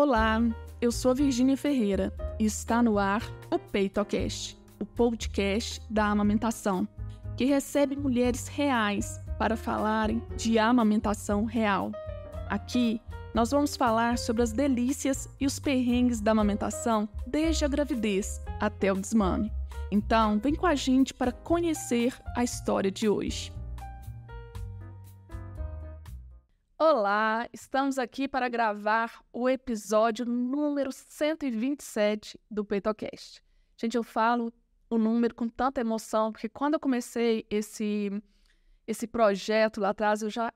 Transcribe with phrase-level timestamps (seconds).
[0.00, 0.40] Olá,
[0.80, 6.86] eu sou Virgínia Ferreira e está no ar o PeitoCast, o podcast da amamentação,
[7.36, 11.90] que recebe mulheres reais para falarem de amamentação real.
[12.48, 13.00] Aqui
[13.34, 18.92] nós vamos falar sobre as delícias e os perrengues da amamentação desde a gravidez até
[18.92, 19.50] o desmame.
[19.90, 23.52] Então, vem com a gente para conhecer a história de hoje.
[26.80, 33.42] Olá, estamos aqui para gravar o episódio número 127 do PeitoCast.
[33.76, 34.52] Gente, eu falo
[34.88, 38.22] o número com tanta emoção, porque quando eu comecei esse,
[38.86, 40.52] esse projeto lá atrás, eu já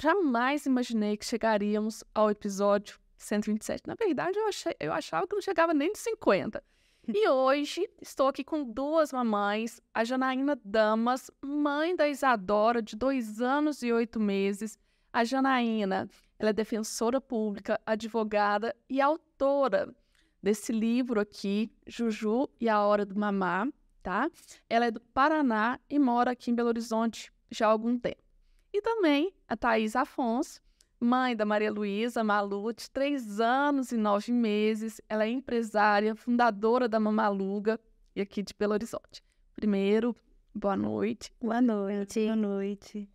[0.00, 3.82] jamais imaginei que chegaríamos ao episódio 127.
[3.84, 6.62] Na verdade, eu, achei, eu achava que não chegava nem de 50.
[7.08, 13.40] E hoje estou aqui com duas mamães, a Janaína Damas, mãe da Isadora, de dois
[13.40, 14.78] anos e oito meses,
[15.14, 19.94] a Janaína, ela é defensora pública, advogada e autora
[20.42, 23.68] desse livro aqui, Juju e a Hora do Mamar,
[24.02, 24.28] tá?
[24.68, 28.24] Ela é do Paraná e mora aqui em Belo Horizonte já há algum tempo.
[28.72, 30.60] E também a Thais Afonso,
[30.98, 35.00] mãe da Maria Luísa Malute, três anos e nove meses.
[35.08, 37.78] Ela é empresária, fundadora da Mamaluga
[38.16, 39.22] e aqui de Belo Horizonte.
[39.54, 40.16] Primeiro,
[40.52, 41.32] boa noite.
[41.40, 42.18] Boa noite.
[42.18, 43.08] Boa noite.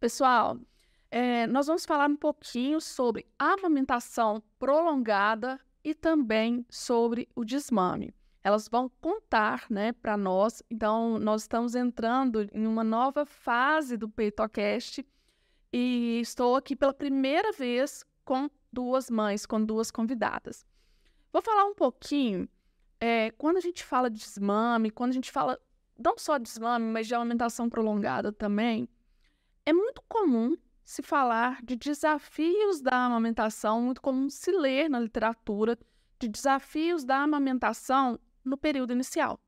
[0.00, 0.58] Pessoal,
[1.10, 8.14] é, nós vamos falar um pouquinho sobre amamentação prolongada e também sobre o desmame.
[8.44, 14.08] Elas vão contar né, para nós, então nós estamos entrando em uma nova fase do
[14.08, 15.06] PeitoCast
[15.72, 20.64] e estou aqui pela primeira vez com duas mães, com duas convidadas.
[21.32, 22.48] Vou falar um pouquinho,
[23.00, 25.58] é, quando a gente fala de desmame, quando a gente fala
[25.98, 28.88] não só de desmame, mas de amamentação prolongada também,
[29.66, 30.56] é muito comum
[30.88, 35.78] se falar de desafios da amamentação, muito comum se ler na literatura
[36.18, 39.38] de desafios da amamentação no período inicial,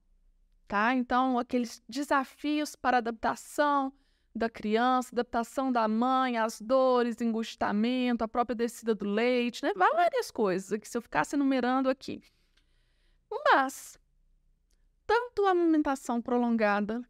[0.69, 0.95] tá?
[0.95, 3.91] Então, aqueles desafios para adaptação
[4.35, 9.73] da criança, adaptação da mãe, as dores, engustamento, a própria descida do leite, né?
[9.75, 12.23] Várias coisas que se eu ficasse enumerando aqui.
[13.47, 13.99] Mas,
[15.07, 17.03] tanto a amamentação prolongada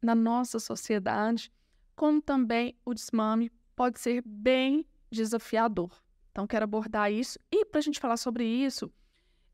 [0.00, 1.52] na nossa sociedade,
[2.00, 5.90] como também o desmame pode ser bem desafiador.
[6.30, 7.38] Então, quero abordar isso.
[7.52, 8.90] E para a gente falar sobre isso,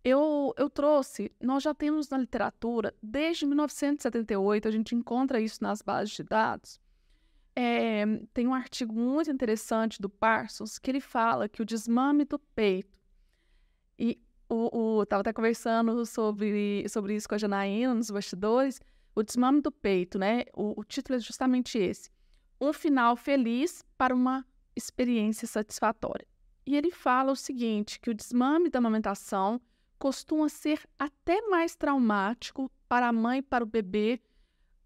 [0.04, 5.82] eu, eu trouxe, nós já temos na literatura, desde 1978, a gente encontra isso nas
[5.82, 6.80] bases de dados.
[7.56, 12.38] É, tem um artigo muito interessante do Parsons que ele fala que o desmame do
[12.38, 12.96] peito,
[13.98, 18.80] e o, estava até conversando sobre, sobre isso com a Janaína nos bastidores,
[19.16, 20.44] o desmame do peito, né?
[20.54, 22.14] O, o título é justamente esse
[22.60, 24.44] um final feliz para uma
[24.74, 26.26] experiência satisfatória.
[26.66, 29.60] E ele fala o seguinte, que o desmame da amamentação
[29.98, 34.20] costuma ser até mais traumático para a mãe e para o bebê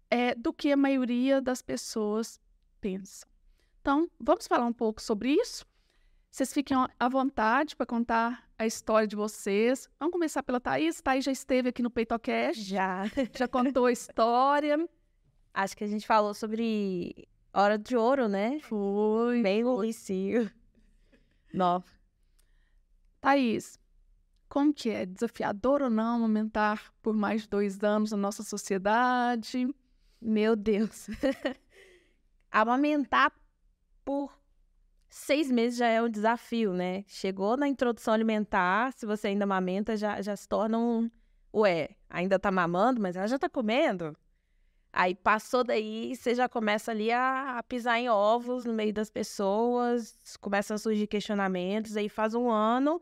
[0.09, 2.39] é, do que a maioria das pessoas
[2.79, 3.27] pensam.
[3.81, 5.65] Então, vamos falar um pouco sobre isso?
[6.29, 9.89] Vocês fiquem à vontade para contar a história de vocês.
[9.99, 11.01] Vamos começar pela Thaís.
[11.01, 12.61] Thaís já esteve aqui no PeitoCast.
[12.61, 13.03] Já.
[13.37, 14.87] Já contou a história.
[15.53, 18.59] Acho que a gente falou sobre Hora de Ouro, né?
[18.61, 19.41] Foi.
[19.41, 20.49] Bem no início.
[21.53, 21.81] Nó.
[23.19, 23.77] Thaís,
[24.47, 25.05] como que é?
[25.05, 29.67] Desafiador ou não amamentar por mais de dois anos na nossa sociedade?
[30.21, 31.07] Meu Deus.
[32.49, 33.33] amamentar
[34.03, 34.31] por
[35.09, 37.03] seis meses já é um desafio, né?
[37.07, 41.11] Chegou na introdução alimentar, se você ainda amamenta, já, já se torna um...
[41.53, 44.15] Ué, ainda tá mamando, mas ela já tá comendo?
[44.93, 49.09] Aí passou daí, você já começa ali a, a, pisar em ovos no meio das
[49.09, 53.01] pessoas, começam a surgir questionamentos, aí faz um ano,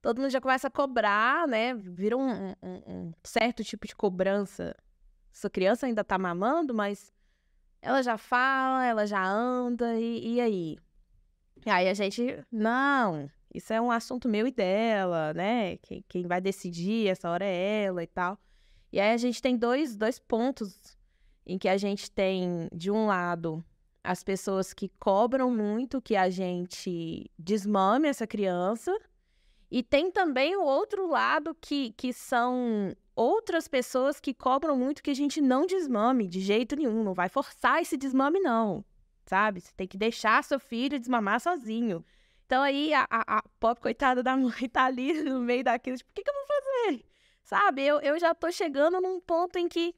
[0.00, 1.74] todo mundo já começa a cobrar, né?
[1.74, 4.74] Vira um, um, um certo tipo de cobrança.
[5.32, 7.12] Sua criança ainda tá mamando, mas
[7.80, 10.78] ela já fala, ela já anda, e, e aí?
[11.64, 15.76] Aí a gente, não, isso é um assunto meu e dela, né?
[15.78, 18.36] Quem, quem vai decidir essa hora é ela e tal.
[18.92, 20.96] E aí a gente tem dois, dois pontos
[21.46, 23.64] em que a gente tem, de um lado,
[24.02, 28.96] as pessoas que cobram muito que a gente desmame essa criança,
[29.70, 35.10] e tem também o outro lado que, que são outras pessoas que cobram muito que
[35.10, 38.84] a gente não desmame de jeito nenhum, não vai forçar esse desmame, não,
[39.24, 39.60] sabe?
[39.60, 42.04] Você tem que deixar seu filho desmamar sozinho.
[42.44, 46.10] Então aí a, a, a pobre coitada da mãe tá ali no meio daquilo, tipo,
[46.10, 47.04] o que, que eu vou fazer?
[47.42, 47.82] Sabe?
[47.82, 49.94] Eu, eu já tô chegando num ponto em que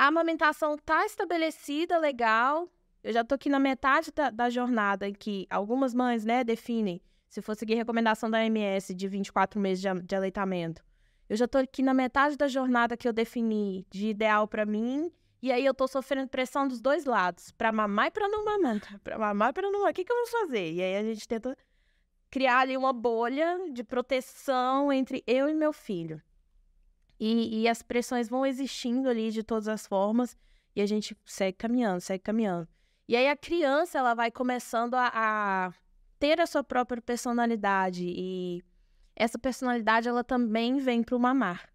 [0.00, 2.66] a amamentação tá estabelecida, legal.
[3.04, 7.02] Eu já tô aqui na metade da, da jornada em que algumas mães, né, definem
[7.28, 10.82] se for seguir recomendação da OMS de 24 meses de, de aleitamento,
[11.28, 15.12] eu já tô aqui na metade da jornada que eu defini de ideal para mim,
[15.42, 18.80] e aí eu tô sofrendo pressão dos dois lados, para mamar e para não mamar,
[19.04, 19.92] para mamar e para não mamar.
[19.92, 20.72] O que que eu vou fazer?
[20.72, 21.56] E aí a gente tenta
[22.30, 26.20] criar ali uma bolha de proteção entre eu e meu filho.
[27.20, 30.34] E, e as pressões vão existindo ali de todas as formas,
[30.74, 32.66] e a gente segue caminhando, segue caminhando.
[33.06, 35.72] E aí a criança, ela vai começando a, a
[36.18, 38.64] ter a sua própria personalidade, e
[39.14, 41.68] essa personalidade, ela também vem para o mamar.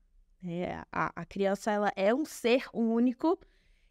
[0.44, 3.40] É, a, a criança, ela é um ser único,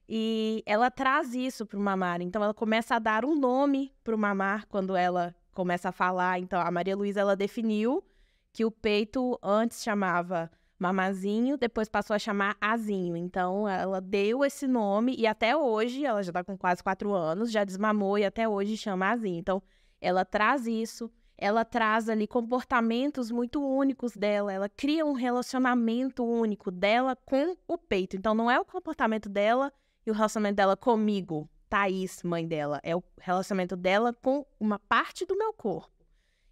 [0.09, 2.21] e ela traz isso para o mamar.
[2.21, 6.41] Então, ela começa a dar um nome para o mamar quando ela começa a falar.
[6.41, 8.05] Então, a Maria Luísa, ela definiu
[8.53, 13.17] que o peito antes chamava mamazinho, depois passou a chamar azinho.
[13.17, 17.51] Então, ela deu esse nome e até hoje, ela já está com quase quatro anos,
[17.51, 19.39] já desmamou e até hoje chama azinho.
[19.39, 19.63] Então,
[20.01, 26.71] ela traz isso, ela traz ali comportamentos muito únicos dela, ela cria um relacionamento único
[26.71, 28.17] dela com o peito.
[28.17, 29.73] Então, não é o comportamento dela
[30.07, 35.25] e o relacionamento dela comigo, Thaís, mãe dela, é o relacionamento dela com uma parte
[35.25, 35.94] do meu corpo.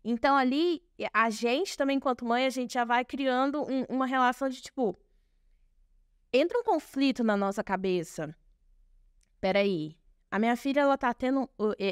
[0.04, 0.82] Então, ali,
[1.12, 4.96] a gente também, enquanto mãe, a gente já vai criando um, uma relação de tipo.
[6.32, 8.34] Entra um conflito na nossa cabeça.
[9.40, 9.96] Peraí,
[10.31, 11.49] a minha filha, ela tá tendo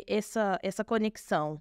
[0.07, 1.61] essa, essa conexão.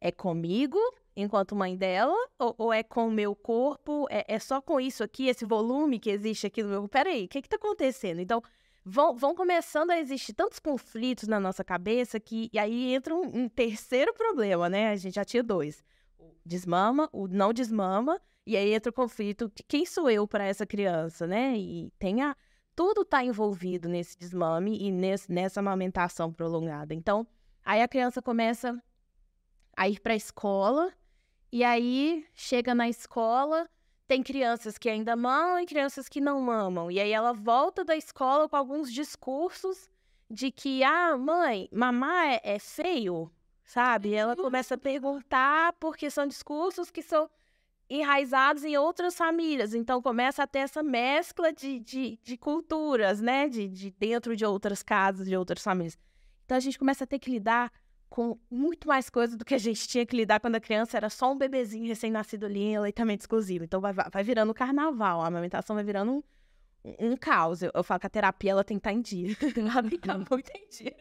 [0.00, 0.78] É comigo,
[1.16, 4.06] enquanto mãe dela, ou, ou é com o meu corpo?
[4.10, 6.88] É, é, só com isso aqui, esse volume que existe aqui no meu.
[6.88, 8.20] Peraí, o que que tá acontecendo?
[8.20, 8.42] Então,
[8.88, 13.42] vão, vão começando a existir tantos conflitos na nossa cabeça que e aí entra um,
[13.44, 14.90] um terceiro problema, né?
[14.90, 15.84] A gente já tinha dois.
[16.18, 20.44] O desmama, o não desmama, e aí entra o conflito de quem sou eu para
[20.44, 21.56] essa criança, né?
[21.56, 22.34] E tem a,
[22.74, 26.94] tudo está envolvido nesse desmame e nesse, nessa amamentação prolongada.
[26.94, 27.26] Então,
[27.62, 28.82] aí a criança começa
[29.76, 30.92] a ir para a escola,
[31.52, 33.68] e aí chega na escola,
[34.08, 36.90] tem crianças que ainda mamam e crianças que não mamam.
[36.90, 39.90] E aí ela volta da escola com alguns discursos
[40.30, 43.30] de que, ah, mãe, mamar é, é feio,
[43.62, 44.08] sabe?
[44.08, 47.28] E ela começa a perguntar porque são discursos que são
[47.88, 49.74] enraizados em outras famílias.
[49.74, 53.46] Então começa a ter essa mescla de, de, de culturas, né?
[53.46, 55.98] De, de dentro de outras casas, de outras famílias.
[56.46, 57.70] Então a gente começa a ter que lidar
[58.08, 61.10] com muito mais coisa do que a gente tinha que lidar quando a criança era
[61.10, 63.64] só um bebezinho recém-nascido ali em aleitamento exclusivo.
[63.64, 66.22] Então vai, vai virando carnaval, a amamentação vai virando um,
[66.84, 67.62] um, um caos.
[67.62, 69.36] Eu, eu, falo que a terapia ela tem que estar tá em dia.
[69.56, 70.96] ela tem que estar tá muito em dia.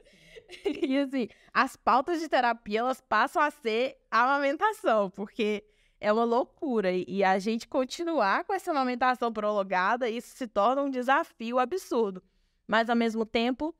[0.65, 5.63] E assim, as pautas de terapia elas passam a ser a amamentação, porque
[5.99, 6.91] é uma loucura.
[6.91, 12.23] E, e a gente continuar com essa amamentação prolongada, isso se torna um desafio absurdo.
[12.67, 13.73] Mas ao mesmo tempo,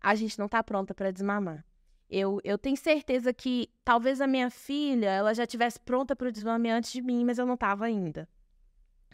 [0.00, 1.64] a gente não está pronta para desmamar.
[2.10, 6.32] Eu, eu tenho certeza que talvez a minha filha ela já tivesse pronta para o
[6.32, 8.28] desmame antes de mim, mas eu não estava ainda.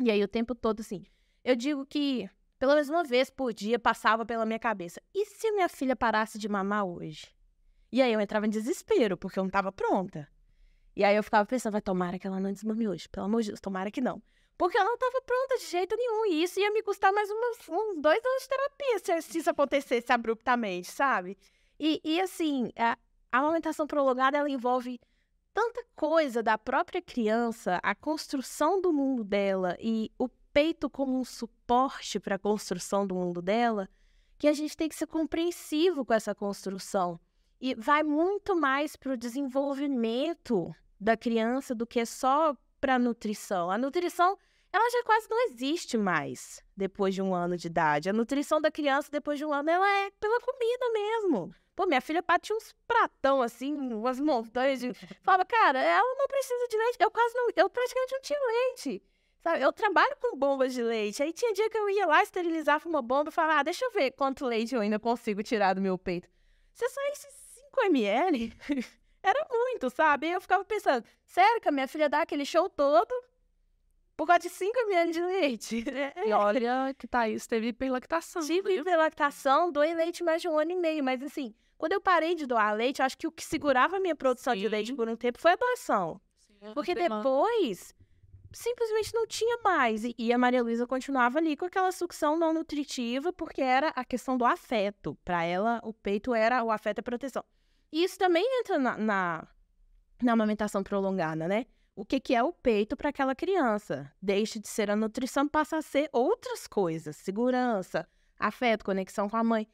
[0.00, 1.04] E aí o tempo todo assim,
[1.44, 2.28] eu digo que
[2.58, 6.38] pelo menos uma vez por dia passava pela minha cabeça: e se minha filha parasse
[6.38, 7.28] de mamar hoje?
[7.93, 10.26] E aí eu entrava em desespero porque eu não estava pronta.
[10.94, 13.49] E aí eu ficava pensando: vai tomara que ela não desmame hoje, pelo amor de
[13.49, 14.22] Deus, tomara que não.
[14.56, 16.32] Porque ela não estava pronta de jeito nenhum.
[16.32, 19.50] E isso ia me custar mais umas, uns dois anos de terapia se, se isso
[19.50, 21.37] acontecesse abruptamente, sabe?
[21.78, 22.96] E, e assim, a,
[23.31, 25.00] a amamentação prolongada ela envolve
[25.52, 31.25] tanta coisa da própria criança, a construção do mundo dela e o peito como um
[31.25, 33.88] suporte para a construção do mundo dela,
[34.38, 37.18] que a gente tem que ser compreensivo com essa construção.
[37.61, 43.71] E vai muito mais para o desenvolvimento da criança do que só para a nutrição.
[43.71, 44.37] A nutrição,
[44.73, 48.11] ela já quase não existe mais depois de um ano de idade.
[48.11, 51.54] A nutrição da criança depois de um ano, ela é pela comida mesmo.
[51.76, 54.95] Pô, minha filha bate uns pratão, assim, umas montanhas de...
[55.23, 56.97] Falava, cara, ela não precisa de leite.
[56.99, 57.49] Eu quase não...
[57.54, 59.02] Eu praticamente não tinha leite.
[59.40, 59.62] Sabe?
[59.62, 61.23] Eu trabalho com bombas de leite.
[61.23, 63.92] Aí tinha dia que eu ia lá, esterilizava uma bomba e falava, ah, deixa eu
[63.92, 66.26] ver quanto leite eu ainda consigo tirar do meu peito.
[66.73, 67.33] Se só esses
[67.76, 68.52] 5 ml,
[69.23, 70.30] era muito, sabe?
[70.30, 73.12] Eu ficava pensando, sério que a minha filha dá aquele show todo
[74.16, 75.85] por causa de 5 ml de leite.
[76.26, 78.42] E olha que Thaís teve hiperlactação.
[78.42, 82.35] Tive hiperlactação, doei leite mais de um ano e meio, mas assim, quando eu parei
[82.35, 84.61] de doar leite, acho que o que segurava a minha produção Sim.
[84.61, 86.21] de leite por um tempo foi a doação.
[86.38, 87.95] Sim, Porque depois,
[88.52, 90.02] simplesmente não tinha mais.
[90.16, 94.38] E, a Maria Luísa continuava ali com aquela sucção não nutritiva, porque era a questão
[94.38, 95.16] do afeto.
[95.25, 97.45] Para ela, o peito era o afeto e a proteção.
[97.92, 99.49] E isso também entra na, na,
[100.23, 101.66] na amamentação prolongada, né?
[101.95, 104.12] O que, que é o peito para aquela criança?
[104.21, 107.16] Deixa de ser a nutrição, passa a ser outras coisas.
[107.16, 108.06] Segurança,
[108.38, 109.66] afeto, conexão com a mãe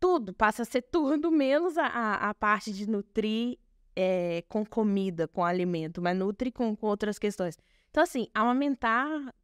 [0.00, 3.58] tudo, passa a ser tudo menos a, a, a parte de nutrir
[3.94, 7.56] é, com comida, com alimento, mas nutre com, com outras questões.
[7.90, 9.34] Então, assim, amamentar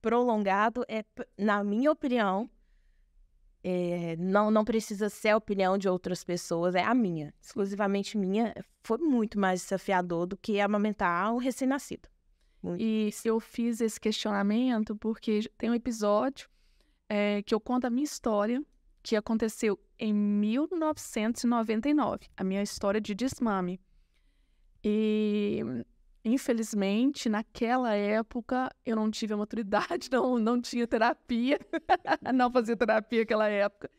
[0.00, 1.04] prolongado é,
[1.38, 2.50] na minha opinião,
[3.62, 8.52] é, não, não precisa ser a opinião de outras pessoas, é a minha, exclusivamente minha.
[8.82, 12.08] Foi muito mais desafiador do que amamentar um recém-nascido.
[12.78, 16.48] E eu fiz esse questionamento porque tem um episódio
[17.08, 18.62] é, que eu conto a minha história,
[19.02, 23.80] que aconteceu em 1999, a minha história de desmame.
[24.84, 25.60] E,
[26.24, 31.58] infelizmente, naquela época, eu não tive a maturidade, não, não tinha terapia,
[32.34, 33.90] não fazia terapia naquela época.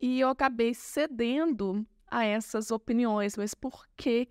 [0.00, 4.28] E eu acabei cedendo a essas opiniões, mas por quê?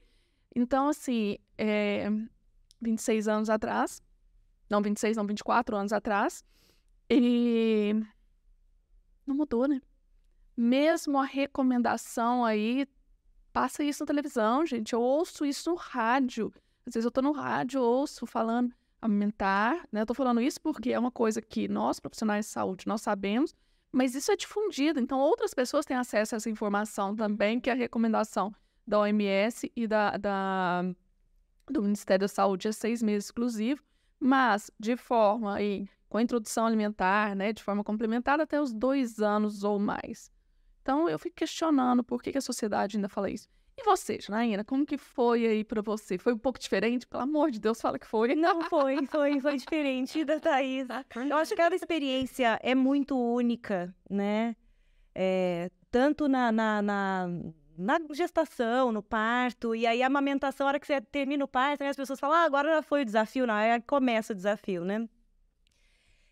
[0.55, 2.07] Então, assim, é,
[2.81, 4.01] 26 anos atrás,
[4.69, 6.43] não 26, não 24 anos atrás,
[7.09, 7.95] e
[9.25, 9.81] não mudou, né?
[10.55, 12.87] Mesmo a recomendação aí,
[13.51, 14.93] passa isso na televisão, gente.
[14.93, 16.53] Eu ouço isso no rádio.
[16.85, 20.01] Às vezes eu tô no rádio, ouço falando aumentar, né?
[20.01, 23.53] Eu tô falando isso porque é uma coisa que nós, profissionais de saúde, nós sabemos,
[23.91, 24.99] mas isso é difundido.
[24.99, 28.53] Então, outras pessoas têm acesso a essa informação também, que a recomendação
[28.85, 30.83] da OMS e da, da
[31.69, 33.81] do Ministério da Saúde é seis meses exclusivo,
[34.19, 39.19] mas de forma aí com a introdução alimentar, né, de forma complementar até os dois
[39.19, 40.31] anos ou mais.
[40.83, 43.49] Então eu fico questionando por que, que a sociedade ainda fala isso.
[43.75, 46.19] E você, Janaína, como que foi aí para você?
[46.19, 47.07] Foi um pouco diferente?
[47.07, 48.35] Pelo amor de Deus, fala que foi.
[48.37, 50.87] Não, foi, foi, foi diferente da Thaís.
[51.27, 54.55] Eu acho que cada experiência é muito única, né?
[55.15, 57.27] É, tanto na, na, na,
[57.75, 61.83] na, gestação, no parto, e aí a amamentação, a hora que você termina o parto,
[61.83, 65.09] as pessoas falam, ah, agora foi o desafio, não, aí começa o desafio, né?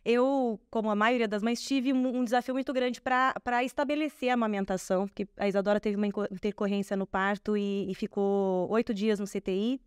[0.04, 5.08] Eu, como a maioria das mães, tive um, desafio muito grande para estabelecer a amamentação,
[5.08, 9.80] porque a Isadora teve uma intercorrência no parto e, e ficou oito dias no CTI.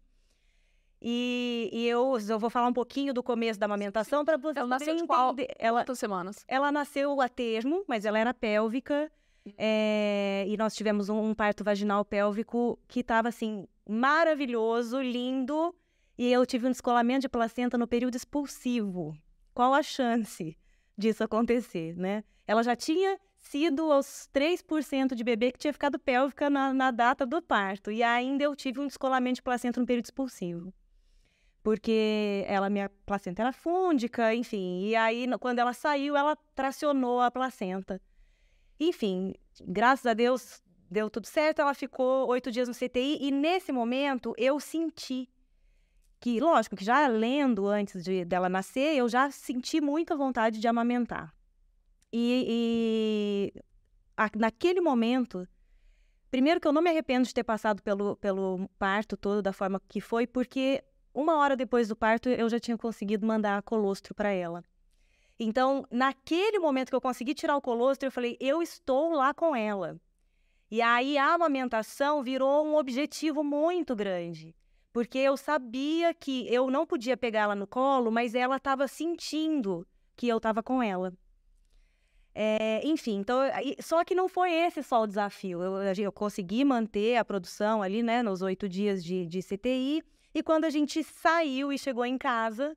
[1.03, 4.69] E, e, eu, eu vou falar um pouquinho do começo da amamentação para você Ela
[4.69, 6.45] nasceu de qual, ela, quantas semanas?
[6.49, 9.11] Ela nasceu a termo, mas ela era pélvica.
[9.59, 15.75] É, e nós tivemos um, um parto vaginal pélvico que estava, assim, maravilhoso, lindo.
[16.17, 19.15] E eu tive um descolamento de placenta no período expulsivo
[19.55, 20.57] qual a chance
[20.99, 22.25] disso acontecer, né?
[22.47, 27.25] Ela já tinha sido aos 3% de bebê que tinha ficado pélvica na, na, data
[27.25, 27.91] do parto.
[27.91, 30.73] E ainda eu tive um descolamento de placenta no período expulsivo.
[31.63, 34.87] Porque ela, minha placenta era fúndica, enfim.
[34.87, 38.01] E aí, quando ela saiu, ela tracionou a placenta.
[38.79, 41.61] Enfim, graças a Deus, deu tudo certo.
[41.61, 43.19] Ela ficou oito dias no CTI.
[43.21, 45.29] E nesse momento, eu senti
[46.25, 50.67] que, lógico, que já lendo antes de, dela nascer, eu já senti muita vontade de
[50.67, 51.35] amamentar.
[52.11, 53.63] E, e
[54.17, 55.47] a, naquele momento,
[56.31, 59.79] primeiro que eu não me arrependo de ter passado pelo, pelo parto todo da forma
[59.87, 64.31] que foi, porque uma hora depois do parto eu já tinha conseguido mandar colostro para
[64.31, 64.65] ela.
[65.39, 69.55] Então, naquele momento que eu consegui tirar o colostro, eu falei, eu estou lá com
[69.55, 70.01] ela.
[70.71, 74.57] E aí a amamentação virou um objetivo muito grande
[74.95, 79.85] porque eu sabia que eu não podia pegar ela no colo, mas ela estava sentindo
[80.15, 81.13] que eu estava com ela.
[82.33, 83.41] É, enfim, então,
[83.81, 85.61] só que não foi esse só o desafio.
[85.61, 90.01] Eu, eu consegui manter a produção ali, né, nos oito dias de, de CTI.
[90.33, 92.77] E quando a gente saiu e chegou em casa,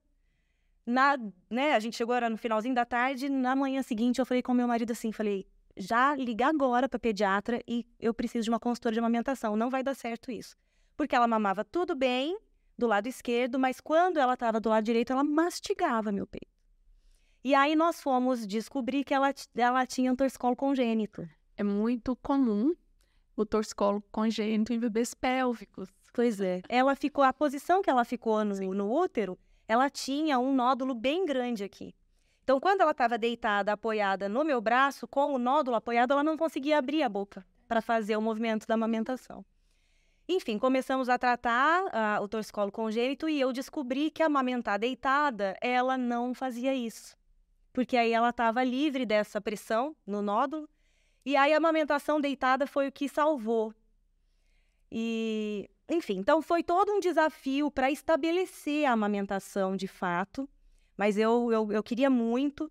[0.88, 1.20] na,
[1.52, 4.56] né, a gente chegou era no finalzinho da tarde, na manhã seguinte eu falei com
[4.56, 5.46] meu marido assim, falei,
[5.76, 9.84] já liga agora para pediatra e eu preciso de uma consultora de amamentação, não vai
[9.84, 10.56] dar certo isso
[10.98, 12.38] porque ela mamava tudo bem
[12.78, 16.48] do lado esquerdo, mas quando ela estava do lado direito, ela mastigava meu peito.
[17.44, 21.28] E aí nós fomos descobrir que ela, ela tinha um torcicolo congênito.
[21.56, 22.76] É muito comum
[23.36, 25.88] o torcicolo congênito em bebês pélvicos.
[26.14, 26.62] Pois é.
[26.68, 29.38] Ela ficou, a posição que ela ficou no, no útero,
[29.68, 31.94] ela tinha um nódulo bem grande aqui.
[32.44, 36.38] Então, quando ela estava deitada, apoiada no meu braço, com o nódulo apoiado, ela não
[36.38, 39.46] conseguia abrir a boca para fazer o movimento da amamentação.
[40.30, 45.98] Enfim, começamos a tratar uh, o torcicolo congênito e eu descobri que amamentar deitada, ela
[45.98, 47.16] não fazia isso.
[47.72, 50.68] Porque aí ela estava livre dessa pressão no nódulo.
[51.26, 53.74] E aí a amamentação deitada foi o que salvou.
[54.92, 60.50] E, enfim, então foi todo um desafio para estabelecer a amamentação de fato.
[60.98, 62.70] Mas eu, eu, eu queria muito.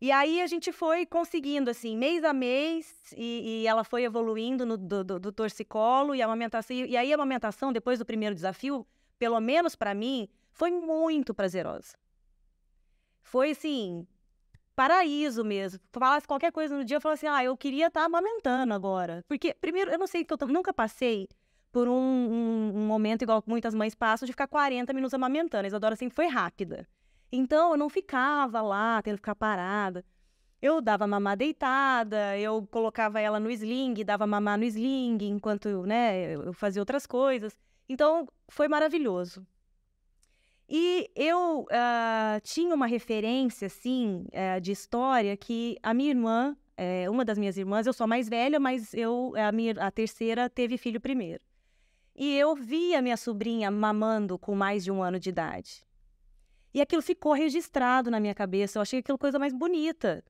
[0.00, 4.66] E aí a gente foi conseguindo, assim, mês a mês, e, e ela foi evoluindo
[4.66, 6.76] no, do, do, do, torcicolo e a amamentação.
[6.76, 8.86] E aí a amamentação, depois do primeiro desafio,
[9.18, 11.96] pelo menos para mim, foi muito prazerosa.
[13.22, 14.06] Foi, assim,
[14.74, 15.80] paraíso mesmo.
[15.90, 19.24] Falasse qualquer coisa no dia, eu falava assim, ah, eu queria estar tá amamentando agora.
[19.26, 21.26] Porque, primeiro, eu não sei, que eu nunca passei
[21.72, 25.64] por um, um, um, momento, igual muitas mães passam, de ficar 40 minutos amamentando.
[25.64, 26.86] A Isadora sempre foi rápida.
[27.30, 30.04] Então, eu não ficava lá, tendo que ficar parada.
[30.60, 36.34] Eu dava mamar deitada, eu colocava ela no sling, dava mamar no sling, enquanto né,
[36.34, 37.56] eu fazia outras coisas.
[37.88, 39.46] Então, foi maravilhoso.
[40.68, 47.10] E eu uh, tinha uma referência, assim, uh, de história que a minha irmã, uh,
[47.10, 50.50] uma das minhas irmãs, eu sou a mais velha, mas eu, a, minha, a terceira
[50.50, 51.40] teve filho primeiro.
[52.16, 55.85] E eu vi a minha sobrinha mamando com mais de um ano de idade.
[56.76, 58.76] E aquilo ficou registrado na minha cabeça.
[58.76, 60.22] Eu achei aquilo coisa mais bonita.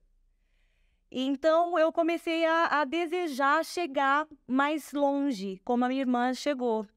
[1.11, 6.87] Então eu comecei a, a desejar chegar mais longe, como a minha irmã chegou.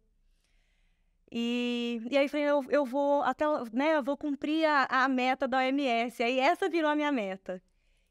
[1.32, 5.48] E, e aí falei, eu, eu vou até, né, eu vou cumprir a, a meta
[5.48, 6.22] da OMS.
[6.22, 7.60] Aí essa virou a minha meta.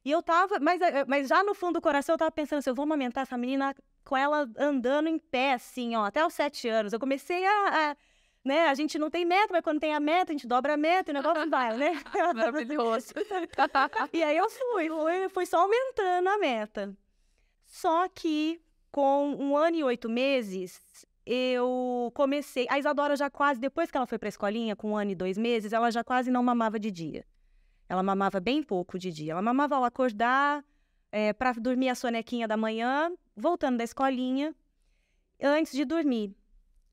[0.03, 2.69] E eu tava, mas, eh, mas já no fundo do coração eu tava pensando assim,
[2.69, 6.67] eu vou amamentar essa menina com ela andando em pé, assim, ó, até os sete
[6.67, 6.91] anos.
[6.91, 7.95] Eu comecei a, a
[8.43, 10.77] né, a gente não tem meta, mas quando tem a meta, a gente dobra a
[10.77, 11.91] meta e o negócio vai, né?
[12.35, 13.13] Maravilhoso.
[14.13, 16.95] e aí eu fui, fui, fui só aumentando a meta.
[17.65, 22.65] Só que com um ano e oito meses, eu comecei.
[22.69, 25.15] A Isadora já quase, depois que ela foi para a escolinha, com um ano e
[25.15, 27.25] dois meses, ela já quase não mamava de dia.
[27.87, 29.33] Ela mamava bem pouco de dia.
[29.33, 30.63] Ela mamava ao acordar,
[31.11, 34.55] é, para dormir a sonequinha da manhã, voltando da escolinha,
[35.41, 36.35] antes de dormir.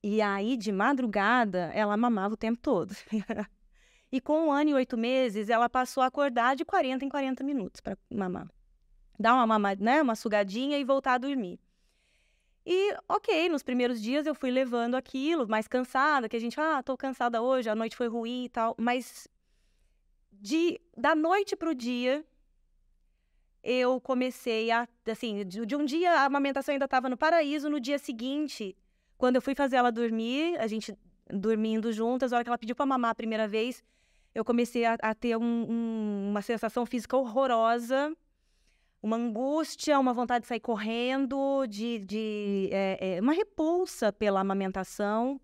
[0.08, 2.94] E aí, de madrugada, ela mamava o tempo todo.
[4.12, 7.42] e com um ano e oito meses, ela passou a acordar de 40 em 40
[7.42, 8.48] minutos para mamar.
[9.18, 11.58] Dar uma mamada, né, uma sugadinha e voltar a dormir.
[12.64, 16.80] E, ok, nos primeiros dias eu fui levando aquilo, mais cansada, que a gente, ah,
[16.84, 18.76] tô cansada hoje, a noite foi ruim e tal.
[18.78, 19.26] Mas
[20.30, 22.24] de da noite pro dia,
[23.60, 27.80] eu comecei a, assim, de, de um dia a amamentação ainda estava no paraíso, no
[27.80, 28.76] dia seguinte,
[29.16, 30.96] quando eu fui fazer ela dormir, a gente
[31.30, 33.82] dormindo juntas, a hora que ela pediu para mamar a primeira vez,
[34.34, 38.14] eu comecei a, a ter um, um, uma sensação física horrorosa
[39.06, 45.40] uma angústia, uma vontade de sair correndo, de, de é, é, uma repulsa pela amamentação,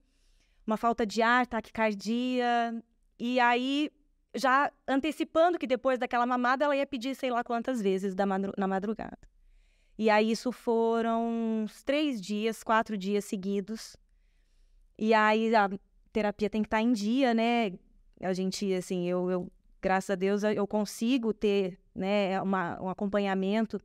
[0.66, 2.82] uma falta de ar, taquicardia.
[3.18, 3.90] E aí,
[4.34, 8.66] já antecipando que depois daquela mamada ela ia pedir sei lá quantas vezes madru na
[8.66, 9.18] madrugada.
[9.98, 11.26] E aí, isso foram
[11.64, 13.96] uns três dias, quatro dias seguidos.
[14.98, 15.70] E aí, a
[16.12, 17.72] terapia tem que estar em dia, né?
[18.20, 19.52] A gente, assim, eu, eu
[19.82, 23.80] graças a Deus, eu consigo ter né, uma, um acompanhamento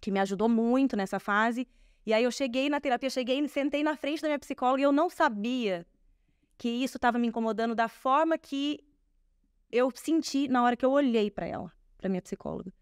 [0.00, 1.68] que me ajudou muito nessa fase.
[2.06, 4.92] E aí eu cheguei na terapia, cheguei, sentei na frente da minha psicóloga e eu
[4.92, 5.86] não sabia
[6.56, 8.80] que isso estava me incomodando da forma que
[9.70, 12.72] eu senti na hora que eu olhei para ela, para minha psicóloga.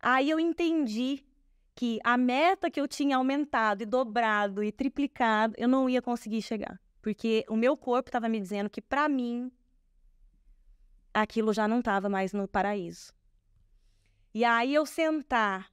[0.00, 1.22] Aí eu entendi
[1.74, 6.40] que a meta que eu tinha aumentado e dobrado e triplicado, eu não ia conseguir
[6.40, 9.50] chegar, porque o meu corpo estava me dizendo que para mim
[11.12, 13.12] aquilo já não estava mais no paraíso.
[14.32, 15.70] E aí eu sentar,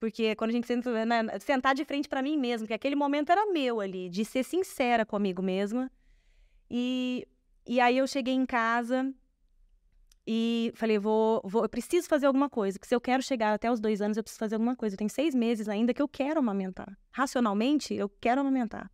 [0.00, 3.30] porque quando a gente senta, né, sentar de frente para mim mesmo, que aquele momento
[3.30, 5.90] era meu ali, de ser sincera comigo mesma.
[6.70, 7.26] E,
[7.66, 9.12] e aí eu cheguei em casa
[10.30, 13.72] e falei, vou, vou, eu preciso fazer alguma coisa, que se eu quero chegar até
[13.72, 14.92] os dois anos, eu preciso fazer alguma coisa.
[14.92, 16.94] Eu tenho seis meses ainda que eu quero amamentar.
[17.10, 18.90] Racionalmente, eu quero amamentar.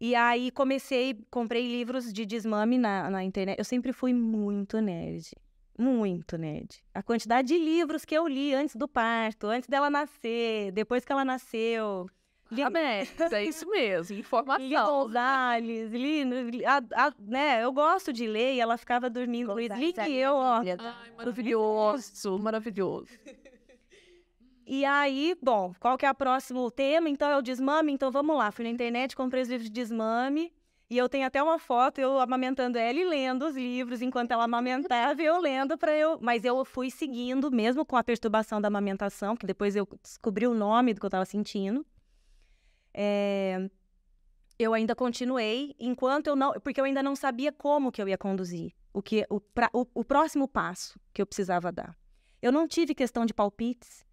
[0.00, 3.56] E aí comecei, comprei livros de desmame na, na internet.
[3.56, 5.30] Eu sempre fui muito nerd.
[5.78, 6.82] Muito nerd.
[6.92, 11.12] A quantidade de livros que eu li antes do parto, antes dela nascer, depois que
[11.12, 12.10] ela nasceu.
[12.54, 12.62] Li...
[13.32, 14.66] é isso mesmo, informação.
[14.66, 19.54] Li Gonzalez, li, li a, a, né, eu gosto de ler e ela ficava dormindo.
[19.58, 20.56] Li que é eu, ó.
[20.56, 23.08] Ai, maravilhoso, maravilhoso.
[24.66, 27.08] E aí, bom, qual que é o próximo tema?
[27.08, 28.50] Então é o desmame, então vamos lá.
[28.50, 30.50] Fui na internet, comprei os livros de desmame.
[30.88, 34.44] E eu tenho até uma foto, eu amamentando ela e lendo os livros enquanto ela
[34.44, 36.18] amamentava, eu lendo para eu.
[36.20, 40.54] Mas eu fui seguindo, mesmo com a perturbação da amamentação, que depois eu descobri o
[40.54, 41.84] nome do que eu estava sentindo.
[42.94, 43.68] É...
[44.56, 46.52] Eu ainda continuei, enquanto eu não.
[46.60, 49.84] Porque eu ainda não sabia como que eu ia conduzir, o, que, o, pra, o,
[49.92, 51.96] o próximo passo que eu precisava dar.
[52.40, 54.04] Eu não tive questão de palpites,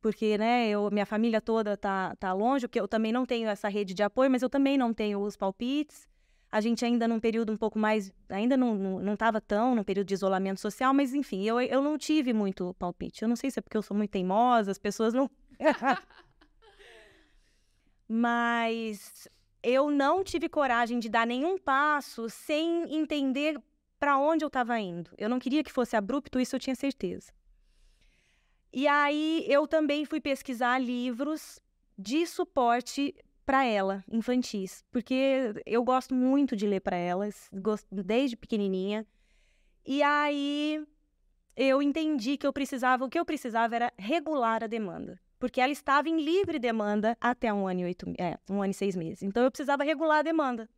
[0.00, 3.68] porque né, eu, minha família toda tá, tá longe, porque eu também não tenho essa
[3.68, 6.08] rede de apoio, mas eu também não tenho os palpites.
[6.50, 10.14] A gente ainda num período um pouco mais, ainda não estava tão no período de
[10.14, 13.22] isolamento social, mas enfim, eu, eu não tive muito palpite.
[13.22, 15.30] Eu não sei se é porque eu sou muito teimosa, as pessoas não.
[18.12, 19.28] mas
[19.62, 23.56] eu não tive coragem de dar nenhum passo sem entender
[24.00, 25.12] para onde eu estava indo.
[25.16, 27.32] Eu não queria que fosse abrupto, isso eu tinha certeza.
[28.72, 31.60] E aí eu também fui pesquisar livros
[31.96, 33.14] de suporte
[33.46, 37.48] para ela, infantis, porque eu gosto muito de ler para elas,
[37.92, 39.06] desde pequenininha.
[39.86, 40.84] E aí
[41.54, 45.72] eu entendi que eu precisava, o que eu precisava era regular a demanda, porque ela
[45.72, 49.22] estava em livre demanda até um ano e oito, é, um ano e seis meses.
[49.22, 50.68] Então eu precisava regular a demanda.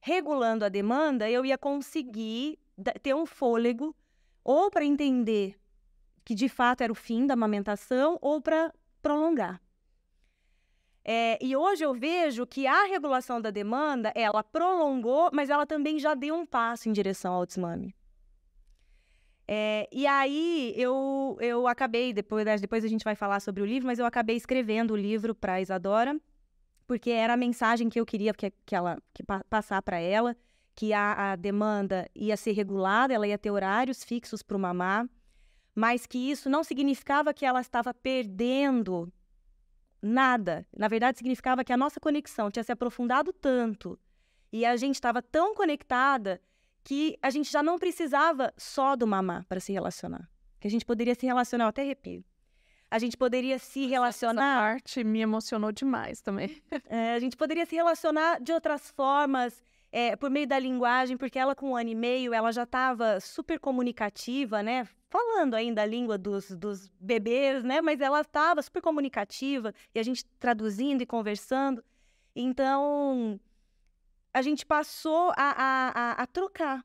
[0.00, 2.58] Regulando a demanda, eu ia conseguir
[3.00, 3.96] ter um fôlego
[4.42, 5.56] ou para entender
[6.24, 9.62] que de fato era o fim da amamentação ou para prolongar.
[11.04, 15.98] É, e hoje eu vejo que a regulação da demanda, ela prolongou, mas ela também
[15.98, 17.94] já deu um passo em direção ao desmame.
[19.46, 23.86] É, e aí eu, eu acabei, depois, depois a gente vai falar sobre o livro,
[23.86, 26.18] mas eu acabei escrevendo o livro para Isadora,
[26.86, 30.34] porque era a mensagem que eu queria que, que ela que passar para ela,
[30.74, 35.08] que a, a demanda ia ser regulada, ela ia ter horários fixos para o mamar,
[35.74, 39.12] mas que isso não significava que ela estava perdendo
[40.00, 40.66] nada.
[40.76, 43.98] Na verdade, significava que a nossa conexão tinha se aprofundado tanto
[44.52, 46.40] e a gente estava tão conectada
[46.84, 50.28] que a gente já não precisava só do mamá para se relacionar.
[50.60, 52.22] Que a gente poderia se relacionar, até arrepio.
[52.90, 54.42] A gente poderia se relacionar.
[54.42, 56.62] Essa parte me emocionou demais também.
[56.86, 61.38] É, a gente poderia se relacionar de outras formas, é, por meio da linguagem, porque
[61.38, 64.86] ela, com um ano e meio, ela já estava super comunicativa, né?
[65.08, 67.80] Falando ainda a língua dos, dos bebês, né?
[67.80, 71.82] Mas ela estava super comunicativa e a gente traduzindo e conversando.
[72.34, 73.40] Então,
[74.34, 76.84] a gente passou a, a, a, a trocar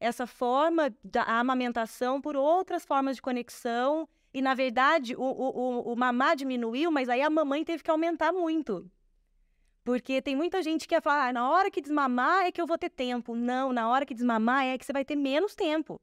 [0.00, 4.08] essa forma da amamentação por outras formas de conexão.
[4.32, 8.32] E, na verdade, o, o, o, mamá diminuiu, mas aí a mamãe teve que aumentar
[8.32, 8.90] muito.
[9.84, 12.66] Porque tem muita gente que quer falar, ah, na hora que desmamar é que eu
[12.66, 13.36] vou ter tempo.
[13.36, 16.00] Não, na hora que desmamar é que você vai ter menos tempo.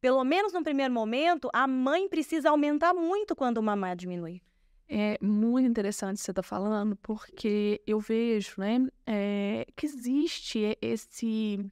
[0.00, 4.40] Pelo menos no primeiro momento, a mãe precisa aumentar muito quando o mamar diminui.
[4.88, 11.70] É muito interessante você estar tá falando, porque eu vejo né, é, que existe esse,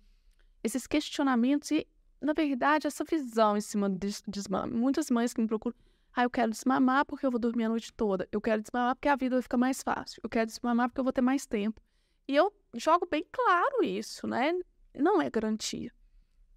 [0.62, 1.86] esses questionamentos e,
[2.20, 4.74] na verdade, essa visão em cima do desmame.
[4.74, 5.76] Muitas mães que me procuram,
[6.16, 8.28] ah, eu quero desmamar porque eu vou dormir a noite toda.
[8.32, 10.20] Eu quero desmamar porque a vida vai ficar mais fácil.
[10.22, 11.80] Eu quero desmamar porque eu vou ter mais tempo.
[12.26, 14.52] E eu jogo bem claro isso, né?
[14.94, 15.92] Não é garantia.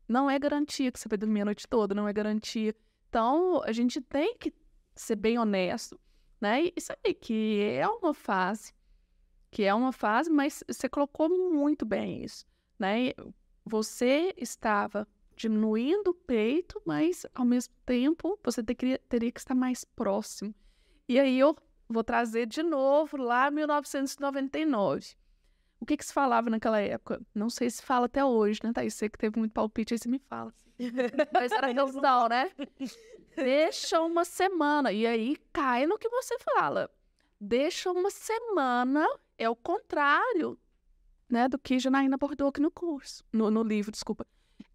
[0.08, 2.74] Não é garantia que você vai dormir a noite toda, não é garantia.
[3.10, 4.54] Então, a gente tem que
[4.96, 6.00] ser bem honesto,
[6.40, 6.72] né?
[6.76, 8.74] E saber que é uma fase,
[9.52, 12.46] que é uma fase, mas você colocou muito bem isso,
[12.80, 13.12] né?
[13.66, 19.84] Você estava diminuindo o peito, mas ao mesmo tempo você teria, teria que estar mais
[19.84, 20.54] próximo.
[21.08, 21.56] E aí eu
[21.88, 25.16] vou trazer de novo lá 1999.
[25.80, 27.22] O que, que se falava naquela época?
[27.34, 28.96] Não sei se fala até hoje, né, Thaís?
[28.96, 30.54] Você que teve muito palpite, aí você me fala.
[31.34, 32.52] Mas era questão, né?
[33.44, 34.92] Deixa uma semana.
[34.92, 36.90] E aí cai no que você fala.
[37.40, 40.60] Deixa uma semana é o contrário,
[41.30, 44.26] né, do que Janaína abordou aqui no curso, no, no livro, desculpa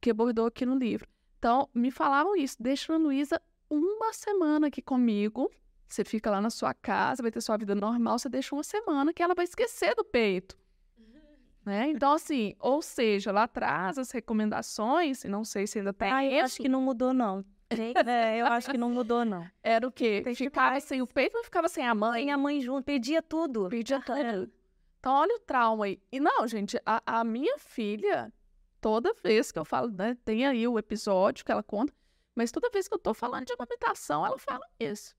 [0.01, 1.09] que abordou aqui no livro.
[1.39, 2.57] Então, me falavam isso.
[2.61, 5.51] Deixa a Luísa uma semana aqui comigo.
[5.89, 8.19] Você fica lá na sua casa, vai ter sua vida normal.
[8.19, 10.57] Você deixa uma semana que ela vai esquecer do peito.
[11.65, 11.91] Né?
[11.91, 16.11] Então, assim, ou seja, lá atrás as recomendações, e não sei se ainda tem.
[16.11, 17.45] Ah, eu acho que não mudou, não.
[18.07, 19.49] É, eu acho que não mudou, não.
[19.63, 20.21] Era o quê?
[20.23, 22.23] Tem ficava sem o peito ou ficava sem a mãe?
[22.23, 23.69] Sem a mãe junto, perdia tudo.
[23.69, 24.51] Perdia tudo.
[24.99, 26.01] Então, olha o trauma aí.
[26.11, 28.33] E não, gente, a, a minha filha,
[28.81, 30.17] toda vez que eu falo, né?
[30.25, 31.93] Tem aí o episódio que ela conta,
[32.35, 35.15] mas toda vez que eu tô falando de amamentação, ela fala isso.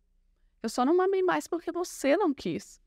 [0.62, 2.82] Eu só não mamei mais porque você não quis.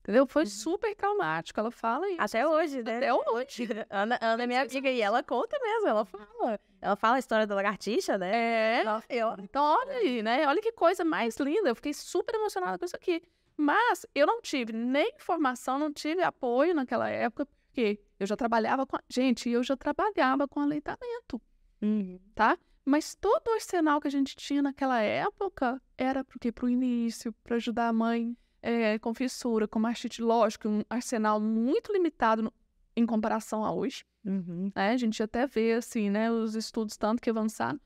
[0.00, 0.26] Entendeu?
[0.26, 0.50] Foi uhum.
[0.50, 1.60] super traumático.
[1.60, 2.20] Ela fala isso.
[2.20, 2.96] Até hoje, né?
[2.96, 3.68] Até hoje.
[3.88, 5.88] Ana, Ana é minha amiga e ela conta mesmo.
[5.88, 6.58] Ela fala.
[6.80, 8.30] Ela fala a história da lagartixa, né?
[8.34, 8.84] É.
[9.08, 9.34] eu...
[9.38, 10.46] Então, olha aí, né?
[10.46, 11.68] Olha que coisa mais linda.
[11.68, 13.22] Eu fiquei super emocionada com isso aqui.
[13.56, 18.00] Mas eu não tive nem informação, não tive apoio naquela época quê?
[18.18, 18.96] Eu já trabalhava com.
[19.08, 21.40] Gente, eu já trabalhava com aleitamento.
[21.80, 22.18] Uhum.
[22.34, 22.58] Tá?
[22.84, 27.32] Mas todo o arsenal que a gente tinha naquela época era porque para o início,
[27.44, 32.52] para ajudar a mãe é, com fissura, com mastite, lógico, um arsenal muito limitado no,
[32.96, 34.04] em comparação a hoje.
[34.24, 34.70] Uhum.
[34.74, 37.80] É, a gente até vê assim, né, os estudos tanto que avançaram.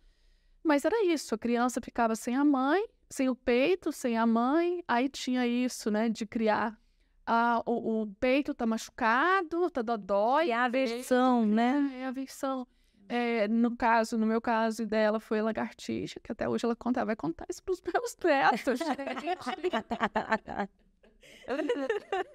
[0.63, 4.83] Mas era isso, a criança ficava sem a mãe, sem o peito, sem a mãe,
[4.89, 6.79] aí tinha isso, né, de criar
[7.27, 10.51] ah, o, o, peito tá machucado, tá dodói.
[10.51, 11.91] É a aversão, né?
[11.95, 12.67] É, é a aversão.
[13.09, 17.05] É, no caso, no meu caso e dela foi lagartixa, que até hoje ela conta,
[17.05, 18.81] vai contar isso pros meus netos.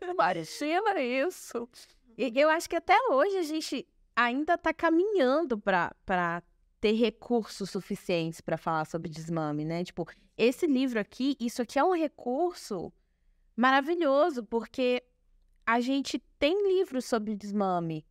[0.02, 1.70] Imagina isso.
[2.22, 6.44] Eu acho que até hoje a gente ainda está caminhando para
[6.82, 9.86] ter recursos suficientes para falar sobre desmame, né?
[9.86, 10.06] Tipo,
[10.38, 12.92] esse livro aqui, isso aqui é um recurso
[13.56, 15.02] maravilhoso, porque
[15.66, 18.06] a gente tem livros sobre desmame,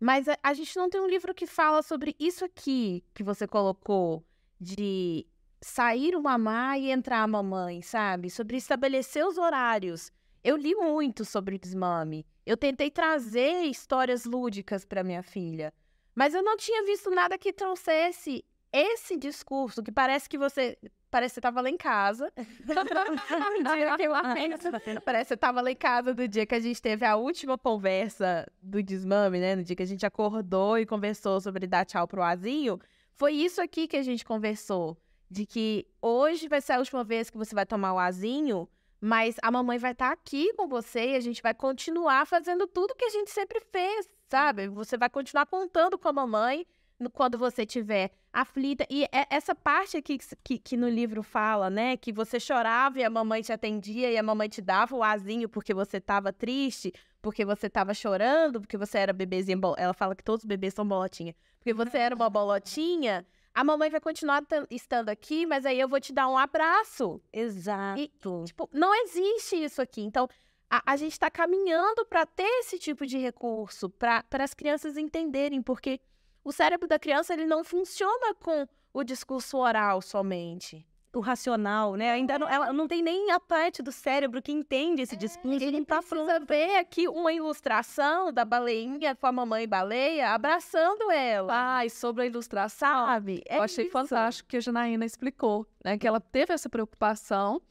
[0.00, 3.46] mas a, a gente não tem um livro que fala sobre isso aqui que você
[3.46, 4.24] colocou,
[4.60, 5.24] de
[5.60, 8.28] sair o mamar e entrar a mamãe, sabe?
[8.28, 10.10] Sobre estabelecer os horários.
[10.42, 12.26] Eu li muito sobre desmame.
[12.46, 15.74] Eu tentei trazer histórias lúdicas para minha filha,
[16.14, 20.78] mas eu não tinha visto nada que trouxesse esse discurso que parece que você
[21.10, 22.32] parece que você estava lá em casa.
[25.04, 27.56] parece que você estava lá em casa do dia que a gente teve a última
[27.56, 29.56] conversa do desmame, né?
[29.56, 32.78] No dia que a gente acordou e conversou sobre dar tchau pro Azinho.
[33.12, 34.96] Foi isso aqui que a gente conversou.
[35.28, 38.68] De que hoje vai ser a última vez que você vai tomar o azinho,
[39.06, 42.66] mas a mamãe vai estar tá aqui com você e a gente vai continuar fazendo
[42.66, 44.66] tudo que a gente sempre fez, sabe?
[44.66, 46.66] Você vai continuar contando com a mamãe
[47.12, 48.84] quando você tiver aflita.
[48.90, 51.96] E é essa parte aqui que, que, no livro fala, né?
[51.96, 55.48] Que você chorava e a mamãe te atendia e a mamãe te dava o azinho
[55.48, 56.92] porque você estava triste,
[57.22, 59.56] porque você estava chorando, porque você era bebezinha.
[59.78, 61.32] Ela fala que todos os bebês são bolotinha.
[61.60, 63.24] Porque você era uma bolotinha.
[63.56, 67.22] A mamãe vai continuar estando aqui, mas aí eu vou te dar um abraço.
[67.32, 67.98] Exato.
[67.98, 68.12] E,
[68.44, 70.02] tipo, não existe isso aqui.
[70.02, 70.28] Então,
[70.68, 75.62] a, a gente está caminhando para ter esse tipo de recurso, para as crianças entenderem,
[75.62, 75.98] porque
[76.44, 80.86] o cérebro da criança ele não funciona com o discurso oral somente.
[81.16, 82.12] O racional, né?
[82.12, 85.64] Ainda não, ela não tem nem a parte do cérebro que entende esse é, discurso.
[85.64, 91.78] Ele tá precisa ver aqui uma ilustração da baleinha com a mamãe baleia abraçando ela.
[91.78, 93.42] Ah, e sobre a ilustração, sabe?
[93.48, 93.92] É eu achei isso.
[93.92, 95.96] fantástico que a Janaína explicou, né?
[95.96, 97.62] Que ela teve essa preocupação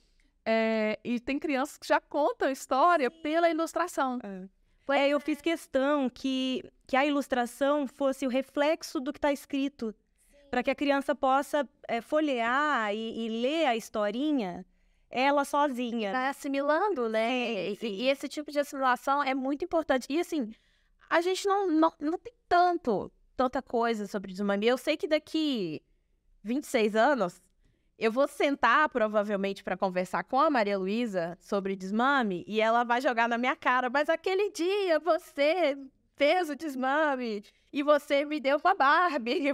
[0.45, 4.19] é, e tem crianças que já contam a história pela ilustração.
[4.23, 4.47] É.
[4.93, 9.95] É, eu fiz questão que, que a ilustração fosse o reflexo do que está escrito,
[10.55, 14.65] para que a criança possa é, folhear e, e, ler a historinha
[15.09, 16.13] ela sozinha.
[16.13, 17.71] Vai assimilando, né?
[17.71, 20.07] E, e, esse tipo de assimilação é muito importante.
[20.09, 20.49] E assim,
[21.09, 24.69] a gente não, não, não tem tanto, tanta coisa sobre desmamia.
[24.69, 25.83] Eu sei que daqui
[26.41, 27.41] 26 anos
[27.99, 33.01] eu vou sentar, provavelmente, para conversar com a Maria Luísa sobre desmame e ela vai
[33.01, 35.77] jogar na minha cara, mas aquele dia você
[36.15, 37.43] fez o desmame
[37.75, 39.53] e você me deu uma Barbie.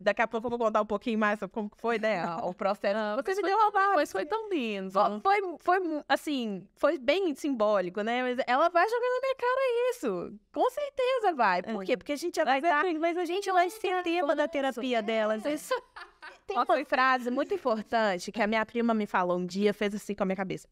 [0.00, 2.96] Daqui a pouco eu vou contar um pouquinho mais sobre como foi, né, o processo.
[2.96, 3.96] Ah, você me deu uma Barbie.
[3.96, 4.92] Mas foi tão lindo.
[5.20, 8.22] Foi, foi, assim, foi bem simbólico, né?
[8.22, 10.38] Mas ela vai jogar na minha cara isso.
[10.54, 11.60] Com certeza vai.
[11.60, 11.86] Por é.
[11.86, 11.96] quê?
[11.96, 12.84] Porque a gente já vai estar...
[13.00, 15.44] Mas a gente vai ser tema da terapia delas.
[15.44, 15.74] Isso.
[16.46, 20.14] Tem uma frase muito importante que a minha prima me falou um dia, fez assim
[20.14, 20.68] com a minha cabeça.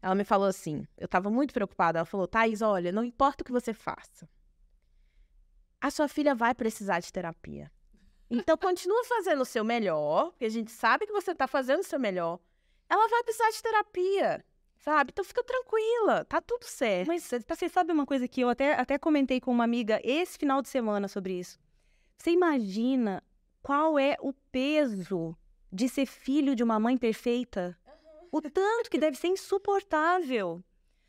[0.00, 1.98] Ela me falou assim, eu tava muito preocupada.
[1.98, 4.26] Ela falou, Thais, olha, não importa o que você faça.
[5.80, 7.70] A sua filha vai precisar de terapia.
[8.30, 11.84] Então, continua fazendo o seu melhor, porque a gente sabe que você tá fazendo o
[11.84, 12.38] seu melhor.
[12.88, 14.44] Ela vai precisar de terapia,
[14.78, 15.10] sabe?
[15.12, 17.08] Então, fica tranquila, tá tudo certo.
[17.08, 20.62] Mas você sabe uma coisa que eu até, até comentei com uma amiga esse final
[20.62, 21.58] de semana sobre isso.
[22.18, 23.22] Você imagina
[23.62, 25.36] qual é o peso
[25.72, 27.76] de ser filho de uma mãe perfeita?
[28.30, 30.62] O tanto que deve ser insuportável.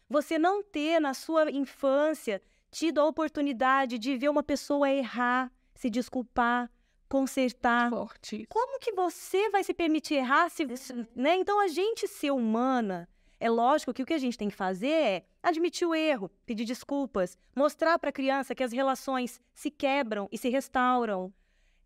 [0.10, 5.90] Você não ter na sua infância tido a oportunidade de ver uma pessoa errar, se
[5.90, 6.72] desculpar,
[7.10, 7.90] consertar.
[7.90, 8.46] Forte.
[8.50, 10.66] Como que você vai se permitir errar se,
[11.14, 11.36] né?
[11.36, 13.08] Então a gente ser humana,
[13.40, 16.64] é lógico que o que a gente tem que fazer é admitir o erro, pedir
[16.64, 21.34] desculpas, mostrar para a criança que as relações se quebram e se restauram,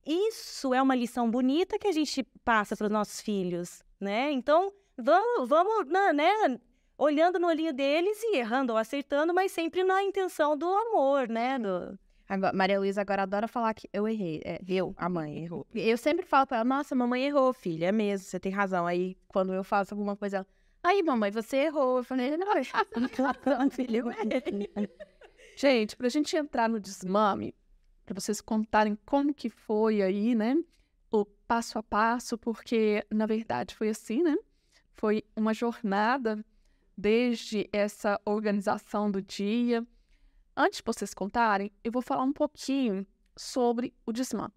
[0.06, 4.32] isso é uma lição bonita que a gente passa para os nossos filhos, né?
[4.32, 6.60] Então, vamos, vamos né, né,
[6.98, 11.60] olhando no olhinho deles e errando ou acertando, mas sempre na intenção do amor, né?
[11.60, 11.98] Do...
[12.28, 14.42] Agora, Maria Luísa agora adora falar que eu errei.
[14.44, 15.66] É, eu, a mãe, errou.
[15.74, 18.88] Eu sempre falo para ela, nossa, mamãe errou, filha, é mesmo, você tem razão.
[18.88, 20.48] Aí, quando eu faço alguma coisa, ela,
[20.84, 21.98] aí, mamãe, você errou.
[21.98, 22.48] Eu falei, não,
[23.72, 24.72] filha, eu errei.
[25.58, 27.56] Gente, pra gente entrar no desmame,
[28.06, 30.58] para vocês contarem como que foi aí, né?
[31.10, 34.36] O passo a passo, porque na verdade foi assim, né?
[34.94, 36.44] Foi uma jornada
[36.98, 39.86] desde essa organização do dia.
[40.56, 43.06] Antes de vocês contarem, eu vou falar um pouquinho
[43.36, 44.54] sobre o desmame.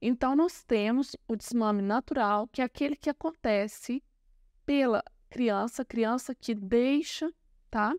[0.00, 4.02] Então, nós temos o desmame natural, que é aquele que acontece
[4.64, 7.32] pela criança, criança que deixa,
[7.70, 7.94] tá?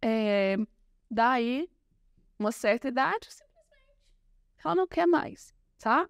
[0.00, 0.56] É,
[1.10, 1.68] daí,
[2.38, 3.28] uma certa idade,
[4.62, 6.08] ela não quer mais, tá?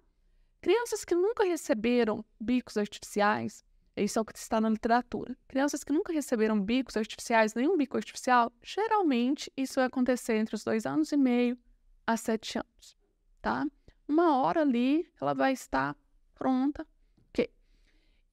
[0.61, 3.63] Crianças que nunca receberam bicos artificiais,
[4.03, 5.37] isso é o que está na literatura.
[5.47, 10.63] Crianças que nunca receberam bicos artificiais, nenhum bico artificial, geralmente isso vai acontecer entre os
[10.63, 11.57] dois anos e meio
[12.05, 12.97] a sete anos,
[13.41, 13.65] tá?
[14.07, 15.95] Uma hora ali ela vai estar
[16.33, 16.85] pronta.
[17.29, 17.49] Ok.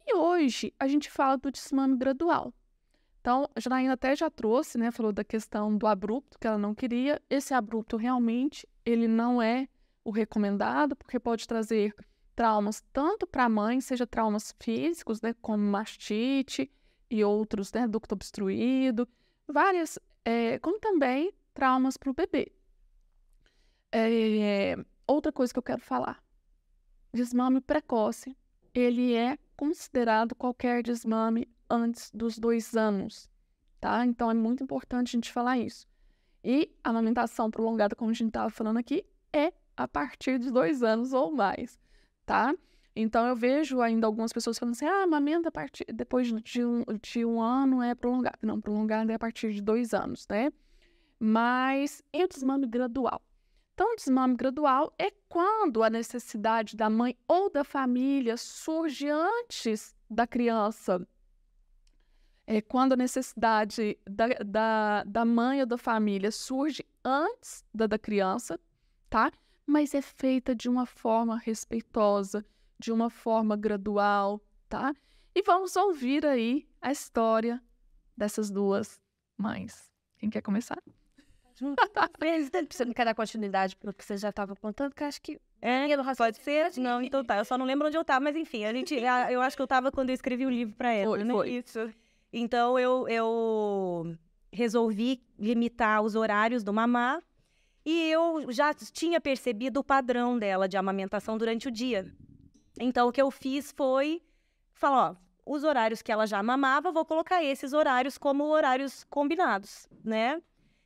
[0.07, 2.53] E hoje a gente fala do desmame gradual.
[3.21, 4.91] Então, a Janaína até já trouxe, né?
[4.91, 7.23] Falou da questão do abrupto, que ela não queria.
[7.31, 9.69] Esse abrupto realmente, ele não é
[10.05, 11.95] o recomendado, porque pode trazer
[12.35, 15.35] traumas tanto para a mãe, seja traumas físicos, né?
[15.41, 16.71] Como mastite
[17.11, 17.87] e outros, né?
[17.87, 19.09] Ducto obstruído,
[19.47, 22.53] várias, é, como também traumas para o bebê.
[23.93, 26.23] É, outra coisa que eu quero falar.
[27.13, 28.37] Desmame precoce,
[28.75, 33.31] ele é considerado qualquer desmame antes dos dois anos,
[33.79, 34.05] tá?
[34.07, 35.87] Então é muito importante a gente falar isso.
[36.43, 40.83] E a amamentação prolongada, como a gente estava falando aqui, é a partir de dois
[40.83, 41.79] anos ou mais,
[42.25, 42.55] tá?
[42.95, 46.85] Então eu vejo ainda algumas pessoas falando assim: ah, amamenta a partir, depois de um,
[47.01, 48.39] de um ano é prolongado.
[48.43, 50.53] Não, prolongado é a partir de dois anos, né?
[51.19, 53.23] Mas e o desmame gradual?
[53.75, 59.97] Então, o desmame gradual é quando a necessidade da mãe ou da família surge antes
[60.11, 61.07] da criança
[62.47, 67.99] é, quando a necessidade da, da, da mãe ou da família surge antes da da
[67.99, 68.59] criança,
[69.09, 69.33] tá?
[69.67, 72.45] Mas é feita de uma forma respeitosa,
[72.79, 74.95] de uma forma gradual, tá?
[75.35, 77.63] E vamos ouvir aí a história
[78.17, 79.01] dessas duas
[79.39, 79.91] mães.
[80.19, 80.83] Quem quer começar?
[81.55, 85.41] Você não quer dar continuidade para o que você já estava contando, que acho que.
[85.61, 86.73] É, pode ser?
[86.79, 87.39] Não, então tá.
[87.39, 89.65] Eu só não lembro onde eu estava, mas enfim, a gente, eu acho que eu
[89.65, 91.33] estava quando eu escrevi o livro para ela, foi, né?
[91.33, 91.51] Foi.
[91.51, 91.93] Isso.
[92.33, 94.17] Então eu, eu
[94.53, 97.23] resolvi limitar os horários do mamá
[97.85, 102.13] e eu já tinha percebido o padrão dela de amamentação durante o dia.
[102.79, 104.23] Então o que eu fiz foi
[104.73, 109.89] falar, ó, os horários que ela já mamava, vou colocar esses horários como horários combinados,
[110.05, 110.41] né?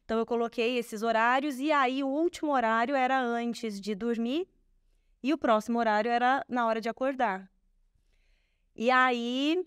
[0.04, 4.48] Então eu coloquei esses horários e aí o último horário era antes de dormir
[5.22, 7.50] e o próximo horário era na hora de acordar.
[8.74, 9.66] E aí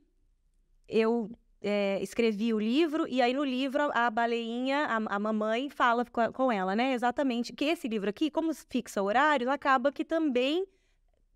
[0.87, 1.29] eu
[1.61, 6.31] é, escrevi o livro, e aí no livro a baleinha, a, a mamãe, fala com,
[6.31, 6.93] com, ela, né?
[6.93, 7.51] Exatamente.
[7.53, 10.65] Que esse livro aqui, como fixa horários, acaba que também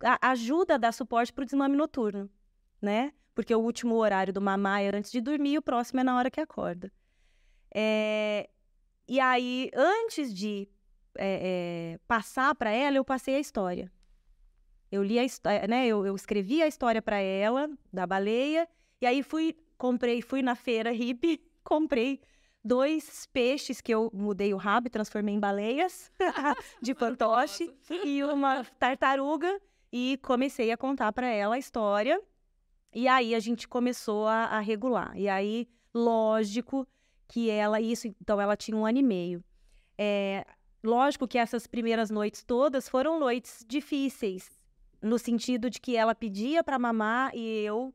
[0.02, 2.30] a, ajuda a dar suporte para o desmame noturno,
[2.82, 3.14] né?
[3.36, 6.18] Porque o último horário do mamá é antes de dormir e o próximo é na
[6.18, 6.92] hora que acorda.
[7.74, 8.50] É,
[9.08, 10.70] e aí, antes de
[11.18, 13.92] é, é passar para ela, eu passei a história.
[14.92, 15.88] Eu li a história, né?
[15.88, 18.70] Eu, eu escrevi a história para ela, da baleia,
[19.02, 22.22] e aí fui comprei, fui na feira hippie, comprei
[22.64, 26.12] dois peixes que eu mudei o rabo e transformei em baleias
[26.82, 27.70] de fantoche
[28.06, 29.60] e uma tartaruga
[29.92, 32.22] e comecei a contar para ela a história.
[32.94, 35.18] E aí a gente começou a, a, regular.
[35.18, 36.88] E aí, lógico
[37.28, 39.44] que ela, isso, então ela tinha um ano e meio.
[39.98, 40.46] É,
[40.84, 44.50] lógico que essas primeiras noites todas foram noites difíceis,
[45.02, 47.94] no sentido de que ela pedia para mamar e eu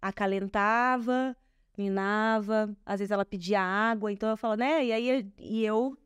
[0.00, 1.36] acalentava,
[1.76, 4.84] minava, às vezes ela pedia água, então eu falo, né?
[4.84, 5.96] E aí e eu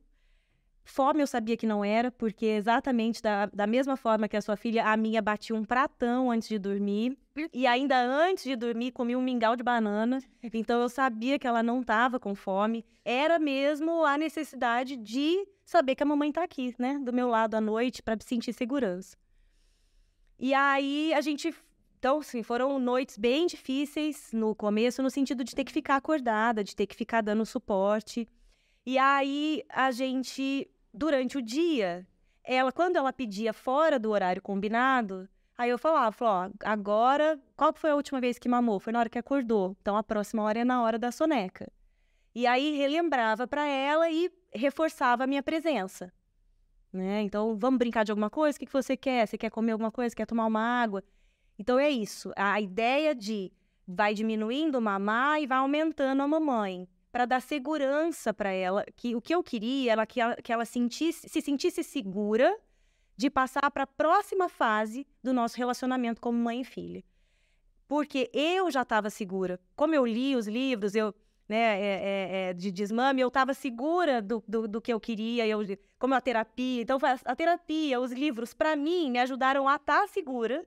[0.85, 4.57] fome eu sabia que não era, porque exatamente da, da mesma forma que a sua
[4.57, 7.17] filha, a minha batia um pratão antes de dormir.
[7.53, 10.21] E ainda antes de dormir, comia um mingau de banana.
[10.53, 12.85] Então eu sabia que ela não estava com fome.
[13.05, 16.99] Era mesmo a necessidade de saber que a mamãe está aqui, né?
[16.99, 19.17] Do meu lado à noite, para sentir segurança.
[20.39, 21.55] E aí a gente
[22.01, 26.65] então, sim, foram noites bem difíceis no começo, no sentido de ter que ficar acordada,
[26.65, 28.27] de ter que ficar dando suporte.
[28.87, 32.07] E aí, a gente, durante o dia,
[32.43, 37.71] ela, quando ela pedia fora do horário combinado, aí eu falava, falou, ó, agora, qual
[37.75, 38.81] foi a última vez que mamou?
[38.81, 39.77] Foi na hora que acordou.
[39.83, 41.71] Então, a próxima hora é na hora da soneca.
[42.35, 46.11] E aí, relembrava para ela e reforçava a minha presença.
[46.91, 47.21] Né?
[47.21, 48.57] Então, vamos brincar de alguma coisa?
[48.57, 49.27] O que você quer?
[49.27, 50.17] Você quer comer alguma coisa?
[50.17, 51.05] Quer tomar uma água?
[51.61, 53.53] Então é isso, a ideia de
[53.87, 59.15] vai diminuindo o mamar e vai aumentando a mamãe, para dar segurança para ela, que
[59.15, 62.59] o que eu queria era que ela, que ela sentisse, se sentisse segura
[63.15, 67.05] de passar para a próxima fase do nosso relacionamento como mãe e filha.
[67.87, 69.61] Porque eu já estava segura.
[69.77, 71.15] Como eu li os livros, eu,
[71.47, 75.47] né, é, é, é, de desmame, eu estava segura do, do, do, que eu queria,
[75.47, 75.61] eu,
[75.99, 76.81] como a terapia.
[76.81, 80.67] Então, a terapia, os livros, para mim, me ajudaram a estar tá segura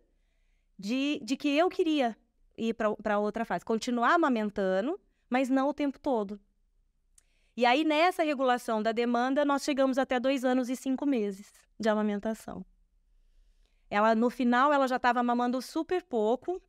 [0.78, 2.15] de, de que eu queria
[2.57, 4.99] ir para outra fase, continuar amamentando,
[5.30, 6.39] mas não o tempo todo.
[7.55, 11.88] E aí, nessa regulação da demanda, nós chegamos até dois anos e cinco meses de
[11.88, 12.65] amamentação.
[13.89, 16.59] Ela, no final, ela já estava mamando super pouco.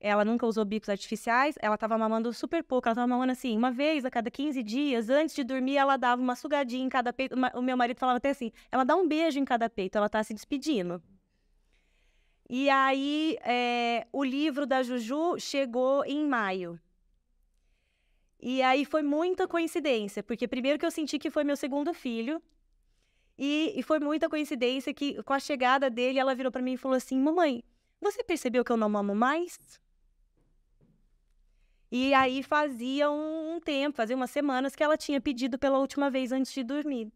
[0.00, 1.56] Ela nunca usou bicos artificiais.
[1.60, 2.88] Ela estava mamando super pouco.
[2.88, 5.10] Ela estava mamando assim, uma vez a cada 15 dias.
[5.10, 7.34] Antes de dormir, ela dava uma sugadinha em cada peito.
[7.54, 9.98] O meu marido falava até assim: ela dá um beijo em cada peito.
[9.98, 11.02] Ela está se despedindo.
[12.48, 16.80] E aí, é, o livro da Juju chegou em maio.
[18.40, 22.40] E aí foi muita coincidência, porque primeiro que eu senti que foi meu segundo filho,
[23.36, 26.76] e, e foi muita coincidência que com a chegada dele, ela virou para mim e
[26.76, 27.62] falou assim: Mamãe,
[28.00, 29.58] você percebeu que eu não mamo mais?
[31.90, 36.10] E aí fazia um, um tempo, fazia umas semanas que ela tinha pedido pela última
[36.10, 37.10] vez antes de dormir.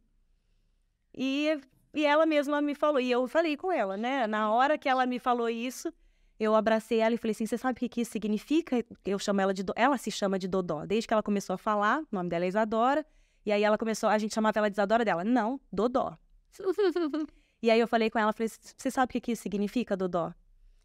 [1.14, 1.60] E,
[1.94, 4.26] e ela mesma me falou, e eu falei com ela, né?
[4.26, 5.92] Na hora que ela me falou isso,
[6.40, 8.84] eu abracei ela e falei assim: você sabe o que, que isso significa?
[9.04, 9.62] Eu chamo ela de.
[9.76, 10.84] Ela se chama de Dodó.
[10.84, 13.06] Desde que ela começou a falar, o nome dela é Isadora.
[13.44, 15.24] E aí ela começou, a gente chamava ela de Isadora dela.
[15.24, 16.16] Não, Dodó.
[17.62, 20.32] e aí eu falei com ela, falei: você sabe o que, que isso significa, Dodó?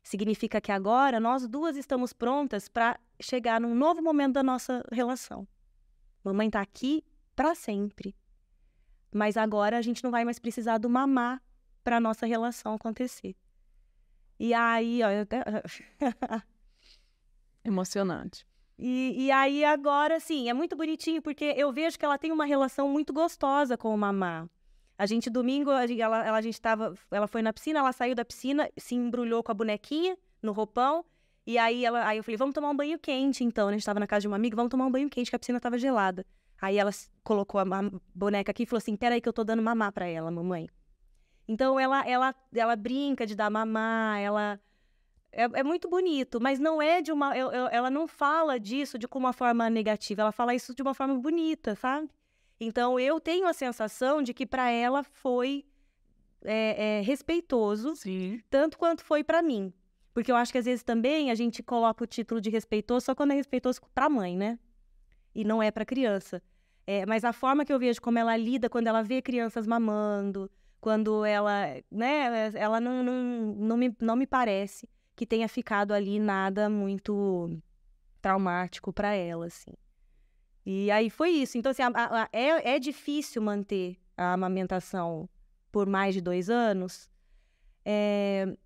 [0.03, 5.47] Significa que agora nós duas estamos prontas para chegar num novo momento da nossa relação.
[6.23, 7.03] Mamãe tá aqui
[7.35, 8.15] para sempre.
[9.13, 11.41] Mas agora a gente não vai mais precisar do mamá
[11.83, 13.35] para nossa relação acontecer.
[14.39, 15.43] E aí, ó, eu até...
[17.63, 18.45] Emocionante.
[18.77, 22.45] E, e aí agora, sim, é muito bonitinho, porque eu vejo que ela tem uma
[22.45, 24.47] relação muito gostosa com o mamá.
[24.97, 27.91] A gente, domingo, a gente, ela, ela, a gente tava, ela foi na piscina, ela
[27.91, 31.03] saiu da piscina, se embrulhou com a bonequinha no roupão,
[31.45, 33.67] e aí, ela, aí eu falei, vamos tomar um banho quente, então.
[33.67, 33.75] Né?
[33.75, 35.39] A gente tava na casa de uma amiga, vamos tomar um banho quente, que a
[35.39, 36.25] piscina tava gelada.
[36.61, 36.91] Aí ela
[37.23, 37.65] colocou a
[38.13, 40.67] boneca aqui e falou assim, peraí que eu tô dando mamar pra ela, mamãe.
[41.47, 44.59] Então ela, ela, ela brinca de dar mamar, ela
[45.31, 49.31] é, é muito bonito, mas não é de uma, ela não fala disso de uma
[49.31, 52.09] forma negativa, ela fala isso de uma forma bonita, sabe?
[52.59, 55.63] Então eu tenho a sensação de que para ela foi
[56.43, 58.41] é, é, respeitoso, Sim.
[58.49, 59.71] tanto quanto foi para mim,
[60.13, 63.15] porque eu acho que às vezes também a gente coloca o título de respeitoso só
[63.15, 64.57] quando é respeitoso para a mãe, né?
[65.37, 66.41] E não é para criança.
[66.87, 70.49] É, mas a forma que eu vejo como ela lida quando ela vê crianças mamando,
[70.81, 76.17] quando ela, né, ela não, não, não, me, não me parece que tenha ficado ali
[76.17, 77.55] nada muito
[78.19, 79.73] traumático para ela, assim.
[80.65, 81.55] E aí foi isso.
[81.55, 85.29] Então, assim, a, a, é, é difícil manter a amamentação
[85.71, 87.11] por mais de dois anos,
[87.85, 88.57] é,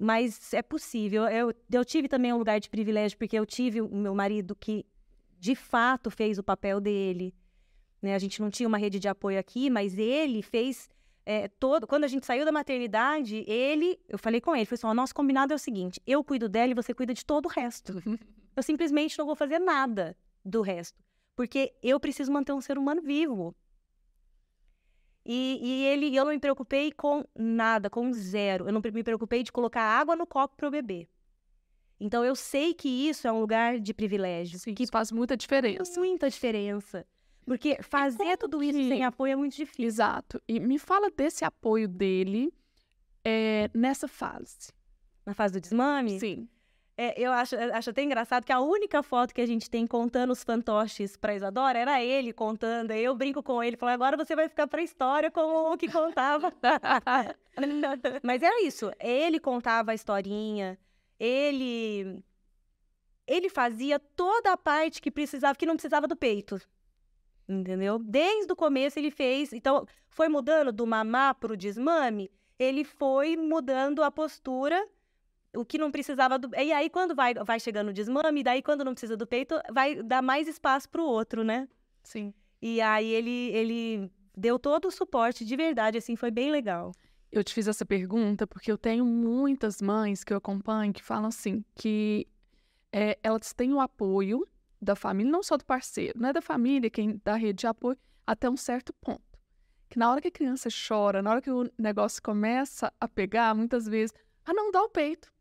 [0.00, 1.24] mas é possível.
[1.28, 4.86] Eu, eu tive também um lugar de privilégio, porque eu tive o meu marido que,
[5.38, 7.34] de fato, fez o papel dele.
[8.00, 8.14] Né?
[8.14, 10.88] A gente não tinha uma rede de apoio aqui, mas ele fez
[11.26, 14.86] é, todo, quando a gente saiu da maternidade, ele, eu falei com ele, falei assim,
[14.86, 17.48] o nosso combinado é o seguinte, eu cuido dela e você cuida de todo o
[17.48, 17.94] resto.
[18.54, 21.02] eu simplesmente não vou fazer nada do resto,
[21.34, 23.54] porque eu preciso manter um ser humano vivo.
[25.26, 28.68] E, e ele, eu não me preocupei com nada, com zero.
[28.68, 31.08] Eu não me preocupei de colocar água no copo para eu beber.
[32.00, 34.58] Então eu sei que isso é um lugar de privilégio.
[34.58, 35.98] Sim, que faz muita diferença.
[35.98, 37.06] Muita diferença.
[37.46, 38.88] Porque fazer tudo isso que...
[38.88, 39.84] sem apoio é muito difícil.
[39.86, 40.42] Exato.
[40.48, 42.52] E me fala desse apoio dele
[43.24, 44.72] é, nessa fase.
[45.24, 46.18] Na fase do desmame?
[46.18, 46.48] Sim.
[46.96, 50.30] É, eu acho, acho até engraçado que a única foto que a gente tem contando
[50.30, 52.92] os fantoches pra Isadora era ele contando.
[52.92, 55.90] Aí eu brinco com ele, falo, agora você vai ficar pra história como o que
[55.90, 56.52] contava.
[58.22, 58.92] Mas era isso.
[59.00, 60.78] Ele contava a historinha,
[61.24, 62.22] ele.
[63.26, 66.60] Ele fazia toda a parte que precisava, que não precisava do peito
[67.48, 67.98] entendeu?
[67.98, 73.36] Desde o começo ele fez, então foi mudando do mamar para o desmame, ele foi
[73.36, 74.82] mudando a postura,
[75.54, 78.84] o que não precisava do, e aí quando vai vai chegando o desmame, daí quando
[78.84, 81.68] não precisa do peito, vai dar mais espaço para o outro, né?
[82.02, 82.32] Sim.
[82.60, 86.92] E aí ele ele deu todo o suporte de verdade, assim, foi bem legal.
[87.34, 91.26] Eu te fiz essa pergunta porque eu tenho muitas mães que eu acompanho que falam
[91.26, 92.28] assim que
[92.92, 94.46] é, elas têm o apoio
[94.80, 97.98] da família, não só do parceiro, não é da família, quem dá rede de apoio,
[98.24, 99.22] até um certo ponto.
[99.88, 103.54] Que na hora que a criança chora, na hora que o negócio começa a pegar,
[103.54, 104.14] muitas vezes,
[104.44, 105.32] ah, não dá o peito.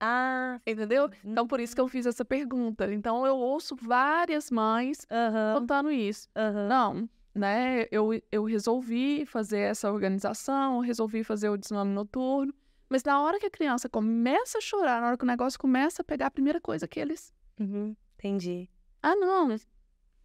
[0.00, 1.08] Ah, entendeu?
[1.24, 2.92] Então, por isso que eu fiz essa pergunta.
[2.92, 5.60] Então, eu ouço várias mães uhum.
[5.60, 6.28] contando isso.
[6.36, 6.68] Uhum.
[6.68, 7.86] Não, né?
[7.90, 12.52] Eu, eu resolvi fazer essa organização, resolvi fazer o desmame noturno.
[12.88, 16.02] Mas na hora que a criança começa a chorar, na hora que o negócio começa
[16.02, 17.32] a pegar, a primeira coisa que eles.
[17.60, 17.94] Uhum.
[18.14, 18.68] Entendi.
[19.02, 19.54] Ah, não.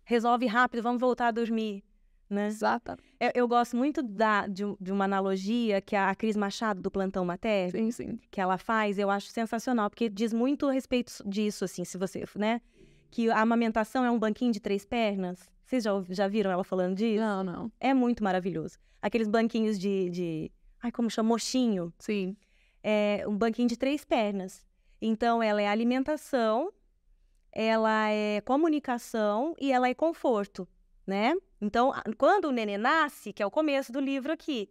[0.03, 1.83] Resolve rápido, vamos voltar a dormir.
[2.29, 2.47] Né?
[2.47, 2.95] Exato.
[3.19, 7.25] Eu, eu, gosto muito da, de, de, uma analogia que a Cris Machado, do Plantão
[7.25, 8.19] Materno, sim, sim.
[8.31, 12.23] que ela faz, eu acho sensacional, porque diz muito a respeito disso, assim, se você,
[12.35, 12.61] né?
[13.09, 15.51] Que a amamentação é um banquinho de três pernas.
[15.71, 17.21] Vocês já, já viram ela falando disso?
[17.21, 17.71] Não, não.
[17.79, 18.77] É muito maravilhoso.
[19.01, 20.09] Aqueles banquinhos de.
[20.09, 20.51] de
[20.83, 21.29] ai, como chama?
[21.29, 21.93] Mochinho.
[21.97, 22.35] Sim.
[22.83, 24.67] É um banquinho de três pernas.
[25.01, 26.73] Então, ela é alimentação,
[27.53, 30.67] ela é comunicação e ela é conforto,
[31.07, 31.33] né?
[31.61, 34.69] Então, quando o nenê nasce, que é o começo do livro aqui,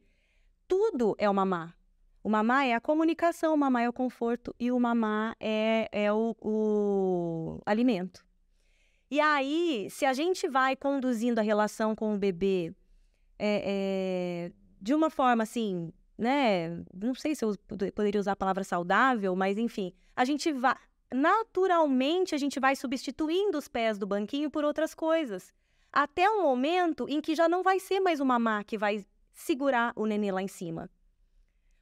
[0.68, 1.74] tudo é o mamá.
[2.22, 6.12] O mamá é a comunicação, o mamá é o conforto e o mamá é, é
[6.12, 8.22] o, o alimento.
[9.10, 12.72] E aí, se a gente vai conduzindo a relação com o bebê
[13.38, 16.68] é, é, de uma forma assim, né?
[16.94, 17.56] Não sei se eu
[17.94, 20.76] poderia usar a palavra saudável, mas enfim, a gente vai.
[21.12, 25.52] Naturalmente, a gente vai substituindo os pés do banquinho por outras coisas.
[25.92, 29.92] Até um momento em que já não vai ser mais o mamá que vai segurar
[29.96, 30.88] o nenê lá em cima.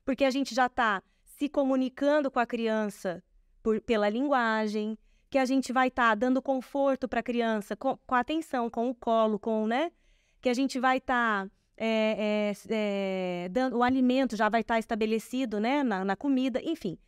[0.02, 3.22] Porque a gente já está se comunicando com a criança
[3.62, 4.96] por, pela linguagem,
[5.30, 8.88] que a gente vai estar tá dando conforto para a criança, com, com atenção, com
[8.88, 9.92] o colo, com, né?
[10.40, 14.74] Que a gente vai estar tá, é, é, é, dando, o alimento já vai estar
[14.74, 15.82] tá estabelecido, né?
[15.82, 16.98] Na, na comida, enfim.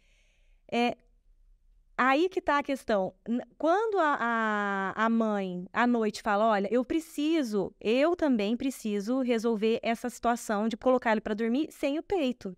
[0.71, 0.97] É,
[1.97, 3.14] aí que está a questão.
[3.59, 9.81] Quando a, a, a mãe, à noite, fala: Olha, eu preciso, eu também preciso resolver
[9.83, 12.57] essa situação de colocar ele para dormir sem o peito.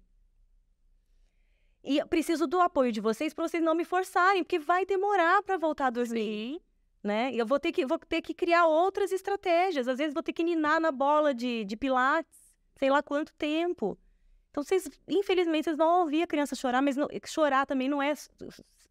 [1.84, 5.42] E eu preciso do apoio de vocês para vocês não me forçarem, porque vai demorar
[5.42, 6.54] para voltar a dormir.
[6.54, 6.60] Sim.
[7.02, 7.32] Né?
[7.34, 9.88] Eu vou ter, que, vou ter que criar outras estratégias.
[9.88, 12.38] Às vezes vou ter que ninar na bola de, de pilates,
[12.76, 13.98] sei lá quanto tempo.
[14.50, 18.12] Então, vocês, infelizmente, vocês vão ouvir a criança chorar, mas não, chorar também não é.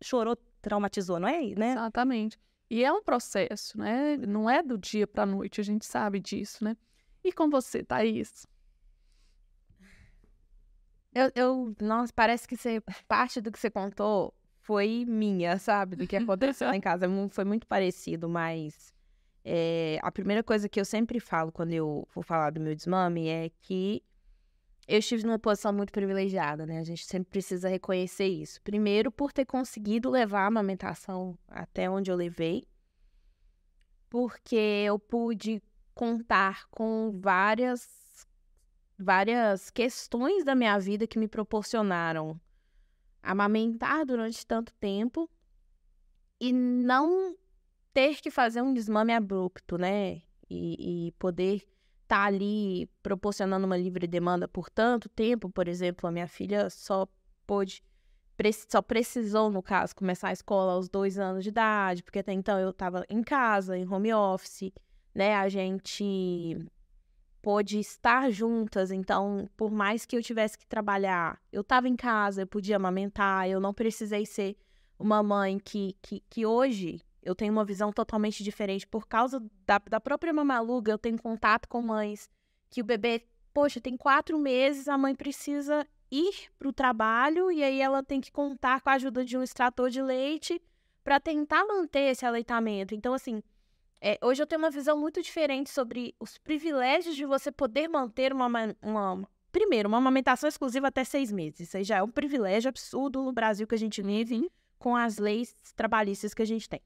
[0.03, 1.39] Chorou, traumatizou, não é?
[1.55, 1.71] Né?
[1.71, 2.37] Exatamente.
[2.69, 4.17] E é um processo, né?
[4.17, 6.75] Não é do dia para a noite, a gente sabe disso, né?
[7.23, 8.47] E com você, Thaís?
[11.13, 15.95] Eu, eu, nossa, parece que você, parte do que você contou foi minha, sabe?
[15.95, 17.05] Do que aconteceu lá em casa.
[17.31, 18.93] Foi muito parecido, mas
[19.43, 23.27] é, a primeira coisa que eu sempre falo quando eu vou falar do meu desmame
[23.27, 24.01] é que
[24.87, 26.79] eu estive numa posição muito privilegiada, né?
[26.79, 28.61] A gente sempre precisa reconhecer isso.
[28.61, 32.63] Primeiro, por ter conseguido levar a amamentação até onde eu levei,
[34.09, 35.61] porque eu pude
[35.93, 38.00] contar com várias
[39.01, 42.39] várias questões da minha vida que me proporcionaram
[43.21, 45.29] amamentar durante tanto tempo
[46.39, 47.35] e não
[47.93, 50.21] ter que fazer um desmame abrupto, né?
[50.49, 51.67] E, e poder estar
[52.07, 55.49] tá ali proporcionando uma livre demanda por tanto tempo.
[55.49, 57.07] Por exemplo, a minha filha só
[57.45, 57.83] pôde,
[58.67, 62.59] só precisou, no caso, começar a escola aos dois anos de idade, porque até então
[62.59, 64.71] eu estava em casa, em home office,
[65.13, 65.35] né?
[65.35, 66.57] A gente
[67.41, 68.91] pôde estar juntas.
[68.91, 73.49] Então, por mais que eu tivesse que trabalhar, eu estava em casa, eu podia amamentar,
[73.49, 74.55] eu não precisei ser
[74.97, 78.87] uma mãe que, que, que hoje eu tenho uma visão totalmente diferente.
[78.87, 82.29] Por causa da, da própria mamaluga, eu tenho contato com mães
[82.69, 87.63] que o bebê, poxa, tem quatro meses, a mãe precisa ir para o trabalho e
[87.63, 90.61] aí ela tem que contar com a ajuda de um extrator de leite
[91.03, 92.93] para tentar manter esse aleitamento.
[92.93, 93.41] Então, assim,
[94.01, 98.33] é, hoje eu tenho uma visão muito diferente sobre os privilégios de você poder manter
[98.33, 98.47] uma,
[98.81, 101.59] uma, primeiro, uma amamentação exclusiva até seis meses.
[101.61, 104.49] Isso aí já é um privilégio absurdo no Brasil que a gente vive
[104.79, 106.81] com as leis trabalhistas que a gente tem.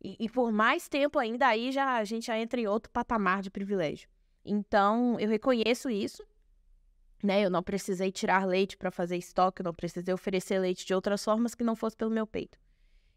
[0.00, 3.42] E, e, por mais tempo ainda, aí já a gente já entra em outro patamar
[3.42, 4.08] de privilégio.
[4.44, 6.22] Então, eu reconheço isso.
[7.20, 7.44] Né?
[7.44, 11.24] Eu não precisei tirar leite para fazer estoque, eu não precisei oferecer leite de outras
[11.24, 12.58] formas que não fosse pelo meu peito.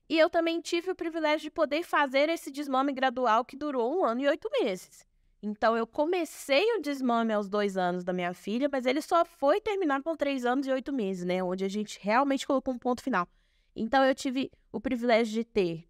[0.09, 4.05] E eu também tive o privilégio de poder fazer esse desmame gradual que durou um
[4.05, 5.05] ano e oito meses.
[5.41, 9.61] Então, eu comecei o desmame aos dois anos da minha filha, mas ele só foi
[9.61, 11.43] terminar com três anos e oito meses, né?
[11.43, 13.27] Onde a gente realmente colocou um ponto final.
[13.75, 15.87] Então, eu tive o privilégio de ter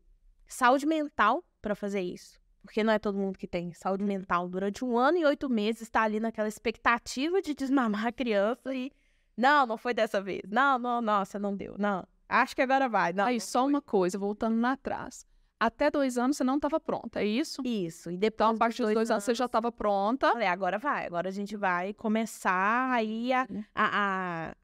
[0.47, 2.39] saúde mental para fazer isso.
[2.61, 4.49] Porque não é todo mundo que tem saúde mental.
[4.49, 8.91] Durante um ano e oito meses, está ali naquela expectativa de desmamar a criança e.
[9.37, 10.41] Não, não foi dessa vez.
[10.49, 11.75] Não, não, nossa, não deu.
[11.77, 12.05] Não.
[12.29, 13.13] Acho que agora vai.
[13.13, 13.69] Não, Aí, não só foi.
[13.69, 15.25] uma coisa, voltando lá atrás.
[15.59, 17.61] Até dois anos você não estava pronta, é isso?
[17.65, 18.11] Isso.
[18.11, 20.31] E depois então, a partir dos dois, anos, você já estava pronta.
[20.31, 21.07] Falei, agora vai.
[21.07, 23.63] Agora a gente vai começar aí a, Uhum.
[23.73, 24.55] a, a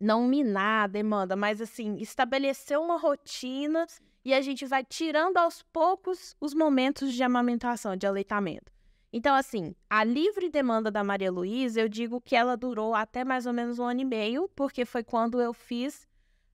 [0.00, 3.86] não minar a demanda, mas assim, estabelecer uma rotina
[4.24, 8.72] e a gente vai tirando aos poucos os momentos de amamentação, de aleitamento.
[9.12, 13.44] Então, assim, a livre demanda da Maria Luísa, eu digo que ela durou até mais
[13.44, 16.06] ou menos um ano e meio, porque foi quando eu fiz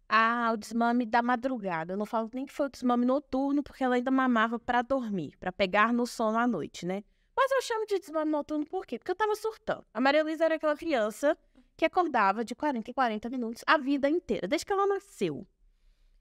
[0.08, 1.92] a, o desmame da madrugada.
[1.92, 5.36] Eu não falo nem que foi o desmame noturno, porque ela ainda mamava para dormir,
[5.38, 7.04] para pegar no sono à noite, né?
[7.36, 8.98] Mas eu chamo de desmame noturno por quê?
[8.98, 9.84] Porque eu tava surtando.
[9.92, 11.36] A Maria Luísa era aquela criança
[11.76, 15.46] que acordava de 40 em 40 minutos a vida inteira, desde que ela nasceu.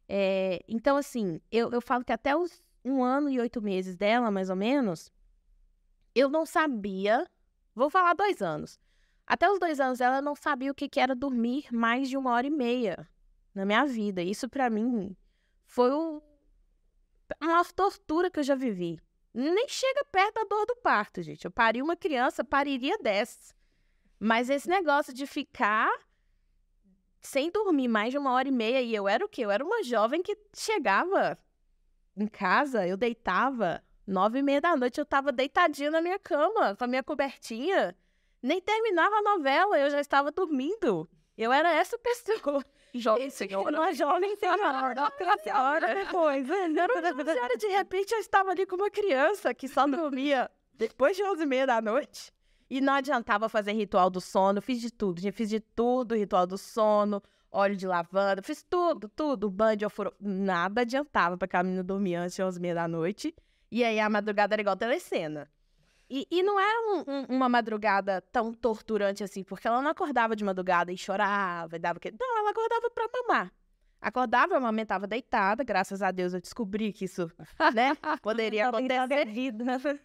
[0.09, 4.29] É, então, assim, eu, eu falo que até os um ano e oito meses dela,
[4.29, 5.11] mais ou menos,
[6.15, 7.29] eu não sabia.
[7.75, 8.79] Vou falar dois anos.
[9.27, 12.47] Até os dois anos ela não sabia o que, era dormir mais de uma hora
[12.47, 13.07] e meia
[13.53, 14.21] na minha vida.
[14.21, 15.15] Isso para mim
[15.65, 15.91] foi
[17.39, 18.99] a maior tortura que eu já vivi.
[19.33, 21.43] Nem chega perto da dor do parto, gente.
[21.43, 23.53] Eu pari uma criança, pariria dessas.
[24.17, 25.91] Mas esse negócio de ficar
[27.19, 29.41] sem dormir mais de uma hora e meia, e eu era o quê?
[29.43, 31.37] Eu era uma jovem que chegava
[32.15, 36.75] em casa, eu deitava nove e meia da noite, eu tava deitadinha na minha cama,
[36.75, 37.95] com a minha cobertinha.
[38.41, 41.09] Nem terminava a novela, eu já estava dormindo.
[41.37, 42.63] Eu era essa pessoa.
[42.93, 43.77] Jovem senhora.
[43.77, 45.11] Uma jovem senhora.
[45.43, 46.49] senhora depois.
[46.49, 51.17] Era uma senhora, de repente eu estava ali com uma criança que só dormia depois
[51.17, 52.31] de onze e meia da noite.
[52.69, 54.61] E não adiantava fazer ritual do sono.
[54.61, 55.33] Fiz de tudo, gente.
[55.33, 58.41] Fiz de tudo, ritual do sono, óleo de lavanda.
[58.41, 59.51] Fiz tudo, tudo.
[59.51, 60.13] Banho de ofuro.
[60.19, 63.35] Nada adiantava pra aquela menina dormir antes de onze e meia da noite.
[63.75, 65.51] E aí a madrugada era igual telecena.
[66.09, 70.33] E, e não era um- um- uma madrugada tão torturante assim, porque ela não acordava
[70.33, 72.09] de madrugada e chorava e dava que.
[72.09, 73.51] Não, ela acordava pra mamar.
[73.99, 77.29] Acordava, eu amamentava deitada, graças a Deus eu descobri que isso,
[77.73, 78.87] né, poderia acontecer.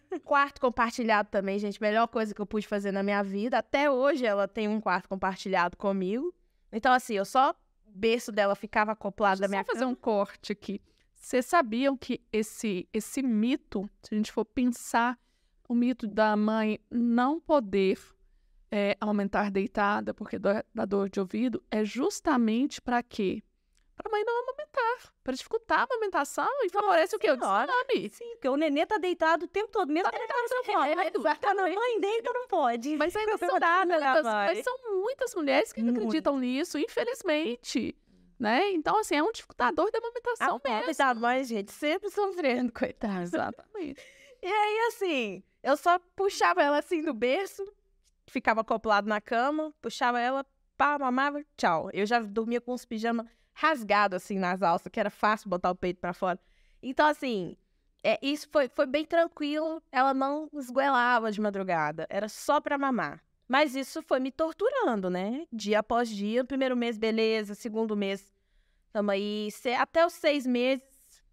[0.25, 3.59] Quarto compartilhado também, gente, melhor coisa que eu pude fazer na minha vida.
[3.59, 6.33] Até hoje ela tem um quarto compartilhado comigo.
[6.73, 9.95] Então, assim, eu só o berço dela ficava acoplado Deixa da minha só fazer um
[9.95, 10.81] corte aqui.
[11.21, 15.19] Vocês sabiam que esse, esse mito, se a gente for pensar,
[15.69, 17.99] o mito da mãe não poder
[18.71, 23.43] é, aumentar deitada porque dó- dá dor de ouvido é justamente para quê?
[23.95, 27.29] Para a mãe não amamentar, para dificultar a amamentação e favorece o quê?
[27.29, 27.67] O Senhora.
[27.71, 28.09] desmame.
[28.09, 30.87] Sim, porque o nenê tá deitado o tempo todo, mesmo que ele tá no sofá.
[30.87, 32.97] É, a mãe deita, não pode.
[32.97, 33.47] Mas ainda são
[33.85, 35.99] muitas, mas são muitas mulheres que não Muito.
[35.99, 37.95] acreditam nisso, infelizmente.
[38.41, 38.71] Né?
[38.71, 40.79] Então, assim, é um dificultador da amamentação A mesmo.
[40.79, 43.21] pobre da mãe, gente, sempre sofrendo, coitada.
[43.21, 44.01] Exatamente.
[44.41, 47.63] E aí, assim, eu só puxava ela assim do berço,
[48.25, 50.43] ficava acoplado na cama, puxava ela,
[50.75, 51.91] pá, mamava, tchau.
[51.93, 55.75] Eu já dormia com os pijamas rasgados, assim, nas alças, que era fácil botar o
[55.75, 56.39] peito pra fora.
[56.81, 57.55] Então, assim,
[58.03, 59.83] é, isso foi, foi bem tranquilo.
[59.91, 63.23] Ela não esguelava de madrugada, era só pra mamar.
[63.51, 65.45] Mas isso foi me torturando, né?
[65.51, 66.41] Dia após dia.
[66.45, 67.53] Primeiro mês, beleza.
[67.53, 68.31] Segundo mês,
[68.93, 69.49] tamo aí.
[69.77, 70.85] Até os seis meses,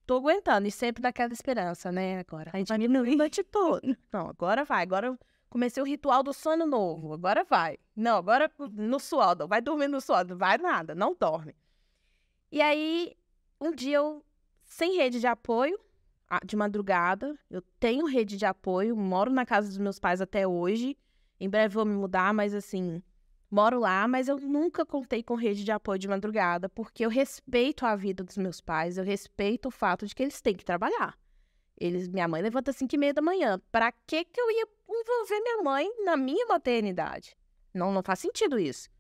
[0.05, 0.67] tô aguentando.
[0.67, 2.19] E sempre naquela esperança, né?
[2.19, 2.51] Agora.
[2.53, 3.97] A gente diminui a noite toda.
[4.13, 4.83] Não, agora vai.
[4.83, 7.13] Agora eu comecei o ritual do sono novo.
[7.13, 7.79] Agora vai.
[7.95, 8.99] Não, agora no.
[9.39, 9.99] Não vai dormir no.
[10.29, 10.97] Não vai nada.
[10.97, 11.55] Não dorme.
[12.51, 13.15] E aí,
[13.61, 14.25] um dia eu,
[14.65, 15.79] sem rede de apoio,
[16.45, 20.97] de madrugada, eu tenho rede de apoio, moro na casa dos meus pais até hoje.
[21.41, 23.03] Em breve vou me mudar, mas assim,
[23.51, 27.87] moro lá, mas eu nunca contei com rede de apoio de madrugada, porque eu respeito
[27.87, 31.17] a vida dos meus pais, eu respeito o fato de que eles têm que trabalhar.
[31.81, 33.61] Eles, minha mãe levanta às 5 e meia da manhã.
[33.71, 37.37] Pra que que eu ia envolver minha mãe na minha maternidade?
[37.73, 38.91] Não, não faz sentido isso.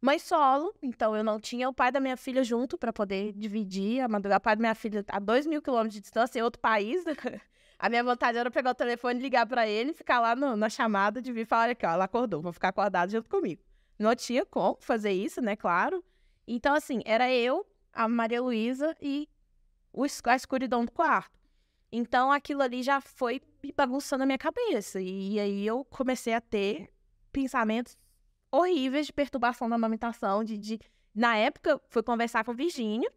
[0.00, 4.00] Mãe solo, então eu não tinha o pai da minha filha junto pra poder dividir
[4.00, 4.38] a madrugada.
[4.40, 7.02] O pai da minha filha a dois mil quilômetros de distância, em outro país.
[7.78, 11.22] A minha vontade era pegar o telefone, ligar pra ele, ficar lá no- na chamada
[11.22, 13.62] de vir falar, aqui, ela acordou, vou ficar acordada junto comigo.
[13.98, 16.04] Não tinha como fazer isso, né, claro.
[16.46, 19.28] Então, assim, era eu, a Maria Luísa e
[19.92, 21.38] o a escuridão do quarto.
[21.90, 23.40] Então, aquilo ali já foi
[23.76, 25.00] bagunçando a minha cabeça.
[25.00, 26.90] E aí eu comecei a ter
[27.32, 27.96] pensamentos
[28.50, 30.80] horríveis de perturbação da amamentação, de, de...
[31.14, 33.10] Na época, fui conversar com Virgínia.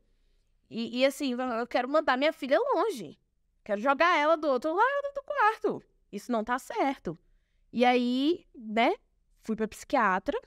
[0.70, 3.20] E, e assim, eu quero mandar minha filha longe.
[3.72, 5.82] Quero jogar ela do outro lado do quarto.
[6.12, 7.18] Isso não tá certo.
[7.72, 8.94] E aí, né,
[9.40, 10.38] fui pra psiquiatra,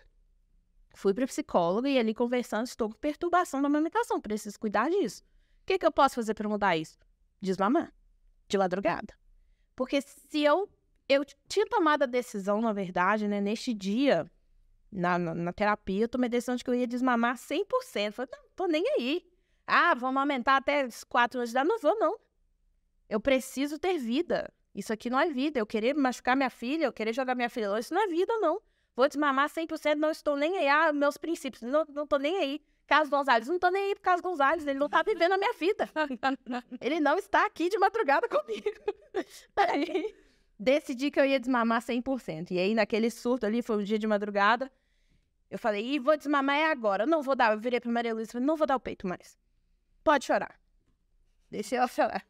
[0.94, 5.22] fui pra psicóloga e ali conversando, estou com perturbação da amamentação, preciso cuidar disso.
[5.62, 6.98] O que, que eu posso fazer pra mudar isso?
[7.40, 7.94] Desmamar.
[8.46, 9.14] De madrugada.
[9.74, 10.68] Porque se eu.
[11.08, 14.30] Eu tinha tomado a decisão, na verdade, né, neste dia,
[14.92, 18.12] na, na, na terapia, eu tomei a decisão de que eu ia desmamar 100%.
[18.12, 19.26] Falei, não, tô nem aí.
[19.66, 21.70] Ah, vamos aumentar até os quatro anos de idade.
[21.70, 22.23] Não vou, não.
[23.08, 24.52] Eu preciso ter vida.
[24.74, 25.58] Isso aqui não é vida.
[25.58, 28.32] Eu querer machucar minha filha, eu querer jogar minha filha longe, isso não é vida,
[28.38, 28.60] não.
[28.96, 30.68] Vou desmamar 100%, não estou nem aí.
[30.68, 32.60] Ah, meus princípios, não, não tô nem aí.
[32.86, 35.52] Carlos Gonzalez, não tô nem aí pro Carlos Gonzalez, ele não tá vivendo a minha
[35.54, 35.88] vida.
[36.80, 38.68] Ele não está aqui de madrugada comigo.
[39.56, 40.14] Aí,
[40.58, 42.50] decidi que eu ia desmamar 100%.
[42.50, 44.70] E aí, naquele surto ali, foi um dia de madrugada,
[45.50, 47.04] eu falei, e vou desmamar é agora.
[47.04, 48.80] Eu não vou dar, eu virei pra Maria Luísa e falei, não vou dar o
[48.80, 49.38] peito mais.
[50.02, 50.58] Pode chorar.
[51.50, 52.26] Deixa ela chorar.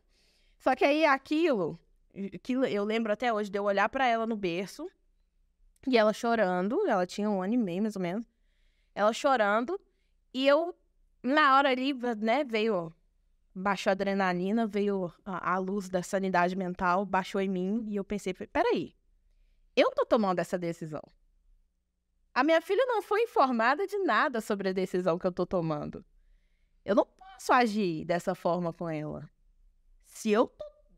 [0.65, 1.79] Só que aí, aquilo,
[2.35, 4.91] aquilo eu lembro até hoje de eu olhar pra ela no berço,
[5.87, 8.25] e ela chorando, ela tinha um ano e meio, mais ou menos.
[8.95, 9.79] Ela chorando,
[10.33, 10.75] e eu,
[11.23, 12.91] na hora ali, né, veio
[13.55, 18.03] baixou a adrenalina, veio a, a luz da sanidade mental, baixou em mim e eu
[18.03, 18.97] pensei, peraí,
[19.77, 21.03] eu tô tomando essa decisão.
[22.33, 26.03] A minha filha não foi informada de nada sobre a decisão que eu tô tomando.
[26.87, 29.29] Eu não posso agir dessa forma com ela.
[30.15, 30.51] Se eu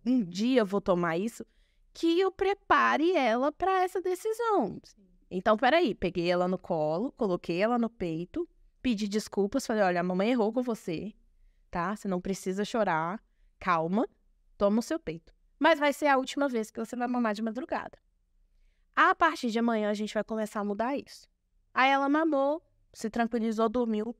[0.07, 1.45] um dia vou tomar isso,
[1.93, 4.81] que eu prepare ela para essa decisão.
[5.29, 8.49] Então, peraí, peguei ela no colo, coloquei ela no peito,
[8.81, 11.13] pedi desculpas, falei, olha, a mamãe errou com você
[11.77, 11.95] tá?
[11.95, 13.23] Você não precisa chorar.
[13.59, 14.09] Calma.
[14.57, 15.35] toma o seu peito.
[15.59, 17.99] Mas vai ser a última vez que você vai mamar de madrugada.
[18.95, 21.29] A partir de amanhã a gente vai começar a mudar isso.
[21.75, 22.63] Aí ela mamou,
[22.95, 24.17] se tranquilizou, dormiu.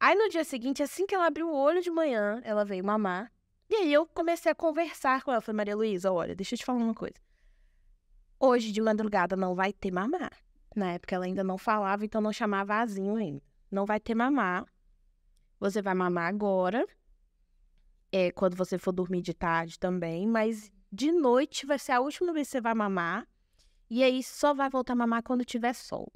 [0.00, 3.32] Aí no dia seguinte, assim que ela abriu o olho de manhã, ela veio mamar.
[3.68, 5.40] E aí eu comecei a conversar com ela.
[5.40, 7.16] Falei, Maria Luísa, olha, deixa eu te falar uma coisa.
[8.38, 10.32] Hoje de madrugada não vai ter mamar.
[10.74, 13.42] Na época ela ainda não falava, então não chamava azinho ainda.
[13.70, 14.64] Não vai ter mamar.
[15.58, 16.86] Você vai mamar agora.
[18.12, 22.32] É quando você for dormir de tarde também, mas de noite vai ser a última
[22.32, 23.26] vez que você vai mamar.
[23.88, 26.12] E aí só vai voltar a mamar quando tiver sol.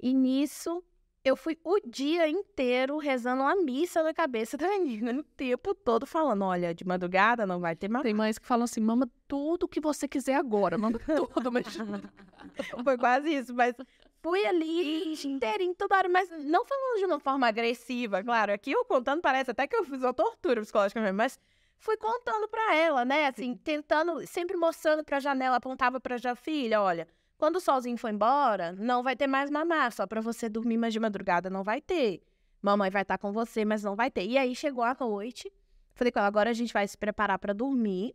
[0.00, 0.82] E nisso
[1.28, 6.06] eu fui o dia inteiro rezando uma missa na cabeça da menina, o tempo todo
[6.06, 8.02] falando: olha, de madrugada não vai ter mamar.
[8.02, 11.66] Tem mães que falam assim: mama tudo que você quiser agora, mama tudo, mas
[12.82, 13.74] Foi quase isso, mas
[14.22, 18.52] fui ali inteirinho toda hora, mas não falando de uma forma agressiva, claro.
[18.52, 21.38] Aqui eu contando parece até que eu fiz uma tortura psicológica mesmo, mas
[21.78, 23.26] fui contando pra ela, né?
[23.26, 27.06] Assim, tentando, sempre mostrando pra janela, apontava pra já filha, olha,
[27.38, 30.92] quando o solzinho for embora, não vai ter mais mamar, só pra você dormir mais
[30.92, 32.20] de madrugada não vai ter.
[32.60, 34.26] Mamãe vai estar com você, mas não vai ter.
[34.26, 35.50] E aí chegou a noite,
[35.94, 38.12] falei com ela, agora a gente vai se preparar pra dormir.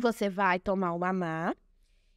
[0.00, 1.54] Você vai tomar o mamar.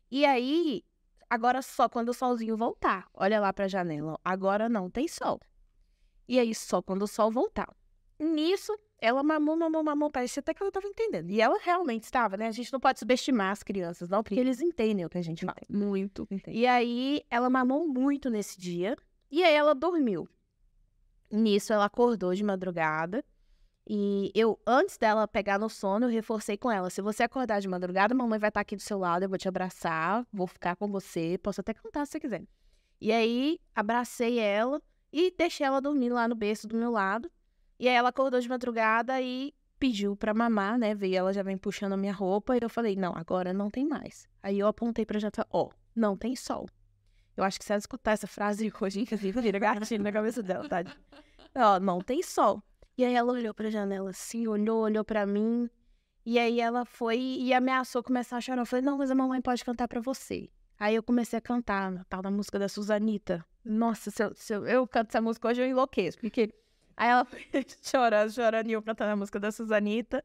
[0.09, 0.81] E aí,
[1.29, 3.07] agora só quando o solzinho voltar.
[3.13, 5.41] Olha lá pra janela, agora não tem sol.
[6.25, 7.67] E aí só quando o sol voltar.
[8.20, 11.30] Nisso, ela mamou, mamou, mamou, parecia até que ela estava entendendo.
[11.30, 12.47] E ela realmente estava, né?
[12.47, 15.45] A gente não pode subestimar as crianças, não, porque eles entendem o que a gente
[15.45, 15.57] fala.
[15.70, 16.28] muito.
[16.51, 18.97] E aí, ela mamou muito nesse dia.
[19.30, 20.28] E aí, ela dormiu.
[21.32, 23.24] Nisso, ela acordou de madrugada.
[23.89, 27.68] E eu, antes dela pegar no sono, eu reforcei com ela: se você acordar de
[27.68, 30.88] madrugada, mamãe vai estar aqui do seu lado, eu vou te abraçar, vou ficar com
[30.88, 32.43] você, posso até cantar se você quiser.
[32.99, 34.82] E aí, abracei ela
[35.13, 37.32] e deixei ela dormir lá no berço do meu lado.
[37.80, 40.95] E aí, ela acordou de madrugada e pediu pra mamar, né?
[40.95, 42.55] Veio, ela já vem puxando a minha roupa.
[42.55, 44.28] E eu falei: não, agora não tem mais.
[44.41, 46.67] Aí eu apontei pra jantar: ó, não tem sol.
[47.36, 50.67] Eu acho que se ela escutar essa frase hoje, inclusive, vira gatinho na cabeça dela,
[50.67, 50.84] tá?
[51.55, 52.61] Ó, não tem sol.
[52.97, 55.69] E aí ela olhou pra janela assim, olhou, olhou pra mim.
[56.25, 58.61] E aí ela foi e ameaçou começar a chorar.
[58.61, 60.49] Eu falei, não, mas a mamãe pode cantar pra você.
[60.80, 63.45] Aí eu comecei a cantar a tal da música da Suzanita.
[63.63, 66.17] Nossa, se eu, se eu, eu canto essa música hoje, eu enlouqueço.
[66.19, 66.51] Porque
[66.97, 67.45] aí ela foi
[67.81, 70.23] chorando, chorando, e eu cantando a música da Suzanita.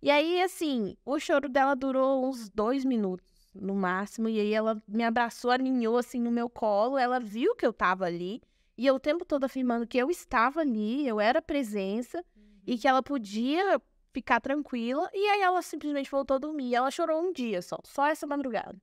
[0.00, 4.28] E aí, assim, o choro dela durou uns dois minutos, no máximo.
[4.28, 6.96] E aí ela me abraçou, aninhou, assim, no meu colo.
[6.96, 8.40] Ela viu que eu tava ali.
[8.76, 12.24] E eu o tempo todo afirmando que eu estava ali, eu era presença
[12.66, 13.80] e que ela podia
[14.12, 15.08] ficar tranquila.
[15.12, 16.74] E aí ela simplesmente voltou a dormir.
[16.74, 18.80] Ela chorou um dia só, só essa madrugada.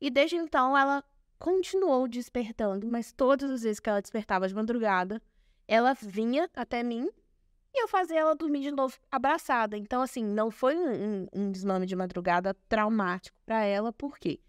[0.00, 1.04] E desde então ela
[1.38, 5.20] continuou despertando, mas todas as vezes que ela despertava de madrugada,
[5.66, 7.08] ela vinha até mim
[7.74, 9.76] e eu fazia ela dormir de novo abraçada.
[9.76, 14.40] Então, assim, não foi um, um, um desmame de madrugada traumático para ela, porque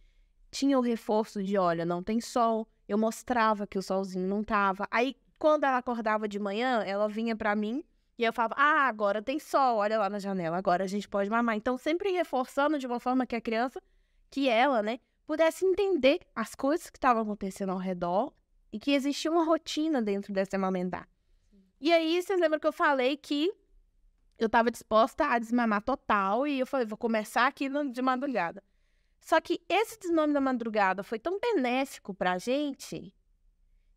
[0.51, 2.67] tinha o reforço de: olha, não tem sol.
[2.87, 4.87] Eu mostrava que o solzinho não tava.
[4.91, 7.83] Aí, quando ela acordava de manhã, ela vinha para mim
[8.17, 11.29] e eu falava: ah, agora tem sol, olha lá na janela, agora a gente pode
[11.29, 11.55] mamar.
[11.55, 13.81] Então, sempre reforçando de uma forma que a criança,
[14.29, 18.33] que ela, né, pudesse entender as coisas que estavam acontecendo ao redor
[18.73, 21.07] e que existia uma rotina dentro desse amamentar.
[21.79, 23.53] E aí, vocês lembram que eu falei que
[24.39, 28.63] eu estava disposta a desmamar total e eu falei, vou começar aqui no, de madrugada.
[29.21, 33.13] Só que esse desmame da madrugada foi tão benéfico pra gente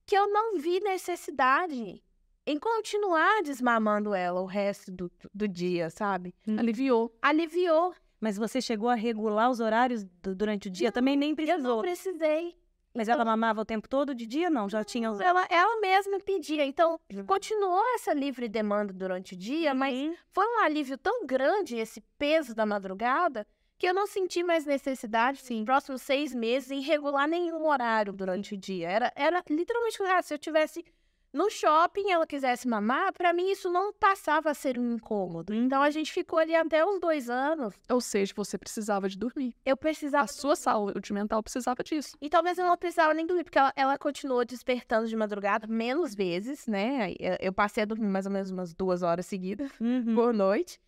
[0.05, 2.01] que eu não vi necessidade
[2.47, 6.33] em continuar desmamando ela o resto do, do dia, sabe?
[6.59, 7.13] Aliviou.
[7.21, 7.93] Aliviou.
[8.21, 10.93] Mas você chegou a regular os horários do- durante o dia?
[10.93, 11.59] Também nem Eu precisou.
[11.77, 12.57] não precisei.
[12.97, 14.49] Mas ela mamava o tempo todo de dia?
[14.49, 15.09] Não, já tinha.
[15.09, 16.65] Ela, ela mesma pedia.
[16.65, 22.01] Então, continuou essa livre demanda durante o dia, mas foi um alívio tão grande esse
[22.19, 23.47] peso da madrugada
[23.79, 28.55] que eu não senti mais necessidade, sim, próximos seis meses, em regular nenhum horário durante
[28.55, 28.89] o dia.
[28.89, 30.85] Era, era literalmente, ah, se eu tivesse
[31.33, 35.53] no shopping ela quisesse mamar, pra mim isso não passava a ser um incômodo.
[35.55, 37.75] Então a gente ficou ali até uns dois anos.
[37.91, 39.55] Ou seja, você precisava de dormir.
[39.65, 40.25] Eu precisava.
[40.25, 42.17] A sua saúde mental precisava disso.
[42.21, 46.15] E talvez eu não precisava nem dormir, porque ela, ela continuou despertando de madrugada menos
[46.15, 47.13] vezes, né?
[47.41, 50.15] Eu passei a dormir mais ou menos umas duas horas seguidas Uhum.
[50.15, 50.81] por noite.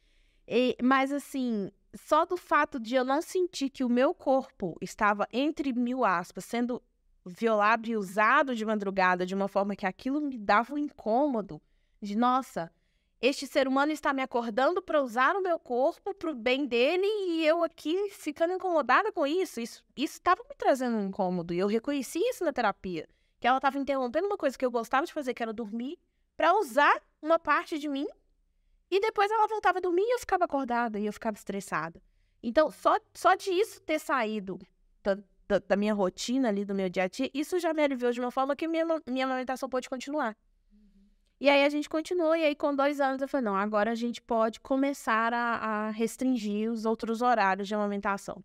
[0.46, 5.28] E- mas assim, só do fato de eu não sentir que o meu corpo estava,
[5.32, 6.82] entre mil aspas, sendo
[7.28, 11.60] violado e usado de madrugada de uma forma que aquilo me dava um incômodo.
[12.00, 12.72] De, nossa,
[13.20, 17.06] este ser humano está me acordando para usar o meu corpo para o bem dele
[17.06, 19.60] e eu aqui ficando incomodada com isso.
[19.60, 23.08] Isso estava me trazendo um incômodo e eu reconheci isso na terapia.
[23.40, 25.98] Que ela estava interrompendo uma coisa que eu gostava de fazer, que era dormir,
[26.36, 28.06] para usar uma parte de mim
[28.90, 32.00] e depois ela voltava a dormir e eu ficava acordada e eu ficava estressada.
[32.42, 34.58] Então, só, só de isso ter saído
[35.48, 38.20] da, da, minha rotina ali, do meu dia a dia, isso já me aliviou de
[38.20, 40.36] uma forma que minha, minha amamentação pôde continuar.
[41.40, 43.94] E aí a gente continuou, e aí com dois anos eu falei, não, agora a
[43.94, 48.44] gente pode começar a, a restringir os outros horários de amamentação.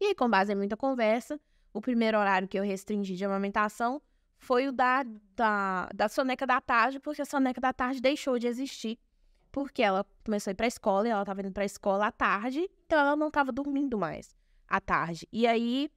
[0.00, 1.40] E aí, com base em muita conversa,
[1.72, 4.02] o primeiro horário que eu restringi de amamentação
[4.36, 5.04] foi o da,
[5.36, 8.98] da, da soneca da tarde, porque a soneca da tarde deixou de existir.
[9.52, 12.68] Porque ela começou a ir pra escola e ela tava indo pra escola à tarde,
[12.84, 14.34] então ela não tava dormindo mais
[14.66, 15.28] à tarde.
[15.30, 15.88] E aí,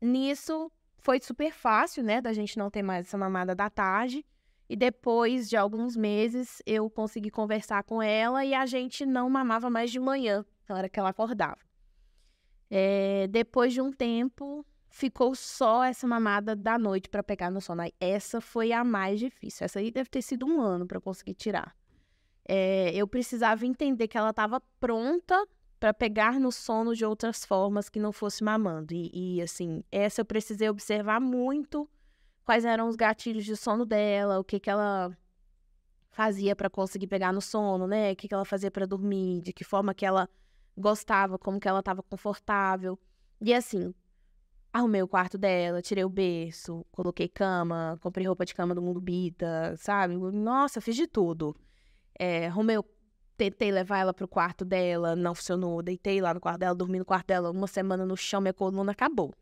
[0.00, 4.24] nisso, foi super fácil, né, da gente não ter mais essa mamada da tarde.
[4.68, 9.68] E depois de alguns meses, eu consegui conversar com ela e a gente não mamava
[9.68, 11.58] mais de manhã, na hora que ela acordava.
[12.70, 17.82] É, depois de um tempo, ficou só essa mamada da noite pra pegar no sono.
[17.98, 19.64] Essa foi a mais difícil.
[19.64, 21.74] Essa aí deve ter sido um ano eu conseguir tirar.
[22.46, 25.46] É, eu precisava entender que ela estava pronta
[25.80, 28.92] pra pegar no sono de outras formas que não fosse mamando.
[28.94, 31.88] E, e, assim, essa eu precisei observar muito
[32.44, 35.16] quais eram os gatilhos de sono dela, o que que ela
[36.10, 38.12] fazia pra conseguir pegar no sono, né?
[38.12, 40.28] O que que ela fazia pra dormir, de que forma que ela
[40.76, 42.98] gostava, como que ela estava confortável.
[43.40, 43.94] E assim,
[44.72, 49.00] arrumei o quarto dela, tirei o berço, coloquei cama, comprei roupa de cama do Mundo
[49.00, 50.16] Bita, sabe?
[50.16, 51.56] Nossa, fiz de tudo.
[52.18, 52.84] É, arrumei, o-
[53.40, 55.80] tentei levar ela pro quarto dela, não funcionou.
[55.82, 58.92] Deitei lá no quarto dela, dormi no quarto dela uma semana no chão, minha coluna
[58.92, 59.32] acabou.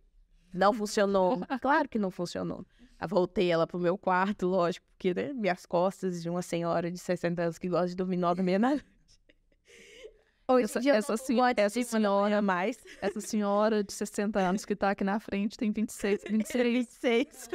[0.54, 1.40] Não funcionou.
[1.60, 2.64] claro que não funcionou.
[2.96, 6.98] Aí voltei ela pro meu quarto, lógico, porque né, minhas costas de uma senhora de
[6.98, 8.84] 60 anos que gosta de dormir nove da meia da noite.
[10.50, 12.78] Hoje em Essa, eu essa, não sen- gosto essa senhora, mais.
[13.02, 16.72] essa senhora de 60 anos que tá aqui na frente tem 26, 26.
[16.72, 17.48] 26.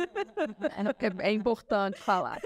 [1.22, 2.40] É, é importante falar.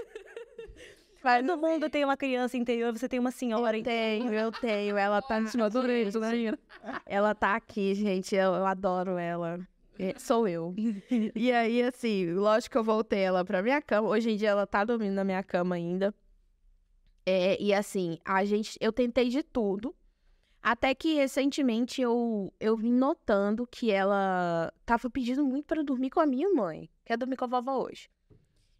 [1.36, 4.96] Todo mundo tem uma criança interior, você tem uma senhora Eu tenho, eu tenho.
[4.96, 6.58] Ela tá, Eu adorei né, Ira?
[7.04, 8.34] ela tá aqui, gente.
[8.34, 9.60] Eu, eu adoro ela.
[9.98, 10.74] É, Sou eu.
[11.34, 14.08] E aí, assim, lógico que eu voltei ela pra minha cama.
[14.08, 16.14] Hoje em dia ela tá dormindo na minha cama ainda.
[17.26, 19.94] É, e assim, a gente, eu tentei de tudo.
[20.62, 26.20] Até que recentemente eu, eu vim notando que ela tava pedindo muito pra dormir com
[26.20, 26.88] a minha mãe.
[27.04, 28.08] Quer dormir com a vovó hoje.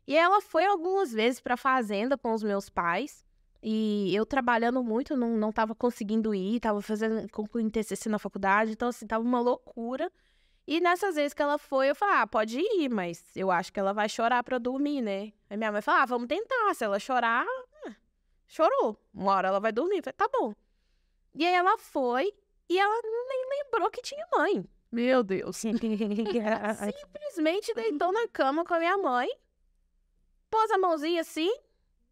[0.09, 3.27] E ela foi algumas vezes pra fazenda com os meus pais.
[3.63, 8.73] E eu trabalhando muito, não, não tava conseguindo ir, tava fazendo, concluindo TCC na faculdade,
[8.73, 10.11] então assim, tava uma loucura.
[10.67, 13.79] E nessas vezes que ela foi, eu falei, ah, pode ir, mas eu acho que
[13.79, 15.31] ela vai chorar pra dormir, né?
[15.51, 17.45] Aí minha mãe falou, ah, vamos tentar, se ela chorar,
[17.85, 17.95] ah,
[18.47, 18.99] chorou.
[19.13, 19.99] Uma hora ela vai dormir.
[19.99, 20.55] Eu falei, tá bom.
[21.35, 22.33] E aí ela foi,
[22.67, 24.65] e ela nem lembrou que tinha mãe.
[24.91, 25.55] Meu Deus.
[25.59, 29.29] Simplesmente deitou na cama com a minha mãe,
[30.51, 31.53] pôs a mãozinha assim,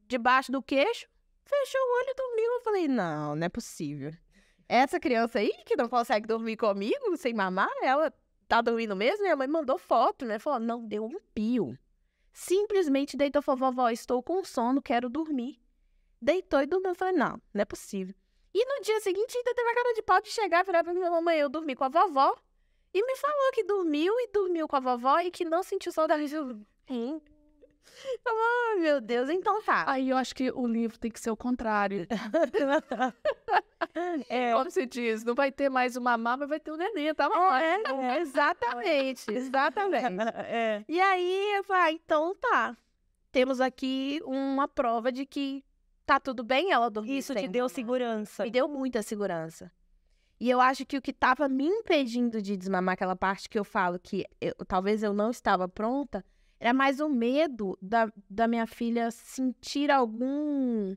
[0.07, 1.07] debaixo do queixo,
[1.45, 2.53] fechou o olho e dormiu.
[2.53, 4.13] Eu falei, não, não é possível.
[4.69, 8.13] Essa criança aí que não consegue dormir comigo sem mamar, ela
[8.49, 9.23] tá dormindo mesmo?
[9.23, 10.39] Minha mãe mandou foto, né?
[10.39, 11.79] Falou, não, deu um pio.
[12.33, 15.61] Simplesmente deitou falou, vovó, estou com sono, quero dormir.
[16.21, 16.91] Deitou e dormiu.
[16.91, 18.15] Eu falei, não, não é possível.
[18.53, 20.95] E no dia seguinte ainda teve a cara de pau de chegar e virar pra
[20.95, 22.35] minha mamãe, eu dormi com a vovó.
[22.93, 26.35] E me falou que dormiu e dormiu com a vovó e que não sentiu saudade.
[26.35, 26.59] Eu,
[26.89, 27.23] hein?
[28.29, 29.85] Oh, meu Deus, então tá.
[29.87, 32.07] Aí eu acho que o livro tem que ser o contrário.
[34.29, 37.15] É, Como se diz, não vai ter mais uma mamá, mas vai ter o neném,
[37.15, 37.55] tá bom?
[37.55, 37.83] É,
[38.17, 40.05] é, exatamente, exatamente.
[40.49, 40.85] é.
[40.89, 42.77] E aí eu falei, ah, então tá.
[43.33, 45.65] Temos aqui uma prova de que
[46.05, 47.19] tá tudo bem ela dormir.
[47.19, 48.45] Isso te deu segurança.
[48.45, 49.71] Me deu muita segurança.
[50.39, 53.65] E eu acho que o que tava me impedindo de desmamar aquela parte que eu
[53.65, 56.23] falo que eu- talvez eu não estava pronta,
[56.59, 60.97] era mais o medo da, da minha filha sentir algum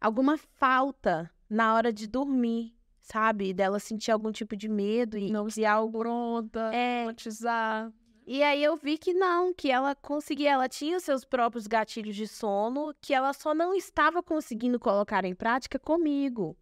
[0.00, 3.52] alguma falta na hora de dormir, sabe?
[3.52, 7.92] Dela sentir algum tipo de medo e Não se algo Pronta, é, traumatizar.
[8.26, 12.26] e aí eu vi que não, que ela conseguia, ela tinha seus próprios gatilhos de
[12.28, 16.56] sono, que ela só não estava conseguindo colocar em prática comigo.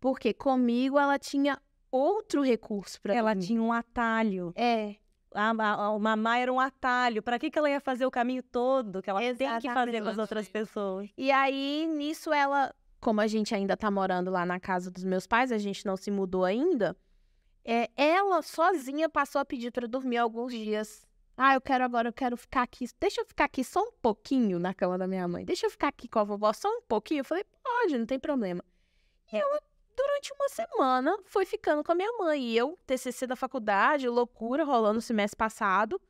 [0.00, 1.58] Porque comigo ela tinha
[1.90, 4.52] outro recurso para Ela tinha um atalho.
[4.56, 4.96] É,
[5.34, 7.22] A, a, o mamar era um atalho.
[7.22, 10.08] Pra que, que ela ia fazer o caminho todo que ela tem que fazer com
[10.08, 11.10] as outras pessoas?
[11.16, 15.26] E aí, nisso, ela, como a gente ainda tá morando lá na casa dos meus
[15.26, 16.96] pais, a gente não se mudou ainda,
[17.64, 21.06] é, ela sozinha passou a pedir pra dormir alguns dias.
[21.36, 22.86] Ah, eu quero agora, eu quero ficar aqui.
[23.00, 25.44] Deixa eu ficar aqui só um pouquinho na cama da minha mãe.
[25.44, 27.20] Deixa eu ficar aqui com a vovó só um pouquinho.
[27.20, 28.62] Eu falei, pode, não tem problema.
[29.32, 29.60] E ela,
[29.96, 32.42] durante uma semana, foi ficando com a minha mãe.
[32.42, 36.00] E eu, TCC da faculdade, loucura, rolando no semestre passado.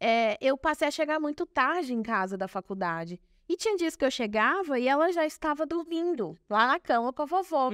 [0.00, 3.20] é, eu passei a chegar muito tarde em casa da faculdade.
[3.48, 7.22] E tinha dias que eu chegava e ela já estava dormindo lá na cama com
[7.22, 7.70] a vovó.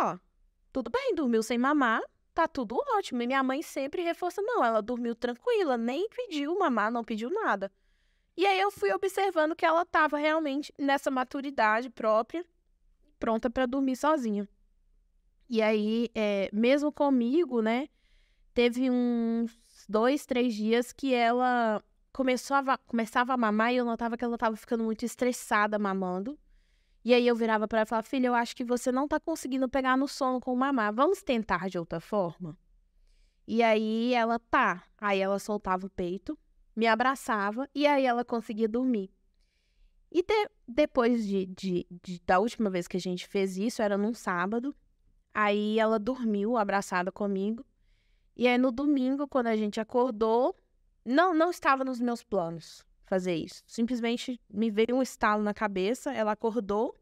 [0.00, 0.18] Ó,
[0.72, 2.00] tudo bem, dormiu sem mamar,
[2.34, 3.22] tá tudo ótimo.
[3.22, 7.70] E minha mãe sempre reforça, não, ela dormiu tranquila, nem pediu mamar, não pediu nada.
[8.36, 12.44] E aí eu fui observando que ela estava realmente nessa maturidade própria,
[13.18, 14.48] pronta para dormir sozinha.
[15.48, 17.88] E aí, é, mesmo comigo, né,
[18.52, 19.52] teve uns
[19.88, 24.34] dois, três dias que ela começou a, começava a mamar e eu notava que ela
[24.34, 26.38] estava ficando muito estressada mamando.
[27.04, 29.20] E aí eu virava para ela e falava, filha, eu acho que você não tá
[29.20, 30.92] conseguindo pegar no sono com mamar.
[30.92, 32.58] Vamos tentar de outra forma?
[33.46, 34.82] E aí ela, tá.
[34.98, 36.36] Aí ela soltava o peito,
[36.74, 39.12] me abraçava e aí ela conseguia dormir.
[40.10, 43.98] E de, depois de, de, de, da última vez que a gente fez isso, era
[43.98, 44.74] num sábado.
[45.34, 47.64] Aí ela dormiu abraçada comigo.
[48.36, 50.56] E aí no domingo, quando a gente acordou,
[51.04, 53.62] não, não estava nos meus planos fazer isso.
[53.66, 56.94] Simplesmente me veio um estalo na cabeça, ela acordou.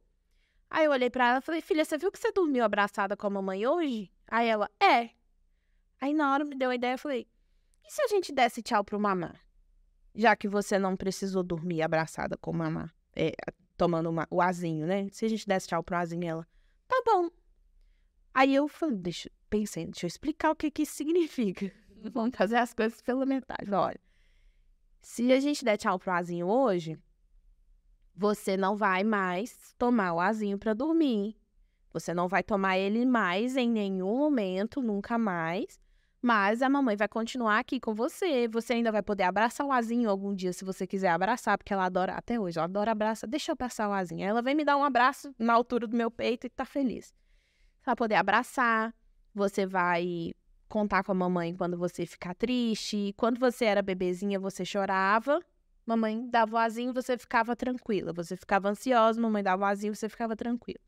[0.70, 3.26] Aí eu olhei para ela e falei: "Filha, você viu que você dormiu abraçada com
[3.26, 5.10] a mamãe hoje?" Aí ela: "É".
[6.00, 7.26] Aí na hora me deu a ideia, eu falei:
[7.84, 9.34] "E se a gente desse tchau pro mamá?
[10.14, 13.32] Já que você não precisou dormir abraçada com mamá, é,
[13.76, 15.08] tomando uma, o azinho, né?
[15.10, 16.46] Se a gente desse tchau pro azinho, ela:
[16.86, 17.28] "Tá bom".
[18.32, 21.70] Aí eu falei, deixa, pensei, deixa eu explicar o que que isso significa.
[22.12, 23.70] Vamos fazer as coisas pela metade.
[23.72, 24.00] Olha,
[25.00, 26.98] se a gente der tchau pro azinho hoje,
[28.14, 31.36] você não vai mais tomar o azinho para dormir.
[31.92, 35.78] Você não vai tomar ele mais em nenhum momento, nunca mais.
[36.24, 38.48] Mas a mamãe vai continuar aqui com você.
[38.48, 41.84] Você ainda vai poder abraçar o azinho algum dia, se você quiser abraçar, porque ela
[41.84, 43.28] adora, até hoje, ela adora abraçar.
[43.28, 44.24] Deixa eu abraçar o azinho.
[44.26, 47.12] Ela vem me dar um abraço na altura do meu peito e tá feliz.
[47.78, 48.94] Você vai poder abraçar,
[49.34, 50.32] você vai
[50.66, 53.12] contar com a mamãe quando você ficar triste.
[53.18, 55.42] Quando você era bebezinha, você chorava.
[55.84, 58.14] Mamãe dava o azinho, você ficava tranquila.
[58.14, 60.80] Você ficava ansiosa, mamãe dava o azinho, você ficava tranquila.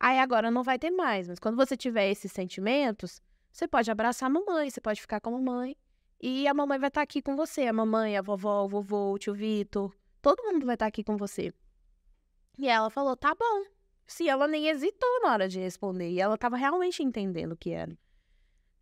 [0.00, 3.22] Aí agora não vai ter mais, mas quando você tiver esses sentimentos,
[3.52, 5.76] você pode abraçar a mamãe, você pode ficar com a mamãe.
[6.20, 7.66] E a mamãe vai estar aqui com você.
[7.66, 9.94] A mamãe, a vovó, o vovô, o tio Vitor.
[10.22, 11.52] Todo mundo vai estar aqui com você.
[12.58, 13.64] E ela falou: tá bom.
[14.06, 16.10] Se ela nem hesitou na hora de responder.
[16.10, 17.96] E ela estava realmente entendendo o que era.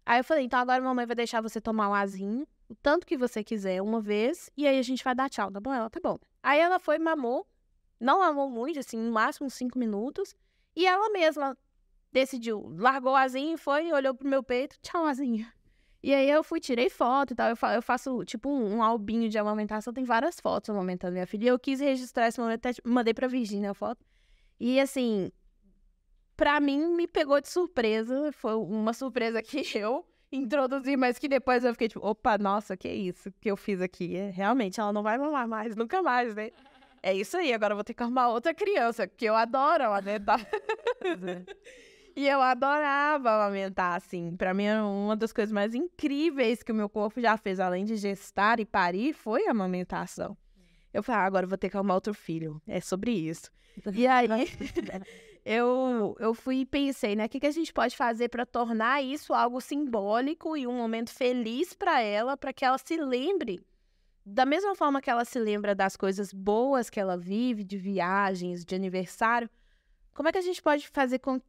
[0.04, 3.06] Aí eu falei, então agora a mamãe vai deixar você tomar o azinho, o tanto
[3.06, 5.72] que você quiser, uma vez, e aí a gente vai dar tchau, tá bom?
[5.72, 6.18] Ela, tá bom.
[6.42, 7.46] Aí ela foi mamou,
[8.00, 10.34] não mamou muito, assim, no máximo cinco minutos,
[10.74, 11.56] e ela mesma
[12.12, 15.46] decidiu, largou o azinho, foi, olhou pro meu peito, tchau, azinho.
[16.02, 18.82] E aí eu fui, tirei foto e tal, eu, fa eu faço, tipo, um, um,
[18.82, 22.66] albinho de amamentação, tem várias fotos amamentando minha filha, e eu quis registrar esse momento,
[22.66, 24.02] até mandei pra Virginia a foto.
[24.58, 25.30] E assim,
[26.40, 28.32] para mim me pegou de surpresa.
[28.32, 32.88] Foi uma surpresa que eu introduzi, mas que depois eu fiquei tipo, opa, nossa, que
[32.88, 34.16] isso que eu fiz aqui?
[34.16, 36.50] É, realmente, ela não vai mamar mais, nunca mais, né?
[37.02, 40.00] É isso aí, agora eu vou ter que arrumar outra criança, que eu adoro ela,
[40.00, 40.14] né?
[42.16, 44.36] e eu adorava amamentar, assim.
[44.36, 47.96] Pra mim, uma das coisas mais incríveis que o meu corpo já fez, além de
[47.96, 50.36] gestar e parir, foi a amamentação.
[50.92, 52.60] Eu falei, ah, agora eu vou ter que arrumar outro filho.
[52.66, 53.50] É sobre isso.
[53.94, 54.26] E aí
[55.46, 57.26] eu, eu fui e pensei, né?
[57.26, 61.10] O que, que a gente pode fazer para tornar isso algo simbólico e um momento
[61.10, 63.64] feliz para ela, para que ela se lembre
[64.24, 68.64] da mesma forma que ela se lembra das coisas boas que ela vive, de viagens,
[68.64, 69.50] de aniversário,
[70.14, 71.40] como é que a gente pode fazer com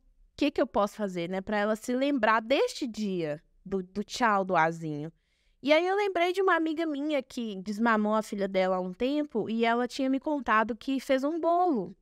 [0.42, 4.44] que, que eu posso fazer, né, para ela se lembrar deste dia, do, do tchau
[4.44, 5.12] do azinho?
[5.62, 8.92] E aí eu lembrei de uma amiga minha que desmamou a filha dela há um
[8.92, 11.96] tempo e ela tinha me contado que fez um bolo.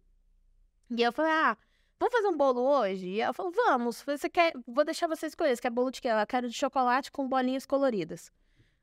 [0.89, 1.57] E eu falei, ah,
[1.99, 3.07] Vamos fazer um bolo hoje?
[3.09, 4.01] E ela falou, vamos.
[4.03, 4.53] Você quer...
[4.65, 5.53] Vou deixar você escolher.
[5.53, 6.07] Você quer bolo de quê?
[6.07, 8.31] Ela quer de chocolate com bolinhas coloridas.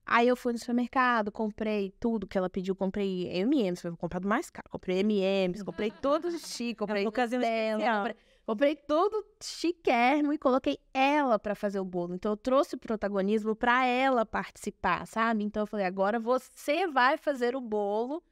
[0.04, 2.76] Aí eu fui no supermercado, comprei tudo que ela pediu.
[2.76, 4.68] Comprei M&M's, foi comprado mais caro.
[4.68, 8.16] Comprei M&M's, comprei todos os chique, comprei ocasião dela, comprei,
[8.47, 12.14] comprei tudo chiquérrimo e coloquei ela para fazer o bolo.
[12.14, 15.42] Então eu trouxe o protagonismo para ela participar, sabe?
[15.42, 18.22] Então eu falei, agora você vai fazer o bolo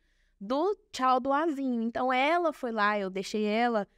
[0.40, 1.82] do tchau do azinho.
[1.82, 3.88] Então ela foi lá, eu deixei ela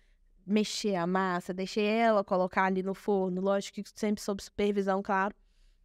[0.46, 5.34] mexer a massa, deixei ela colocar ali no forno, lógico que sempre sob supervisão, claro.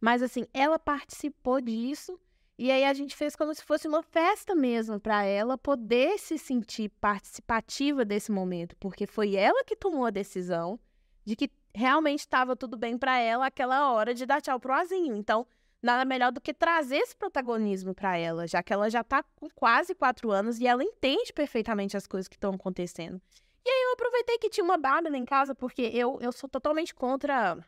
[0.00, 2.18] Mas assim, ela participou disso
[2.62, 6.38] e aí a gente fez como se fosse uma festa mesmo para ela poder se
[6.38, 10.78] sentir participativa desse momento, porque foi ela que tomou a decisão
[11.24, 15.16] de que realmente estava tudo bem para ela aquela hora de dar tchau pro azinho.
[15.16, 15.44] Então,
[15.82, 19.48] nada melhor do que trazer esse protagonismo para ela, já que ela já está com
[19.50, 23.20] quase quatro anos e ela entende perfeitamente as coisas que estão acontecendo.
[23.66, 26.94] E aí eu aproveitei que tinha uma Bárbara em casa, porque eu, eu sou totalmente
[26.94, 27.58] contra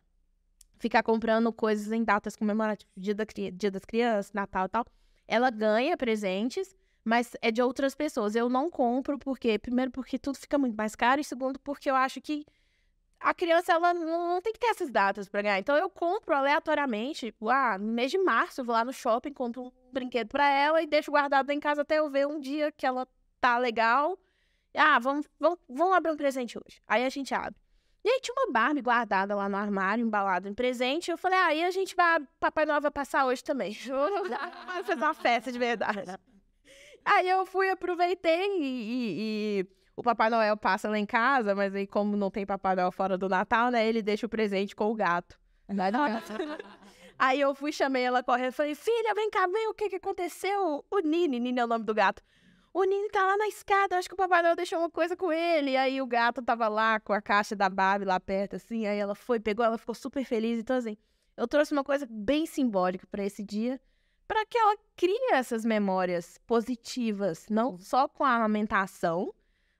[0.84, 3.24] ficar comprando coisas em datas comemorativas, dia, da,
[3.54, 4.84] dia das crianças, Natal e tal.
[5.26, 8.34] Ela ganha presentes, mas é de outras pessoas.
[8.34, 11.94] Eu não compro porque, primeiro, porque tudo fica muito mais caro, e segundo, porque eu
[11.94, 12.44] acho que
[13.18, 15.58] a criança, ela não, tem que ter essas datas pra ganhar.
[15.58, 19.32] Então, eu compro aleatoriamente, tipo, ah, no mês de março, eu vou lá no shopping,
[19.32, 22.70] compro um brinquedo pra ela e deixo guardado em casa até eu ver um dia
[22.70, 23.08] que ela
[23.40, 24.18] tá legal.
[24.74, 26.82] Ah, vamos, vamos, vamos abrir um presente hoje.
[26.86, 27.63] Aí a gente abre.
[28.04, 31.10] E aí tinha uma Barbie guardada lá no armário, embalada em presente.
[31.10, 33.72] Eu falei, aí ah, a gente vai, Papai Noel vai passar hoje também.
[34.66, 36.02] vai fazer uma festa de verdade.
[37.02, 41.74] Aí eu fui, aproveitei e, e, e, o Papai Noel passa lá em casa, mas
[41.74, 44.90] aí como não tem Papai Noel fora do Natal, né, ele deixa o presente com
[44.90, 45.38] o gato.
[47.18, 50.84] aí eu fui, chamei ela correndo, falei, filha, vem cá, vem, o que que aconteceu?
[50.90, 52.22] O Nini, Nini é o nome do gato
[52.74, 55.32] o Nini tá lá na escada, acho que o Papai Noel deixou uma coisa com
[55.32, 55.70] ele.
[55.70, 58.84] E aí o gato tava lá com a caixa da Barbie lá perto, assim.
[58.84, 60.58] Aí ela foi, pegou, ela ficou super feliz.
[60.58, 60.96] Então, assim,
[61.36, 63.80] eu trouxe uma coisa bem simbólica para esse dia,
[64.26, 69.32] para que ela crie essas memórias positivas, não só com a amamentação,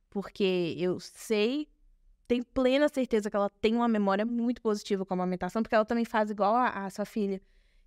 [0.08, 1.66] porque eu sei,
[2.28, 5.84] tenho plena certeza que ela tem uma memória muito positiva com a amamentação, porque ela
[5.84, 7.42] também faz igual a, a sua filha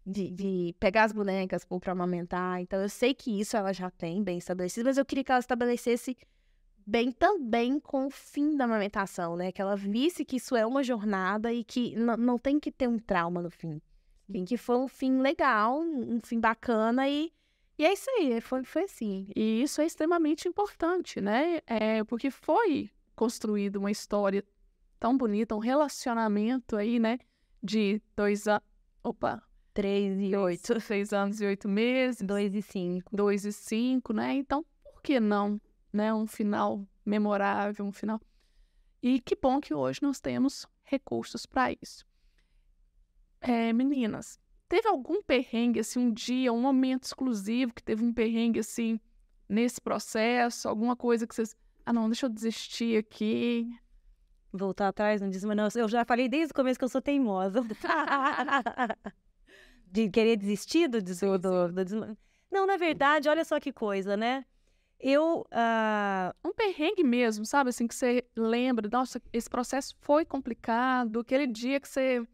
[0.08, 2.62] de, de pegar as bonecas para amamentar.
[2.62, 5.39] Então, eu sei que isso ela já tem bem estabelecido, mas eu queria que ela
[5.39, 6.16] estabelecesse
[6.86, 9.51] bem também com o fim da amamentação, né?
[9.51, 12.97] Que ela visse que isso é uma jornada e que não tem que ter um
[12.97, 13.82] trauma no fim.
[14.32, 17.32] Tem que foi um fim legal, um fim bacana e,
[17.78, 19.28] e é isso aí, foi, foi assim.
[19.36, 21.60] E isso é extremamente importante, né?
[21.68, 24.43] É, porque foi construída uma história
[24.97, 27.20] tão bonita, um relacionamento aí, né?
[27.62, 28.64] De dois anos.
[29.03, 29.41] Opa,
[29.78, 30.82] Três e oito.
[30.82, 32.19] Seis anos e oito meses.
[32.23, 33.15] Dois e cinco.
[33.15, 34.34] Dois e cinco, né?
[34.34, 35.61] Então, por que não?
[35.93, 36.11] Né?
[36.11, 38.19] Um final memorável, um final.
[39.03, 42.03] E que bom que hoje nós temos recursos para isso.
[43.39, 48.61] É, meninas, teve algum perrengue, assim, um dia, um momento exclusivo que teve um perrengue,
[48.61, 48.99] assim,
[49.47, 50.67] nesse processo?
[50.67, 51.55] Alguma coisa que vocês.
[51.86, 53.69] Ah, não, deixa eu desistir aqui.
[54.51, 56.99] Voltar atrás, não diz, mas não, eu já falei desde o começo que eu sou
[56.99, 57.61] teimosa.
[60.06, 62.18] de querer desistir do, do, do, do,
[62.52, 64.45] Não, na verdade, olha só que coisa, né?
[65.00, 65.41] Eu.
[65.52, 66.48] Uh...
[66.48, 67.70] Um perrengue mesmo, sabe?
[67.70, 72.26] Assim, que você lembra, nossa, esse processo foi complicado, aquele dia que você.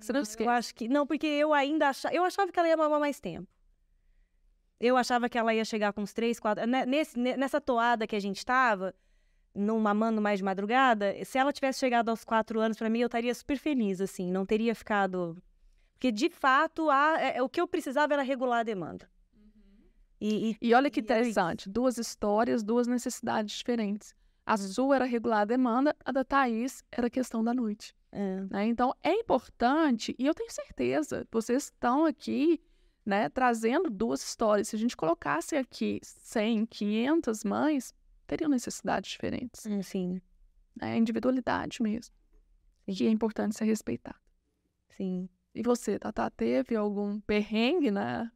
[0.00, 0.48] Você não esquece.
[0.48, 0.88] Eu acho que.
[0.88, 2.14] Não, porque eu ainda achava.
[2.14, 3.48] Eu achava que ela ia mamar mais tempo.
[4.80, 6.64] Eu achava que ela ia chegar com uns três, quatro.
[6.66, 8.94] Né, nesse, nessa toada que a gente estava,
[9.52, 13.06] num mamando mais de madrugada, se ela tivesse chegado aos quatro anos, para mim, eu
[13.06, 14.30] estaria super feliz, assim.
[14.30, 15.36] Não teria ficado
[15.98, 19.10] porque, de fato, a, é, o que eu precisava era regular a demanda.
[19.34, 19.84] Uhum.
[20.20, 24.14] E, e, e, olha que interessante, duas histórias, duas necessidades diferentes.
[24.46, 27.92] A sua era regular a demanda, a da Thaís era a questão da noite.
[28.12, 28.46] É.
[28.48, 28.66] Né?
[28.68, 32.60] Então, é importante, e eu tenho certeza, vocês estão aqui
[33.04, 34.68] né, trazendo duas histórias.
[34.68, 37.92] Se a gente colocasse aqui 100, 500 mães,
[38.24, 39.66] teriam necessidades diferentes.
[39.82, 40.22] Sim.
[40.80, 42.14] É individualidade mesmo.
[42.86, 44.20] E é importante ser respeitado.
[44.96, 45.28] Sim.
[45.54, 48.30] E você, Tata, teve algum perrengue, né?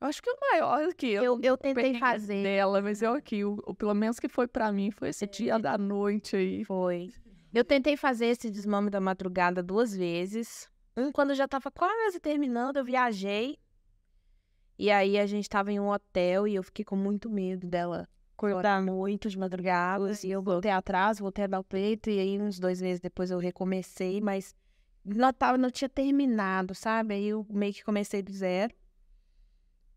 [0.00, 1.12] Eu acho que o maior aqui.
[1.12, 2.42] Eu, eu tentei fazer.
[2.42, 5.28] Dela, mas eu aqui, o, o, pelo menos que foi para mim, foi esse é.
[5.28, 6.64] dia da noite aí.
[6.64, 7.12] Foi.
[7.54, 10.68] Eu tentei fazer esse desmame da madrugada duas vezes.
[10.96, 13.58] Um, quando já tava quase terminando, eu viajei.
[14.78, 18.08] E aí a gente tava em um hotel e eu fiquei com muito medo dela
[18.36, 20.10] acordar muito de madrugada.
[20.24, 22.10] E eu voltei atrás, voltei a dar o peito.
[22.10, 24.54] E aí, uns dois meses depois, eu recomecei, mas
[25.04, 27.14] não, tava, não tinha terminado, sabe?
[27.14, 28.74] Aí eu meio que comecei do zero.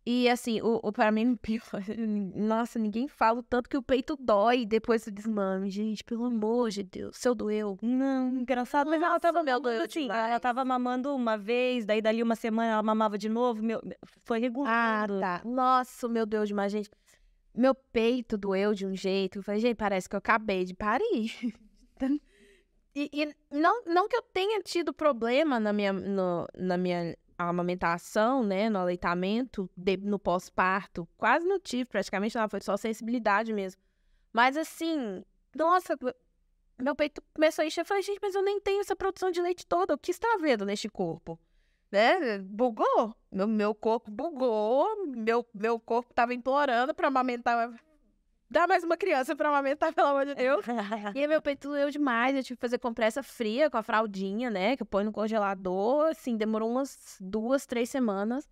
[0.08, 1.36] E assim, o, o pra mim,
[2.36, 5.72] nossa, ninguém fala o tanto que o peito dói depois do desmame.
[5.72, 7.80] Gente, pelo amor de Deus, seu doeu.
[7.82, 12.22] Não, engraçado, mas ela tava meu doeu assim, ela tava mamando uma vez, daí dali
[12.22, 13.82] uma semana ela mamava de novo, meu,
[14.26, 15.10] foi regular.
[15.10, 15.42] Ah, tá.
[15.44, 16.90] Nossa, meu Deus, demais, gente.
[17.56, 19.40] Meu peito doeu de um jeito.
[19.40, 21.32] Eu falei, gente, parece que eu acabei de parir.
[22.96, 28.42] E, e, não, não que eu tenha tido problema na minha, no, na minha amamentação,
[28.42, 31.08] né, no aleitamento, de, no pós-parto.
[31.18, 33.82] Quase não tive, praticamente não, foi só sensibilidade mesmo.
[34.32, 35.24] Mas assim,
[35.54, 35.98] nossa,
[36.82, 37.82] meu peito começou a encher.
[37.82, 39.94] Eu falei, gente, mas eu nem tenho essa produção de leite toda.
[39.94, 41.40] O que está vendo neste corpo?
[41.92, 42.40] Né?
[42.40, 43.16] Bugou.
[43.32, 45.06] Meu, meu corpo bugou.
[45.06, 47.74] Meu, meu corpo estava implorando para amamentar
[48.50, 50.64] Dá mais uma criança pra amamentar, pelo amor de Deus.
[51.16, 52.36] e aí meu peito doeu demais.
[52.36, 54.76] Eu tive que fazer compressa fria com a fraldinha, né?
[54.76, 56.08] Que eu ponho no congelador.
[56.10, 58.48] Assim, demorou umas duas, três semanas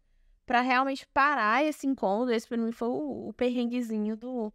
[0.46, 2.32] pra realmente parar esse incômodo.
[2.32, 4.52] Esse pra mim foi o, o perrenguezinho do.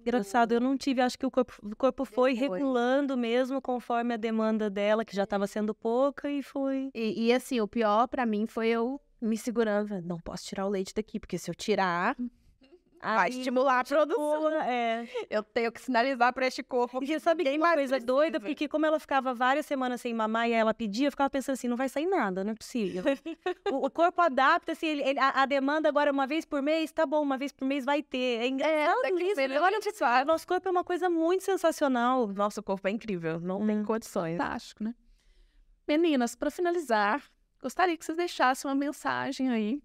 [0.00, 4.16] Engraçado, eu não tive, acho que o corpo, o corpo foi regulando mesmo conforme a
[4.16, 6.90] demanda dela, que já estava sendo pouca, e foi.
[6.92, 10.02] E, e assim, o pior para mim foi eu me segurando.
[10.02, 12.16] Não posso tirar o leite daqui, porque se eu tirar,
[13.02, 14.48] Vai Aí, estimular a produção.
[14.62, 15.08] é.
[15.28, 17.02] Eu tenho que sinalizar para este corpo.
[17.02, 18.38] E sabe que uma coisa doida?
[18.38, 21.66] Porque como ela ficava várias semanas sem mamar e ela pedia, eu ficava pensando assim,
[21.66, 23.02] não vai sair nada, não é possível.
[23.72, 26.92] o, o corpo adapta, assim, ele- ele- a, a demanda agora uma vez por mês,
[26.92, 28.40] tá bom, uma vez por mês vai ter.
[28.42, 29.36] É engraçado daqui isso.
[29.36, 30.24] menos Olha, a gente sabe.
[30.24, 32.28] nosso corpo é uma coisa muito sensacional.
[32.28, 33.84] Nosso corpo é incrível, não tem Hum.
[33.84, 34.38] condições.
[34.38, 34.94] Fantástico, né?
[35.88, 37.22] Meninas, para finalizar,
[37.60, 39.82] gostaria que vocês deixassem uma mensagem aí.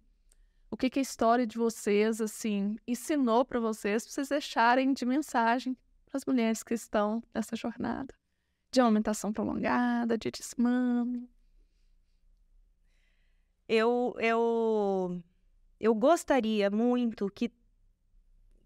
[0.70, 5.06] O que, que a história de vocês, assim, ensinou para vocês, para vocês deixarem de
[5.06, 8.14] mensagem para as mulheres que estão nessa jornada
[8.72, 11.30] de amamentação prolongada, de desmame.
[13.68, 15.22] Eu, eu,
[15.80, 17.52] eu gostaria muito que,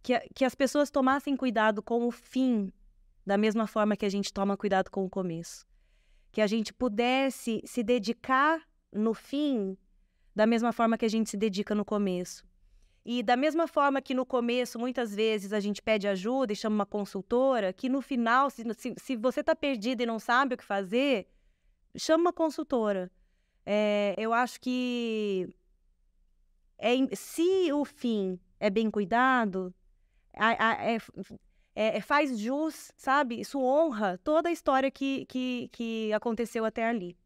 [0.03, 2.72] que, que as pessoas tomassem cuidado com o fim
[3.26, 5.65] da mesma forma que a gente toma cuidado com o começo.
[6.32, 8.61] Que a gente pudesse se dedicar
[8.91, 9.78] no fim
[10.36, 12.44] da mesma forma que a gente se dedica no começo.
[13.03, 16.76] E da mesma forma que no começo, muitas vezes, a gente pede ajuda e chama
[16.76, 20.58] uma consultora, que no final, se, se, se você está perdido e não sabe o
[20.58, 21.28] que fazer,
[21.98, 23.12] chama uma consultora.
[23.66, 25.49] É, eu acho que
[26.78, 29.74] é se o fim é bem cuidado,
[30.34, 33.40] é, é- é- faz jus, sabe?
[33.40, 37.18] Isso honra toda a história que, que, que aconteceu até ali.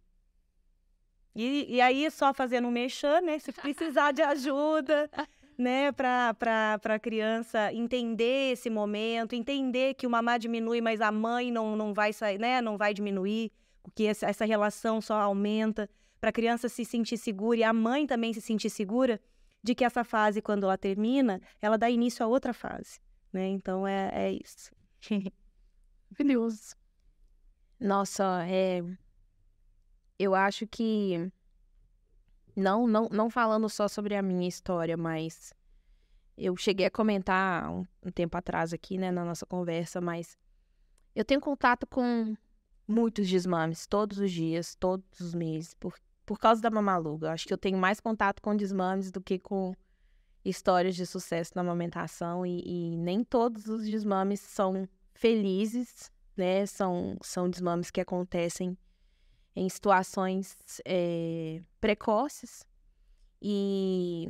[1.35, 3.37] E, e aí, só fazendo um merchan, né?
[3.39, 5.09] Se precisar de ajuda,
[5.57, 5.91] né?
[5.91, 11.75] Para a criança entender esse momento, entender que o mamá diminui, mas a mãe não,
[11.75, 12.61] não vai sair, né?
[12.61, 13.51] Não vai diminuir,
[13.83, 15.89] porque essa, essa relação só aumenta.
[16.21, 19.19] Para a criança se sentir segura e a mãe também se sentir segura
[19.61, 22.99] de que essa fase, quando ela termina, ela dá início a outra fase,
[23.33, 23.47] né?
[23.47, 24.71] Então, é, é isso.
[26.11, 26.75] Maravilhoso.
[27.79, 28.81] Nossa, é.
[30.17, 31.31] Eu acho que.
[32.55, 35.53] Não, não, não falando só sobre a minha história, mas.
[36.37, 40.37] Eu cheguei a comentar um, um tempo atrás aqui, né, na nossa conversa, mas.
[41.15, 42.35] Eu tenho contato com
[42.87, 47.31] muitos desmames, todos os dias, todos os meses, por, por causa da mamaluga.
[47.31, 49.73] Acho que eu tenho mais contato com desmames do que com
[50.43, 56.65] histórias de sucesso na amamentação, e, e nem todos os desmames são felizes, né?
[56.65, 58.77] São, são desmames que acontecem
[59.55, 62.65] em situações eh, precoces.
[63.41, 64.27] E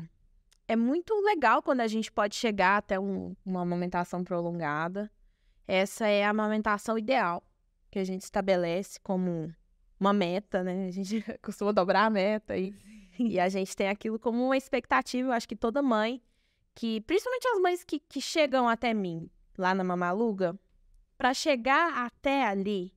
[0.68, 5.12] é muito legal quando a gente pode chegar até um- uma amamentação prolongada.
[5.68, 7.44] Essa é a amamentação ideal
[7.90, 9.54] que a gente estabelece como
[10.00, 10.88] uma meta, né?
[10.88, 12.76] A gente costuma dobrar a meta e,
[13.18, 15.30] e a gente tem aquilo como uma expectativa.
[15.30, 16.22] Eu acho que toda mãe,
[16.76, 20.60] que principalmente as mães que, que chegam até mim lá na Mamaluga,
[21.18, 22.94] para chegar até ali,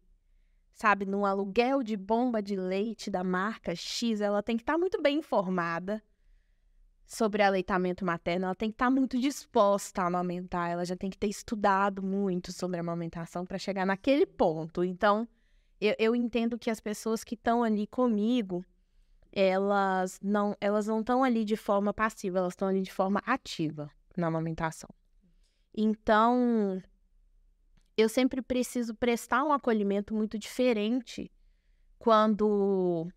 [0.79, 5.03] sabe, num aluguel de bomba de leite da marca X, ela tem que estar muito
[5.03, 6.01] bem informada
[7.05, 11.19] sobre aleitamento materno, ela tem que estar muito disposta a amamentar, ela já tem que
[11.19, 14.85] ter estudado muito sobre amamentação para chegar naquele ponto.
[14.85, 15.27] Então,
[15.81, 18.65] eu, eu entendo que as pessoas que estão ali comigo,
[19.33, 23.91] elas não elas não estão ali de forma passiva, elas estão ali de forma ativa
[24.17, 24.91] na amamentação.
[25.75, 26.81] Então,
[27.99, 31.29] eu sempre preciso prestar um acolhimento muito diferente
[31.99, 33.09] quando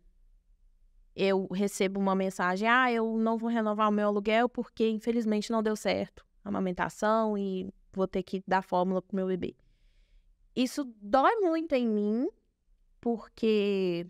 [1.16, 5.62] eu recebo uma mensagem: ah, eu não vou renovar o meu aluguel porque infelizmente não
[5.62, 9.56] deu certo a amamentação e vou ter que dar fórmula pro meu bebê.
[10.56, 12.28] Isso dói muito em mim,
[12.99, 14.08] porque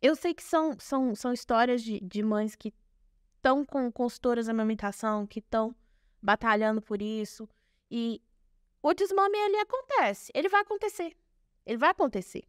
[0.00, 2.72] eu sei que são, são, são histórias de, de mães que
[3.36, 5.76] estão com consultoras de amamentação, que estão
[6.22, 7.46] batalhando por isso.
[7.90, 8.22] E
[8.82, 10.30] o desmame, ele acontece.
[10.34, 11.16] Ele vai acontecer.
[11.66, 12.44] Ele vai acontecer.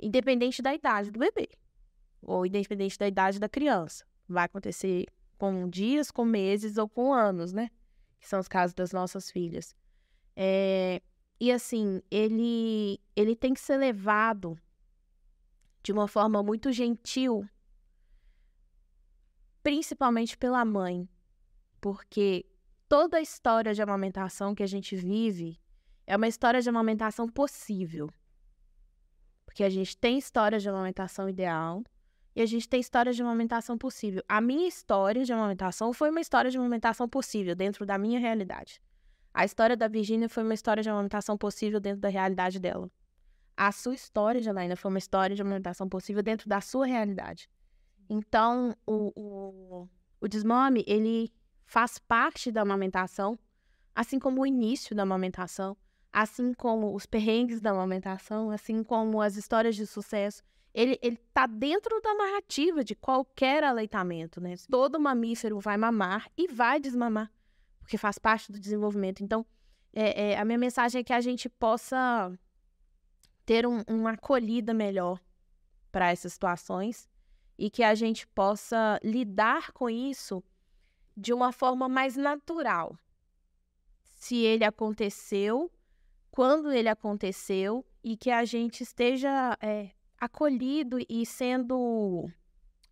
[0.00, 1.48] Independente da idade do bebê.
[2.22, 4.04] Ou independente da idade da criança.
[4.28, 5.06] Vai acontecer
[5.36, 7.70] com dias, com meses ou com anos, né?
[8.20, 9.74] Que são os casos das nossas filhas.
[10.36, 11.02] É,
[11.40, 14.58] E assim, ele, ele tem que ser levado
[15.82, 17.46] de uma forma muito gentil,
[19.62, 21.08] principalmente pela mãe.
[21.80, 22.46] Porque
[22.94, 25.60] toda a história de amamentação que a gente vive
[26.06, 28.08] é uma história de amamentação possível.
[29.44, 31.82] Porque a gente tem histórias de amamentação ideal
[32.36, 34.22] e a gente tem histórias de amamentação possível.
[34.28, 38.80] A minha história de amamentação foi uma história de amamentação possível dentro da minha realidade.
[39.32, 42.88] A história da Virgínia foi uma história de amamentação possível dentro da realidade dela.
[43.56, 47.50] A sua história, Janaína, foi uma história de amamentação possível dentro da sua realidade.
[48.08, 49.88] Então, o, o,
[50.20, 51.32] o desmame, ele
[51.66, 53.38] faz parte da amamentação,
[53.94, 55.76] assim como o início da amamentação,
[56.12, 60.42] assim como os perrengues da amamentação, assim como as histórias de sucesso.
[60.72, 64.54] Ele, ele tá dentro da narrativa de qualquer aleitamento, né?
[64.68, 67.30] Todo mamífero vai mamar e vai desmamar.
[67.80, 69.22] porque faz parte do desenvolvimento.
[69.22, 69.46] Então,
[69.92, 72.32] é, é, a minha mensagem é que a gente possa
[73.46, 75.20] ter um, uma acolhida melhor
[75.92, 77.08] para essas situações
[77.56, 80.42] e que a gente possa lidar com isso
[81.16, 82.98] de uma forma mais natural.
[84.16, 85.70] Se ele aconteceu,
[86.30, 92.30] quando ele aconteceu e que a gente esteja é, acolhido e sendo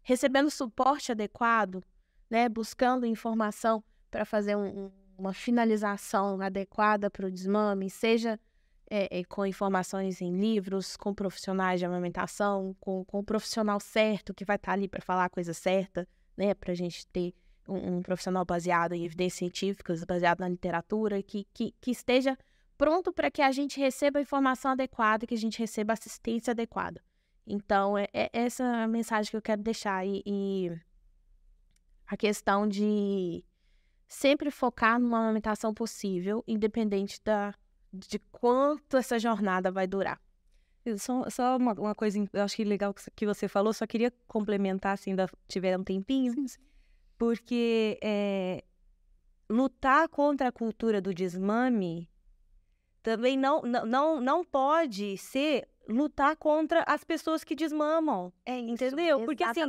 [0.02, 1.82] recebendo suporte adequado,
[2.28, 8.38] né, buscando informação para fazer um, uma finalização adequada para o desmame, seja
[8.90, 14.34] é, é, com informações em livros, com profissionais de amamentação, com, com o profissional certo
[14.34, 17.34] que vai estar tá ali para falar a coisa certa, né, para a gente ter
[17.68, 22.36] um, um, profissional baseado em evidências científicas, baseado na literatura, que, que, que esteja
[22.76, 27.02] pronto para que a gente receba a informação adequada, que a gente receba assistência adequada.
[27.46, 30.06] Então, é, é essa a mensagem que eu quero deixar.
[30.06, 30.72] E, e
[32.06, 33.44] a questão de
[34.06, 37.54] sempre focar numa amamentação possível, independente da,
[37.92, 40.20] de quanto essa jornada vai durar.
[40.98, 44.98] Só, só uma, uma, coisa, eu acho que legal que você falou, só queria complementar,
[44.98, 46.60] se ainda tiver um tempinho, sim, sim.
[47.18, 48.64] Porque é,
[49.48, 52.08] lutar contra a cultura do desmame
[53.02, 58.32] também não, não, não, pode ser lutar contra as pessoas que desmamam.
[58.46, 59.18] É, entendeu?
[59.18, 59.62] Isso, Porque assim,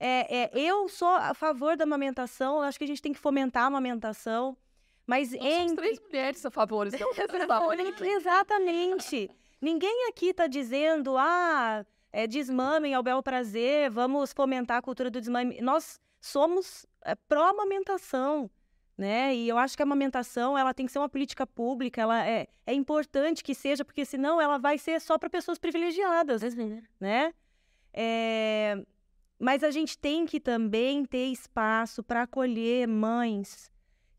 [0.00, 3.18] é, é, eu sou a favor da amamentação, eu acho que a gente tem que
[3.18, 4.56] fomentar a amamentação.
[5.06, 5.76] Mas Nós entre...
[5.76, 6.86] três mulheres a favor,
[8.16, 9.30] Exatamente.
[9.60, 15.20] Ninguém aqui está dizendo, ah, é, desmamem ao bel prazer, vamos fomentar a cultura do
[15.20, 15.60] desmame.
[15.60, 18.50] Nós somos é, pró-amamentação
[18.98, 19.32] né?
[19.32, 22.48] E eu acho que a amamentação ela tem que ser uma política pública, ela é,
[22.66, 26.42] é importante que seja, porque senão ela vai ser só para pessoas privilegiadas,
[26.98, 27.32] né?
[27.92, 28.84] É...
[29.38, 33.70] Mas a gente tem que também ter espaço para acolher mães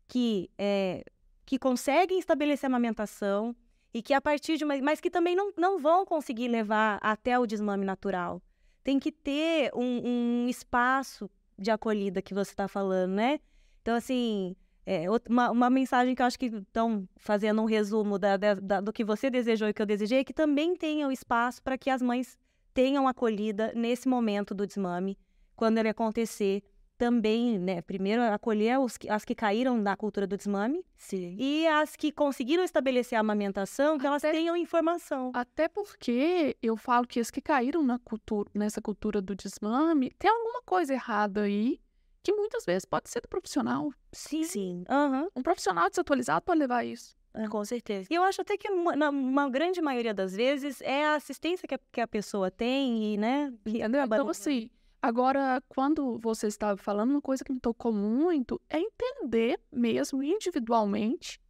[0.08, 1.04] que, é,
[1.44, 3.54] que conseguem estabelecer a amamentação
[3.92, 4.78] e que a partir de uma...
[4.78, 8.40] mas que também não, não vão conseguir levar até o desmame natural.
[8.82, 11.30] Tem que ter um, um espaço
[11.60, 13.38] de acolhida que você está falando, né?
[13.82, 14.56] Então, assim,
[14.86, 18.92] é, uma, uma mensagem que eu acho que estão fazendo um resumo da, da, do
[18.92, 21.90] que você desejou e que eu desejei é que também tenha o espaço para que
[21.90, 22.38] as mães
[22.72, 25.18] tenham acolhida nesse momento do desmame,
[25.54, 26.62] quando ele acontecer.
[27.00, 27.80] Também, né?
[27.80, 31.34] Primeiro, acolher os, as que caíram na cultura do desmame Sim.
[31.38, 35.32] e as que conseguiram estabelecer a amamentação, que elas tenham informação.
[35.32, 40.30] Até porque eu falo que as que caíram na cultura, nessa cultura do desmame, tem
[40.30, 41.80] alguma coisa errada aí
[42.22, 43.90] que muitas vezes pode ser do profissional.
[44.12, 44.44] Sim.
[44.44, 44.84] Sim.
[44.90, 45.26] Uhum.
[45.34, 47.16] Um profissional desatualizado pode levar isso.
[47.32, 48.08] É, com certeza.
[48.10, 51.76] E eu acho até que na uma grande maioria das vezes é a assistência que
[51.76, 53.54] a, que a pessoa tem e, né?
[53.64, 54.04] Entendeu?
[54.04, 54.68] Então, assim,
[55.02, 61.40] agora, quando você estava falando, uma coisa que me tocou muito é entender mesmo individualmente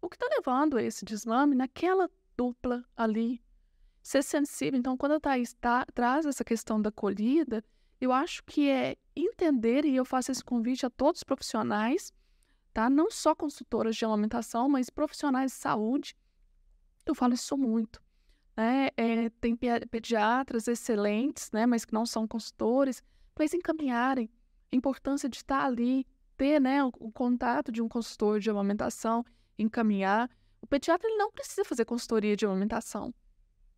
[0.00, 3.42] o que está levando a esse desmame naquela dupla ali.
[4.02, 4.78] Ser sensível.
[4.78, 7.64] Então, quando a Thaís tá, traz essa questão da acolhida,
[8.00, 12.12] eu acho que é entender, e eu faço esse convite a todos os profissionais,
[12.74, 12.90] tá?
[12.90, 16.16] Não só consultoras de alimentação, mas profissionais de saúde.
[17.06, 18.02] Eu falo isso muito.
[18.56, 18.90] Né?
[18.96, 19.56] É, tem
[19.90, 21.66] pediatras excelentes, né?
[21.66, 23.02] Mas que não são consultores,
[23.38, 24.30] mas encaminharem
[24.70, 26.06] a importância de estar ali,
[26.36, 29.24] ter né, o, o contato de um consultor de amamentação,
[29.58, 30.30] encaminhar.
[30.60, 33.14] O pediatra ele não precisa fazer consultoria de amamentação,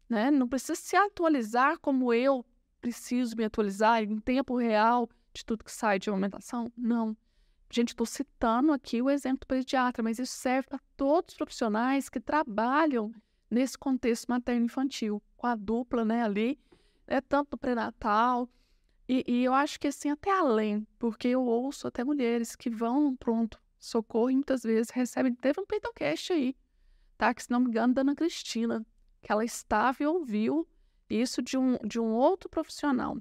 [0.08, 0.30] né?
[0.30, 2.44] Não precisa se atualizar como eu
[2.80, 6.70] preciso me atualizar em tempo real de tudo que sai de amamentação?
[6.76, 7.16] Não.
[7.70, 12.08] Gente, estou citando aqui o exemplo do pediatra, mas isso serve para todos os profissionais
[12.08, 13.12] que trabalham
[13.54, 16.58] nesse contexto materno-infantil, com a dupla, né, ali,
[17.06, 18.48] é tanto pré-natal,
[19.08, 23.14] e, e, eu acho que assim, até além, porque eu ouço até mulheres que vão
[23.14, 26.56] pronto, socorro, e muitas vezes recebem, teve um peitocast aí,
[27.18, 28.84] tá, que se não me engano, da Ana Cristina,
[29.20, 30.66] que ela estava e ouviu
[31.08, 33.16] isso de um, de um outro profissional,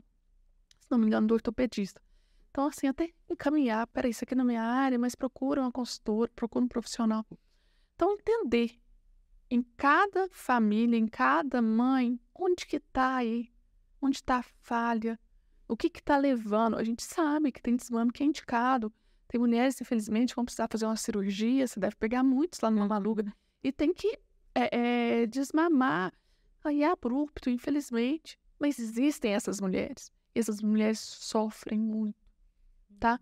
[0.80, 2.02] se não me engano, do ortopedista.
[2.50, 6.32] Então, assim, até encaminhar, peraí, isso aqui não é minha área, mas procura uma consultora,
[6.36, 7.26] procura um profissional.
[7.96, 8.80] Então, entender
[9.54, 13.52] em cada família, em cada mãe, onde que está aí,
[14.02, 15.20] onde está a falha,
[15.68, 16.76] o que está levando.
[16.76, 18.92] A gente sabe que tem desmame que é indicado.
[19.28, 22.88] Tem mulheres, infelizmente, que vão precisar fazer uma cirurgia, você deve pegar muitos lá numa
[22.88, 23.32] maluga,
[23.64, 24.18] e tem que
[24.56, 26.12] é, é, desmamar
[26.64, 28.40] Aí é abrupto, infelizmente.
[28.58, 30.12] Mas existem essas mulheres.
[30.34, 32.16] E essas mulheres sofrem muito,
[33.00, 33.20] tá?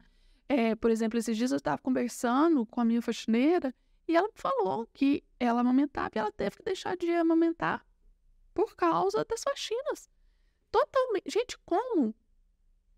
[0.48, 3.74] É, por exemplo, esses dias eu estava conversando com a minha faxineira
[4.08, 7.86] e ela falou que ela amamentava e ela teve que deixar de amamentar
[8.54, 10.10] por causa das faxinas.
[10.72, 11.30] Totalmente.
[11.30, 12.14] Gente, como?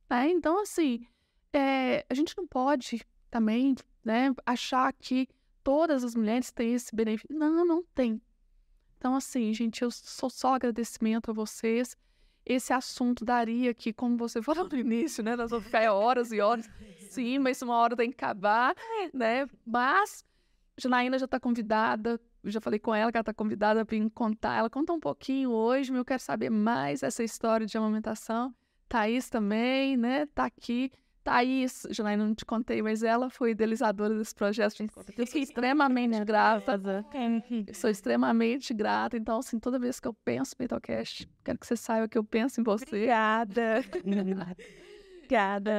[0.09, 1.07] É, então, assim,
[1.51, 4.33] é, a gente não pode também né?
[4.45, 5.27] Achar que
[5.63, 7.35] todas as mulheres têm esse benefício.
[7.35, 8.21] Não, não tem.
[8.97, 11.95] Então, assim, gente, eu sou só agradecimento a vocês.
[12.45, 15.35] Esse assunto daria aqui, como você falou no início, né?
[15.35, 16.69] Nós vamos ficar horas e horas.
[17.09, 18.75] Sim, mas uma hora tem que acabar,
[19.13, 19.47] né?
[19.65, 20.25] Mas
[20.77, 22.19] Janaína já está convidada.
[22.43, 24.57] Eu já falei com ela que ela está convidada a vir contar.
[24.57, 28.53] Ela conta um pouquinho hoje, mas eu quero saber mais essa história de amamentação.
[28.89, 30.25] Thaís também, né?
[30.27, 30.91] Tá aqui.
[31.23, 34.83] Thaís, Janaína, não te contei, mas ela foi idealizadora desse projeto.
[35.17, 36.73] Eu sou extremamente grata.
[37.65, 39.15] Eu sou extremamente grata.
[39.15, 42.25] Então, assim, toda vez que eu penso em Mentalcast, quero que você saiba que eu
[42.25, 42.83] penso em você.
[42.85, 43.85] Obrigada.
[45.17, 45.71] Obrigada.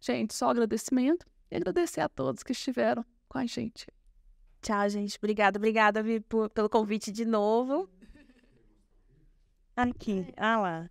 [0.00, 3.04] Gente, só agradecimento e agradecer a todos que estiveram
[3.34, 3.86] com a gente.
[4.62, 5.18] Tchau, gente.
[5.18, 7.90] Obrigada, obrigada Vi, por, pelo convite de novo.
[9.76, 10.90] Aqui, ah lá.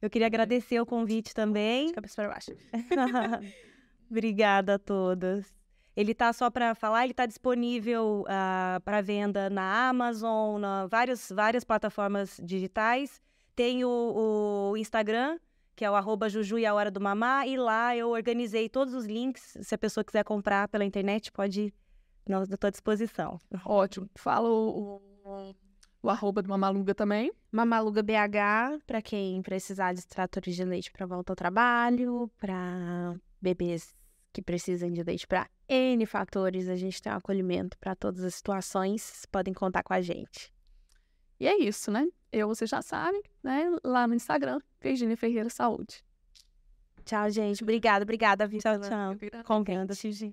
[0.00, 1.88] Eu queria agradecer o convite também.
[1.88, 2.52] De cabeça para baixo.
[4.08, 5.52] Obrigada a todas.
[5.96, 11.30] Ele tá só para falar, ele tá disponível uh, para venda na Amazon, na várias,
[11.30, 13.20] várias plataformas digitais.
[13.56, 15.38] Tem o, o Instagram,
[15.74, 18.94] que é o arroba Juju e a Hora do Mamá, e lá eu organizei todos
[18.94, 19.56] os links.
[19.60, 21.74] Se a pessoa quiser comprar pela internet, pode.
[22.30, 23.40] Nós estou à disposição.
[23.64, 24.08] Ótimo.
[24.14, 25.54] Fala o, o,
[26.00, 27.32] o arroba do Mamaluga também.
[27.50, 33.96] Mamaluga BH, para quem precisar de extratores de leite para volta ao trabalho, para bebês
[34.32, 38.36] que precisam de leite para N fatores, a gente tem um acolhimento para todas as
[38.36, 40.52] situações, podem contar com a gente.
[41.40, 42.06] E é isso, né?
[42.30, 43.76] Eu, você já sabe, né?
[43.82, 46.04] Lá no Instagram, Virginia Ferreira Saúde.
[47.04, 47.64] Tchau, gente.
[47.64, 49.44] Obrigada, obrigada, Tchau, tchau.
[49.44, 50.32] Convida, Gigi.